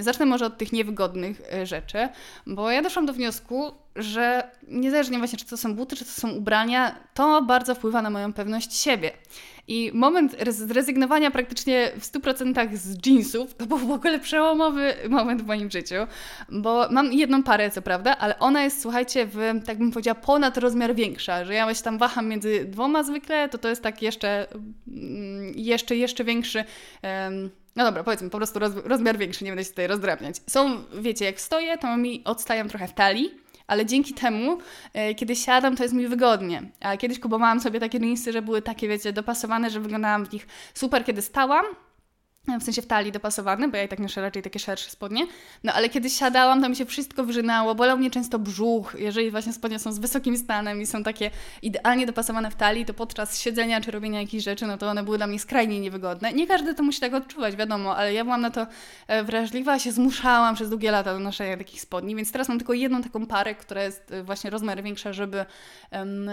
Zacznę 0.00 0.26
może 0.26 0.46
od 0.46 0.58
tych 0.58 0.72
niewygodnych 0.72 1.42
e, 1.52 1.66
rzeczy, 1.66 2.08
bo 2.46 2.70
ja 2.70 2.82
doszłam 2.82 3.06
do 3.06 3.12
wniosku, 3.12 3.74
że 3.96 4.50
niezależnie 4.68 5.18
właśnie, 5.18 5.38
czy 5.38 5.44
to 5.44 5.56
są 5.56 5.74
buty, 5.74 5.96
czy 5.96 6.04
to 6.04 6.10
są 6.10 6.30
ubrania, 6.30 6.98
to 7.14 7.42
bardzo 7.42 7.74
wpływa 7.74 8.02
na 8.02 8.10
moją 8.10 8.32
pewność 8.32 8.76
siebie. 8.76 9.12
I 9.68 9.90
moment 9.94 10.36
zrezygnowania 10.48 11.30
praktycznie 11.30 11.92
w 12.00 12.02
100% 12.02 12.76
z 12.76 13.06
jeansów 13.06 13.54
to 13.54 13.66
był 13.66 13.78
w 13.78 13.90
ogóle 13.90 14.18
przełomowy 14.18 14.94
moment 15.08 15.42
w 15.42 15.46
moim 15.46 15.70
życiu, 15.70 15.94
bo 16.48 16.88
mam 16.90 17.12
jedną 17.12 17.42
parę, 17.42 17.70
co 17.70 17.82
prawda, 17.82 18.18
ale 18.18 18.38
ona 18.38 18.64
jest, 18.64 18.82
słuchajcie, 18.82 19.26
w, 19.26 19.38
tak 19.66 19.78
bym 19.78 19.90
powiedziała, 19.90 20.14
ponad 20.14 20.58
rozmiar 20.58 20.94
większa, 20.94 21.44
że 21.44 21.54
ja 21.54 21.64
właśnie 21.64 21.84
tam 21.84 21.98
waham 21.98 22.28
między 22.28 22.64
dwoma 22.64 23.02
zwykle, 23.02 23.48
to 23.48 23.58
to 23.58 23.68
jest 23.68 23.82
tak 23.82 24.02
jeszcze, 24.02 24.46
mm, 24.88 25.52
jeszcze, 25.56 25.96
jeszcze 25.96 26.24
większy. 26.24 26.64
Um, 27.02 27.50
no 27.76 27.84
dobra, 27.84 28.04
powiedzmy, 28.04 28.30
po 28.30 28.36
prostu 28.36 28.58
roz, 28.58 28.72
rozmiar 28.84 29.18
większy, 29.18 29.44
nie 29.44 29.50
będę 29.50 29.64
się 29.64 29.70
tutaj 29.70 29.86
rozdrabniać. 29.86 30.36
Są, 30.46 30.84
wiecie, 30.94 31.24
jak 31.24 31.40
stoję, 31.40 31.78
to 31.78 31.96
mi 31.96 32.24
odstają 32.24 32.68
trochę 32.68 32.88
w 32.88 32.92
talii, 32.92 33.43
ale 33.66 33.86
dzięki 33.86 34.14
temu, 34.14 34.58
e, 34.92 35.14
kiedy 35.14 35.36
siadam, 35.36 35.76
to 35.76 35.82
jest 35.82 35.94
mi 35.94 36.08
wygodnie. 36.08 36.62
A 36.80 36.96
kiedyś 36.96 37.20
kupowałam 37.20 37.60
sobie 37.60 37.80
takie 37.80 37.98
jeansy, 37.98 38.32
że 38.32 38.42
były 38.42 38.62
takie, 38.62 38.88
wiecie, 38.88 39.12
dopasowane, 39.12 39.70
że 39.70 39.80
wyglądałam 39.80 40.26
w 40.26 40.32
nich 40.32 40.46
super, 40.74 41.04
kiedy 41.04 41.22
stałam, 41.22 41.64
w 42.60 42.62
sensie 42.62 42.82
w 42.82 42.86
talii 42.86 43.12
dopasowany, 43.12 43.68
bo 43.68 43.76
ja 43.76 43.82
i 43.82 43.88
tak 43.88 43.98
noszę 43.98 44.20
raczej 44.20 44.42
takie 44.42 44.58
szersze 44.58 44.90
spodnie. 44.90 45.26
No 45.64 45.72
ale 45.72 45.88
kiedy 45.88 46.10
siadałam, 46.10 46.62
to 46.62 46.68
mi 46.68 46.76
się 46.76 46.84
wszystko 46.84 47.24
wrzynało, 47.24 47.74
bolał 47.74 47.98
mnie 47.98 48.10
często 48.10 48.38
brzuch. 48.38 48.96
Jeżeli 48.98 49.30
właśnie 49.30 49.52
spodnie 49.52 49.78
są 49.78 49.92
z 49.92 49.98
wysokim 49.98 50.38
stanem 50.38 50.80
i 50.80 50.86
są 50.86 51.02
takie 51.02 51.30
idealnie 51.62 52.06
dopasowane 52.06 52.50
w 52.50 52.54
talii, 52.54 52.84
to 52.84 52.94
podczas 52.94 53.40
siedzenia 53.40 53.80
czy 53.80 53.90
robienia 53.90 54.20
jakichś 54.20 54.44
rzeczy, 54.44 54.66
no 54.66 54.78
to 54.78 54.88
one 54.90 55.02
były 55.02 55.16
dla 55.16 55.26
mnie 55.26 55.38
skrajnie 55.38 55.80
niewygodne. 55.80 56.32
Nie 56.32 56.46
każdy 56.46 56.74
to 56.74 56.82
musi 56.82 57.00
tak 57.00 57.14
odczuwać, 57.14 57.56
wiadomo, 57.56 57.96
ale 57.96 58.12
ja 58.12 58.24
byłam 58.24 58.40
na 58.40 58.50
to 58.50 58.66
e, 59.06 59.24
wrażliwa, 59.24 59.78
się 59.78 59.92
zmuszałam 59.92 60.54
przez 60.54 60.70
długie 60.70 60.90
lata 60.90 61.12
do 61.12 61.20
noszenia 61.20 61.56
takich 61.56 61.80
spodni, 61.80 62.16
więc 62.16 62.32
teraz 62.32 62.48
mam 62.48 62.58
tylko 62.58 62.72
jedną 62.72 63.02
taką 63.02 63.26
parę, 63.26 63.54
która 63.54 63.82
jest 63.82 64.12
e, 64.12 64.22
właśnie 64.22 64.50
rozmiar 64.50 64.82
większa, 64.82 65.12
żeby, 65.12 65.44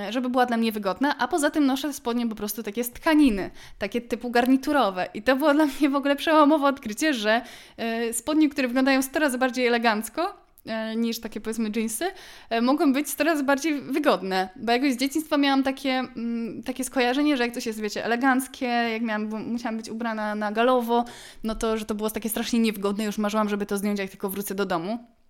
żeby 0.10 0.30
była 0.30 0.46
dla 0.46 0.58
mnie 0.58 0.72
wygodna, 0.72 1.18
a 1.18 1.28
poza 1.28 1.50
tym 1.50 1.66
noszę 1.66 1.94
spodnie 1.94 2.28
po 2.28 2.36
prostu 2.36 2.64
takie 2.64 2.84
z 2.84 2.92
tkaniny, 2.92 3.52
takie 3.80 4.02
typu 4.02 4.32
garniturowe 4.32 5.08
i 5.14 5.22
to 5.22 5.36
było 5.36 5.54
dla 5.54 5.66
mnie 5.66 5.90
w 5.90 6.01
ogóle 6.02 6.16
przełomowe 6.16 6.68
odkrycie, 6.68 7.14
że 7.14 7.42
e, 7.78 8.14
spodnie, 8.14 8.50
które 8.50 8.68
wyglądają 8.68 9.02
100 9.02 9.20
razy 9.20 9.38
bardziej 9.38 9.68
elegancko, 9.68 10.36
e, 10.66 10.96
niż 10.96 11.20
takie 11.20 11.42
powiedzmy 11.42 11.72
jeansy, 11.76 12.06
e, 12.50 12.62
mogą 12.62 12.94
być 12.94 13.14
coraz 13.14 13.42
bardziej 13.42 13.82
wygodne. 13.82 14.50
Bo 14.56 14.72
jakoś 14.72 14.94
z 14.94 14.98
dzieciństwa 14.98 15.38
miałam 15.38 15.64
takie, 15.64 15.90
mm, 15.90 16.64
takie 16.64 16.84
skojarzenie, 16.84 17.38
że 17.38 17.44
jak 17.44 17.54
coś 17.54 17.66
jest, 17.66 17.82
wiecie, 17.82 18.06
eleganckie, 18.06 18.66
jak 18.66 19.02
miałam, 19.02 19.52
musiałam 19.52 19.78
być 19.78 19.90
ubrana 19.90 20.36
na 20.36 20.52
galowo, 20.52 21.06
no 21.44 21.56
to, 21.56 21.78
że 21.78 21.86
to 21.86 21.96
było 21.96 22.10
takie 22.10 22.30
strasznie 22.30 22.60
niewygodne, 22.60 23.04
już 23.04 23.18
marzyłam, 23.18 23.50
żeby 23.50 23.66
to 23.66 23.78
zdjąć, 23.78 24.00
jak 24.00 24.10
tylko 24.10 24.30
wrócę 24.30 24.56
do 24.56 24.66
domu. 24.66 25.21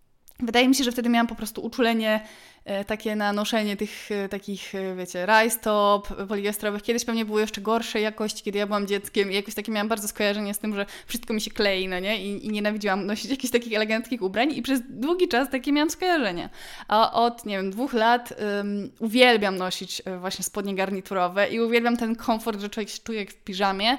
Wydaje 0.42 0.68
mi 0.68 0.76
się, 0.76 0.84
że 0.84 0.92
wtedy 0.92 1.10
miałam 1.10 1.28
po 1.28 1.36
prostu 1.36 1.62
uczulenie 1.62 2.20
e, 2.66 2.86
takie 2.86 3.16
na 3.16 3.34
noszenie 3.34 3.78
tych 3.78 4.12
e, 4.12 4.30
takich, 4.30 4.76
e, 4.76 4.96
wiecie, 4.96 5.26
rajstop 5.26 6.28
poliestrowych. 6.28 6.84
Kiedyś 6.84 7.06
pewnie 7.06 7.26
były 7.26 7.42
jeszcze 7.42 7.62
gorszej 7.62 8.04
jakości, 8.04 8.44
kiedy 8.44 8.60
ja 8.60 8.68
byłam 8.68 8.88
dzieckiem 8.88 9.32
i 9.32 9.36
jakoś 9.36 9.54
takie 9.56 9.72
miałam 9.72 9.88
bardzo 9.88 10.08
skojarzenie 10.08 10.54
z 10.54 10.60
tym, 10.60 10.76
że 10.76 10.86
wszystko 11.08 11.34
mi 11.34 11.42
się 11.42 11.52
klei, 11.52 11.88
no 11.88 12.00
nie? 12.00 12.26
I, 12.26 12.46
i 12.46 12.50
nienawidziłam 12.50 13.06
nosić 13.06 13.32
jakichś 13.32 13.52
takich 13.52 13.74
eleganckich 13.74 14.22
ubrań 14.22 14.54
i 14.54 14.62
przez 14.62 14.82
długi 14.90 15.28
czas 15.28 15.50
takie 15.50 15.72
miałam 15.72 15.90
skojarzenie. 15.90 16.50
A 16.88 17.14
od, 17.14 17.46
nie 17.46 17.58
wiem, 17.58 17.72
dwóch 17.72 17.94
lat 17.94 18.34
um, 18.58 18.92
uwielbiam 19.00 19.58
nosić 19.58 20.02
właśnie 20.20 20.44
spodnie 20.44 20.76
garniturowe 20.76 21.50
i 21.50 21.60
uwielbiam 21.60 21.98
ten 21.98 22.16
komfort, 22.16 22.62
że 22.62 22.70
człowiek 22.70 22.90
się 22.90 23.00
czuje 23.04 23.20
jak 23.20 23.30
w 23.30 23.44
piżamie, 23.44 23.98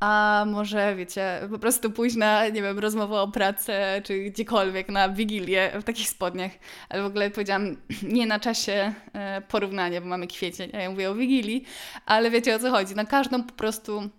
a 0.00 0.44
może, 0.48 0.94
wiecie, 0.96 1.40
po 1.50 1.58
prostu 1.58 1.90
pójść 1.90 2.16
na, 2.16 2.48
nie 2.48 2.62
wiem, 2.62 2.78
rozmowę 2.78 3.20
o 3.20 3.28
pracę, 3.28 4.02
czy 4.04 4.24
gdziekolwiek, 4.24 4.88
na 4.88 5.08
wigilię 5.08 5.72
w 5.80 5.84
takich 5.84 6.08
spodniach. 6.08 6.52
Ale 6.88 7.02
w 7.02 7.06
ogóle 7.06 7.30
powiedziałam, 7.30 7.76
nie 8.02 8.26
na 8.26 8.40
czasie 8.40 8.92
e, 9.12 9.42
porównania, 9.48 10.00
bo 10.00 10.06
mamy 10.06 10.26
kwiecień, 10.26 10.70
a 10.74 10.78
ja 10.78 10.90
mówię 10.90 11.10
o 11.10 11.14
wigilii, 11.14 11.64
ale 12.06 12.30
wiecie 12.30 12.56
o 12.56 12.58
co 12.58 12.70
chodzi. 12.70 12.94
Na 12.94 13.04
każdą 13.04 13.42
po 13.42 13.52
prostu 13.52 14.10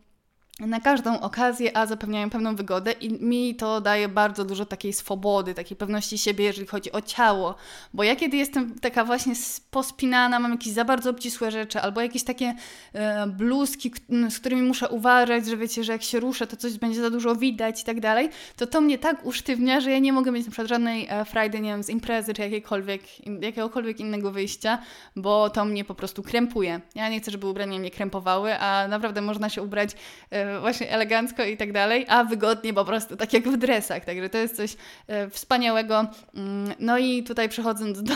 na 0.59 0.79
każdą 0.79 1.19
okazję, 1.19 1.77
a 1.77 1.85
zapewniają 1.85 2.29
pewną 2.29 2.55
wygodę 2.55 2.91
i 2.91 3.23
mi 3.23 3.55
to 3.55 3.81
daje 3.81 4.09
bardzo 4.09 4.45
dużo 4.45 4.65
takiej 4.65 4.93
swobody, 4.93 5.53
takiej 5.53 5.77
pewności 5.77 6.17
siebie, 6.17 6.45
jeżeli 6.45 6.67
chodzi 6.67 6.91
o 6.91 7.01
ciało, 7.01 7.55
bo 7.93 8.03
ja 8.03 8.15
kiedy 8.15 8.37
jestem 8.37 8.79
taka 8.79 9.05
właśnie 9.05 9.33
pospinana, 9.71 10.39
mam 10.39 10.51
jakieś 10.51 10.73
za 10.73 10.85
bardzo 10.85 11.09
obcisłe 11.09 11.51
rzeczy, 11.51 11.81
albo 11.81 12.01
jakieś 12.01 12.23
takie 12.23 12.55
e, 12.93 13.27
bluzki, 13.27 13.91
z 14.29 14.39
którymi 14.39 14.61
muszę 14.61 14.89
uważać, 14.89 15.45
że 15.45 15.57
wiecie, 15.57 15.83
że 15.83 15.91
jak 15.91 16.03
się 16.03 16.19
ruszę, 16.19 16.47
to 16.47 16.57
coś 16.57 16.77
będzie 16.77 17.01
za 17.01 17.09
dużo 17.09 17.35
widać 17.35 17.81
i 17.81 17.85
tak 17.85 17.99
dalej, 17.99 18.29
to 18.55 18.67
to 18.67 18.81
mnie 18.81 18.97
tak 18.97 19.25
usztywnia, 19.25 19.81
że 19.81 19.91
ja 19.91 19.99
nie 19.99 20.13
mogę 20.13 20.31
mieć 20.31 20.45
na 20.45 20.51
przykład 20.51 20.67
żadnej 20.67 21.07
e, 21.09 21.25
frajdy, 21.25 21.59
nie 21.59 21.69
wiem, 21.69 21.83
z 21.83 21.89
imprezy, 21.89 22.33
czy 22.33 22.41
jakiejkolwiek, 22.41 23.01
jakiegokolwiek 23.41 23.99
innego 23.99 24.31
wyjścia, 24.31 24.79
bo 25.15 25.49
to 25.49 25.65
mnie 25.65 25.85
po 25.85 25.95
prostu 25.95 26.23
krępuje. 26.23 26.81
Ja 26.95 27.09
nie 27.09 27.19
chcę, 27.19 27.31
żeby 27.31 27.47
ubrania 27.47 27.79
mnie 27.79 27.91
krępowały, 27.91 28.59
a 28.59 28.87
naprawdę 28.87 29.21
można 29.21 29.49
się 29.49 29.61
ubrać 29.61 29.95
e, 30.29 30.46
właśnie 30.61 30.91
elegancko 30.91 31.43
i 31.43 31.57
tak 31.57 31.71
dalej, 31.71 32.05
a 32.09 32.23
wygodnie 32.23 32.73
po 32.73 32.85
prostu, 32.85 33.17
tak 33.17 33.33
jak 33.33 33.49
w 33.49 33.57
dresach. 33.57 34.05
Także 34.05 34.29
to 34.29 34.37
jest 34.37 34.55
coś 34.55 34.75
e, 35.07 35.29
wspaniałego. 35.29 36.05
Mm, 36.35 36.73
no 36.79 36.97
i 36.97 37.23
tutaj 37.23 37.49
przechodząc 37.49 38.03
do 38.03 38.13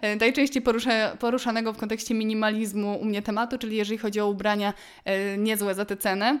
e, 0.00 0.16
najczęściej 0.16 0.62
porusza, 0.62 1.16
poruszanego 1.16 1.72
w 1.72 1.76
kontekście 1.76 2.14
minimalizmu 2.14 3.00
u 3.00 3.04
mnie 3.04 3.22
tematu, 3.22 3.58
czyli 3.58 3.76
jeżeli 3.76 3.98
chodzi 3.98 4.20
o 4.20 4.28
ubrania 4.28 4.74
e, 5.04 5.38
niezłe 5.38 5.74
za 5.74 5.84
tę 5.84 5.96
cenę. 5.96 6.38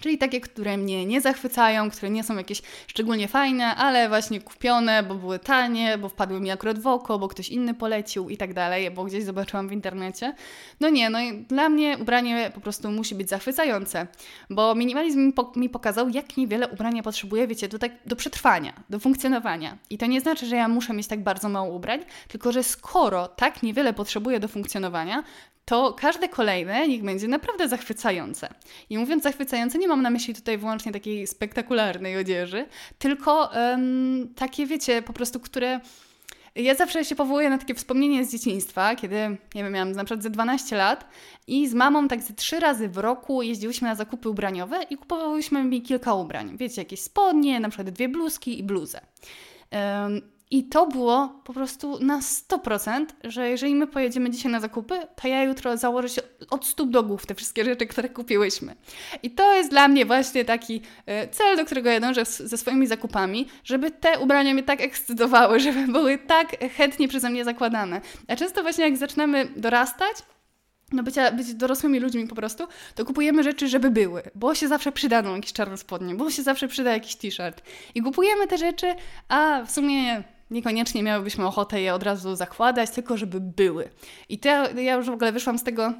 Czyli 0.00 0.18
takie, 0.18 0.40
które 0.40 0.76
mnie 0.76 1.06
nie 1.06 1.20
zachwycają, 1.20 1.90
które 1.90 2.10
nie 2.10 2.24
są 2.24 2.36
jakieś 2.36 2.62
szczególnie 2.86 3.28
fajne, 3.28 3.76
ale 3.76 4.08
właśnie 4.08 4.40
kupione, 4.40 5.02
bo 5.02 5.14
były 5.14 5.38
tanie, 5.38 5.98
bo 5.98 6.08
wpadły 6.08 6.40
mi 6.40 6.50
akurat 6.50 6.78
w 6.78 6.86
oko, 6.86 7.18
bo 7.18 7.28
ktoś 7.28 7.48
inny 7.48 7.74
polecił 7.74 8.30
i 8.30 8.36
tak 8.36 8.54
dalej, 8.54 8.90
bo 8.90 9.04
gdzieś 9.04 9.24
zobaczyłam 9.24 9.68
w 9.68 9.72
internecie. 9.72 10.34
No 10.80 10.88
nie, 10.88 11.10
no 11.10 11.18
dla 11.48 11.68
mnie 11.68 11.98
ubranie 12.00 12.50
po 12.54 12.60
prostu 12.60 12.90
musi 12.90 13.14
być 13.14 13.28
zachwycające, 13.28 14.06
bo 14.50 14.74
minimalizm 14.74 15.26
mi, 15.26 15.32
po, 15.32 15.52
mi 15.56 15.68
pokazał, 15.68 16.08
jak 16.08 16.36
niewiele 16.36 16.68
ubrania 16.68 17.02
potrzebuję, 17.02 17.46
wiecie, 17.46 17.68
do, 17.68 17.78
tak, 17.78 17.92
do 18.06 18.16
przetrwania, 18.16 18.72
do 18.90 18.98
funkcjonowania. 18.98 19.78
I 19.90 19.98
to 19.98 20.06
nie 20.06 20.20
znaczy, 20.20 20.46
że 20.46 20.56
ja 20.56 20.68
muszę 20.68 20.92
mieć 20.92 21.06
tak 21.06 21.22
bardzo 21.22 21.48
mało 21.48 21.74
ubrań, 21.74 22.00
tylko 22.28 22.52
że 22.52 22.62
skoro 22.62 23.28
tak 23.28 23.62
niewiele 23.62 23.92
potrzebuję 23.92 24.40
do 24.40 24.48
funkcjonowania, 24.48 25.22
to 25.64 25.92
każde 25.98 26.28
kolejne 26.28 26.88
niech 26.88 27.02
będzie 27.02 27.28
naprawdę 27.28 27.68
zachwycające. 27.68 28.48
I 28.90 28.98
mówiąc 28.98 29.22
zachwycające, 29.22 29.78
nie 29.78 29.88
mam 29.88 30.02
na 30.02 30.10
myśli 30.10 30.34
tutaj 30.34 30.58
wyłącznie 30.58 30.92
takiej 30.92 31.26
spektakularnej 31.26 32.16
odzieży, 32.16 32.66
tylko 32.98 33.50
um, 33.54 34.34
takie, 34.36 34.66
wiecie, 34.66 35.02
po 35.02 35.12
prostu, 35.12 35.40
które. 35.40 35.80
Ja 36.54 36.74
zawsze 36.74 37.04
się 37.04 37.14
powołuję 37.14 37.50
na 37.50 37.58
takie 37.58 37.74
wspomnienie 37.74 38.24
z 38.24 38.32
dzieciństwa, 38.32 38.96
kiedy, 38.96 39.16
nie 39.54 39.64
wiem, 39.64 39.72
miałam 39.72 39.92
na 39.92 40.04
przykład 40.04 40.22
ze 40.22 40.30
12 40.30 40.76
lat 40.76 41.10
i 41.46 41.68
z 41.68 41.74
mamą 41.74 42.08
tak 42.08 42.22
ze 42.22 42.34
trzy 42.34 42.60
razy 42.60 42.88
w 42.88 42.98
roku 42.98 43.42
jeździłyśmy 43.42 43.88
na 43.88 43.94
zakupy 43.94 44.28
ubraniowe 44.28 44.82
i 44.90 44.96
kupowałyśmy 44.96 45.64
mi 45.64 45.82
kilka 45.82 46.14
ubrań. 46.14 46.56
Wiecie, 46.56 46.80
jakieś 46.80 47.00
spodnie, 47.00 47.60
na 47.60 47.68
przykład 47.68 47.90
dwie 47.90 48.08
bluzki 48.08 48.58
i 48.58 48.62
bluzę. 48.62 49.00
I 50.52 50.64
to 50.64 50.86
było 50.86 51.40
po 51.44 51.52
prostu 51.52 52.04
na 52.04 52.20
100%, 52.20 53.06
że 53.24 53.50
jeżeli 53.50 53.74
my 53.74 53.86
pojedziemy 53.86 54.30
dzisiaj 54.30 54.52
na 54.52 54.60
zakupy, 54.60 54.94
to 55.22 55.28
ja 55.28 55.42
jutro 55.42 55.76
założę 55.76 56.08
się 56.08 56.22
od 56.50 56.66
stóp 56.66 56.90
do 56.90 57.02
głów 57.02 57.26
te 57.26 57.34
wszystkie 57.34 57.64
rzeczy, 57.64 57.86
które 57.86 58.08
kupiłyśmy. 58.08 58.76
I 59.22 59.30
to 59.30 59.54
jest 59.54 59.70
dla 59.70 59.88
mnie 59.88 60.06
właśnie 60.06 60.44
taki 60.44 60.82
e, 61.06 61.28
cel, 61.28 61.56
do 61.56 61.64
którego 61.64 61.90
ja 61.90 62.00
dążę 62.00 62.24
ze 62.24 62.56
swoimi 62.56 62.86
zakupami, 62.86 63.48
żeby 63.64 63.90
te 63.90 64.18
ubrania 64.18 64.54
mnie 64.54 64.62
tak 64.62 64.80
ekscytowały, 64.80 65.60
żeby 65.70 65.92
były 65.92 66.18
tak 66.18 66.56
chętnie 66.76 67.08
przeze 67.08 67.30
mnie 67.30 67.44
zakładane. 67.44 68.00
A 68.28 68.36
często 68.36 68.62
właśnie 68.62 68.84
jak 68.84 68.96
zaczynamy 68.96 69.48
dorastać, 69.56 70.16
no 70.92 71.02
bycia, 71.02 71.32
być 71.32 71.54
dorosłymi 71.54 72.00
ludźmi 72.00 72.26
po 72.26 72.34
prostu, 72.34 72.66
to 72.94 73.04
kupujemy 73.04 73.42
rzeczy, 73.42 73.68
żeby 73.68 73.90
były, 73.90 74.22
bo 74.34 74.54
się 74.54 74.68
zawsze 74.68 74.92
przydaną 74.92 75.34
jakieś 75.36 75.52
czarne 75.52 75.76
spodnie, 75.76 76.14
bo 76.14 76.30
się 76.30 76.42
zawsze 76.42 76.68
przyda 76.68 76.92
jakiś 76.92 77.16
t-shirt. 77.16 77.62
I 77.94 78.02
kupujemy 78.02 78.46
te 78.46 78.58
rzeczy, 78.58 78.94
a 79.28 79.62
w 79.66 79.70
sumie 79.70 80.22
niekoniecznie 80.50 81.02
miałybyśmy 81.02 81.46
ochotę 81.46 81.80
je 81.80 81.94
od 81.94 82.02
razu 82.02 82.36
zakładać, 82.36 82.90
tylko 82.90 83.16
żeby 83.16 83.40
były. 83.40 83.90
I 84.28 84.38
to 84.38 84.48
ja 84.80 84.94
już 84.94 85.06
w 85.06 85.12
ogóle 85.12 85.32
wyszłam 85.32 85.58
z 85.58 85.62
tego 85.62 85.92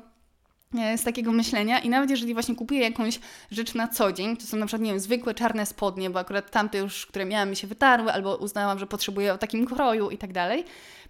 e, 0.78 0.98
z 0.98 1.05
takiego 1.05 1.32
myślenia 1.32 1.78
i 1.78 1.88
nawet 1.88 2.11
jeżeli 2.11 2.34
właśnie 2.34 2.55
kupuję 2.55 2.80
jakąś 2.80 3.20
rzecz 3.51 3.74
na 3.74 3.88
co 3.88 4.12
dzień, 4.12 4.36
to 4.36 4.46
są 4.46 4.57
na 4.57 4.66
przykład, 4.66 4.82
nie 4.82 4.90
wiem, 4.90 5.01
zwykłe 5.01 5.34
czarne 5.34 5.66
spodnie, 5.66 6.11
bo 6.11 6.18
akurat 6.18 6.51
tamte 6.51 6.78
już, 6.78 7.07
które 7.07 7.24
miałam 7.24 7.51
mi 7.51 7.57
się 7.57 7.66
wytarły, 7.66 8.12
albo 8.12 8.36
uznałam, 8.36 8.78
że 8.78 8.86
potrzebuję 8.86 9.32
o 9.32 9.38
takim 9.38 9.66
kroju 9.66 10.11
i 10.11 10.18
tak 10.18 10.32
dalej, 10.32 10.64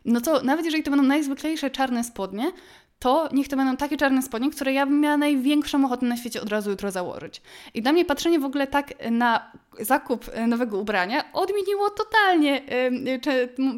no 0.05 0.20
to 0.20 0.43
nawet 0.43 0.64
jeżeli 0.64 0.82
to 0.82 0.91
będą 0.91 1.07
najzwyklejsze 1.07 1.70
czarne 1.70 2.05
spodnie, 2.05 2.53
to 3.01 3.28
niech 3.32 3.49
to 3.49 3.57
będą 3.57 3.76
takie 3.76 3.97
czarne 3.97 4.22
spodnie, 4.22 4.51
które 4.51 4.72
ja 4.72 4.86
bym 4.86 5.01
miała 5.01 5.16
największą 5.16 5.84
ochotę 5.84 6.07
na 6.07 6.16
świecie 6.16 6.43
od 6.43 6.49
razu 6.49 6.70
jutro 6.70 6.91
założyć. 6.91 7.43
I 7.74 7.82
dla 7.82 7.93
mnie 7.93 8.05
patrzenie 8.05 8.41
w 8.41 8.45
ogóle 8.45 8.66
tak 8.66 9.11
na 9.11 9.53
zakup 9.81 10.31
e, 10.33 10.47
nowego 10.47 10.79
ubrania 10.79 11.33
odmieniło 11.33 11.91
totalnie 11.91 12.62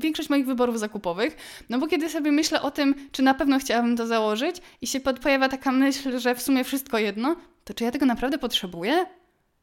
większość 0.00 0.30
moich 0.30 0.46
wyborów 0.46 0.78
zakupowych, 0.78 1.36
no 1.68 1.78
bo 1.78 1.86
kiedy 1.86 2.08
sobie 2.08 2.32
myślę 2.32 2.62
o 2.62 2.70
tym, 2.70 2.94
czy 3.12 3.22
na 3.22 3.34
pewno 3.34 3.58
chciałabym 3.58 3.96
to 3.96 4.06
założyć 4.06 4.56
i 4.80 4.86
się 4.86 5.00
pojawia 5.00 5.48
taka 5.48 5.72
myśl, 5.72 6.18
że 6.18 6.34
w 6.34 6.42
sumie 6.42 6.64
wszystko 6.64 6.98
jedno, 6.98 7.36
to 7.64 7.74
czy 7.74 7.84
ja 7.84 7.90
tego 7.90 8.06
naprawdę 8.06 8.38
potrzebuję? 8.38 9.06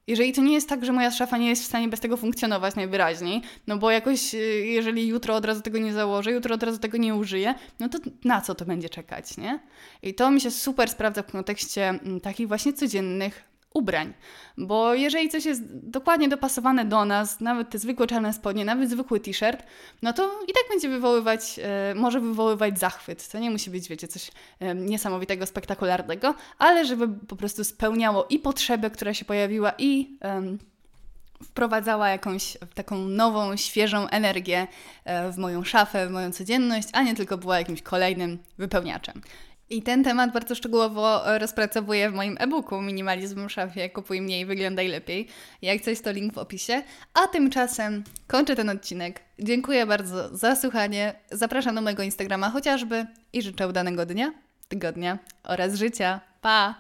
Jeżeli 0.09 0.33
to 0.33 0.41
nie 0.41 0.53
jest 0.53 0.69
tak, 0.69 0.85
że 0.85 0.91
moja 0.91 1.11
szafa 1.11 1.37
nie 1.37 1.49
jest 1.49 1.63
w 1.63 1.65
stanie 1.65 1.87
bez 1.87 1.99
tego 1.99 2.17
funkcjonować 2.17 2.75
najwyraźniej, 2.75 3.41
no 3.67 3.77
bo 3.77 3.91
jakoś, 3.91 4.33
y, 4.33 4.37
jeżeli 4.65 5.07
jutro 5.07 5.35
od 5.35 5.45
razu 5.45 5.61
tego 5.61 5.77
nie 5.77 5.93
założę, 5.93 6.31
jutro 6.31 6.55
od 6.55 6.63
razu 6.63 6.79
tego 6.79 6.97
nie 6.97 7.15
użyję, 7.15 7.55
no 7.79 7.89
to 7.89 7.97
na 8.23 8.41
co 8.41 8.55
to 8.55 8.65
będzie 8.65 8.89
czekać, 8.89 9.37
nie? 9.37 9.59
I 10.03 10.13
to 10.13 10.31
mi 10.31 10.41
się 10.41 10.51
super 10.51 10.89
sprawdza 10.89 11.23
w 11.23 11.31
kontekście 11.31 11.99
takich 12.23 12.47
właśnie 12.47 12.73
codziennych 12.73 13.48
ubrań. 13.73 14.13
Bo 14.57 14.93
jeżeli 14.93 15.29
coś 15.29 15.45
jest 15.45 15.61
dokładnie 15.73 16.29
dopasowane 16.29 16.85
do 16.85 17.05
nas, 17.05 17.39
nawet 17.39 17.69
te 17.69 17.79
zwykłe 17.79 18.07
czarne 18.07 18.33
spodnie, 18.33 18.65
nawet 18.65 18.89
zwykły 18.89 19.19
t-shirt, 19.19 19.63
no 20.01 20.13
to 20.13 20.41
i 20.43 20.53
tak 20.53 20.63
będzie 20.69 20.89
wywoływać, 20.89 21.59
e, 21.63 21.95
może 21.95 22.19
wywoływać 22.19 22.79
zachwyt. 22.79 23.27
To 23.27 23.39
nie 23.39 23.51
musi 23.51 23.69
być, 23.69 23.89
wiecie, 23.89 24.07
coś 24.07 24.31
e, 24.59 24.75
niesamowitego, 24.75 25.45
spektakularnego, 25.45 26.35
ale 26.57 26.85
żeby 26.85 27.07
po 27.07 27.35
prostu 27.35 27.63
spełniało 27.63 28.25
i 28.29 28.39
potrzebę, 28.39 28.89
która 28.89 29.13
się 29.13 29.25
pojawiła, 29.25 29.73
i 29.77 30.17
wprowadzała 31.43 32.09
jakąś 32.09 32.57
taką 32.75 32.97
nową, 32.97 33.57
świeżą 33.57 34.07
energię 34.07 34.67
e, 35.05 35.31
w 35.31 35.37
moją 35.37 35.63
szafę, 35.63 36.07
w 36.07 36.11
moją 36.11 36.31
codzienność, 36.31 36.87
a 36.93 37.03
nie 37.03 37.15
tylko 37.15 37.37
była 37.37 37.59
jakimś 37.59 37.81
kolejnym 37.81 38.37
wypełniaczem. 38.57 39.21
I 39.69 39.83
ten 39.83 40.03
temat 40.03 40.31
bardzo 40.33 40.55
szczegółowo 40.55 41.21
rozpracowuję 41.37 42.09
w 42.09 42.13
moim 42.13 42.37
e-booku 42.39 42.81
Minimalizm 42.81 43.47
w 43.47 43.51
szafie, 43.51 43.89
kupuj 43.89 44.21
mniej, 44.21 44.45
wyglądaj 44.45 44.87
lepiej. 44.87 45.27
Jak 45.61 45.81
coś, 45.81 46.01
to 46.01 46.11
link 46.11 46.33
w 46.33 46.37
opisie. 46.37 46.83
A 47.13 47.27
tymczasem 47.27 48.03
kończę 48.27 48.55
ten 48.55 48.69
odcinek. 48.69 49.21
Dziękuję 49.39 49.85
bardzo 49.85 50.37
za 50.37 50.55
słuchanie. 50.55 51.13
Zapraszam 51.31 51.75
do 51.75 51.81
mojego 51.81 52.03
Instagrama 52.03 52.49
chociażby 52.49 53.05
i 53.33 53.41
życzę 53.41 53.67
udanego 53.67 54.05
dnia, 54.05 54.33
tygodnia 54.67 55.19
oraz 55.43 55.75
życia. 55.75 56.21
Pa! 56.41 56.75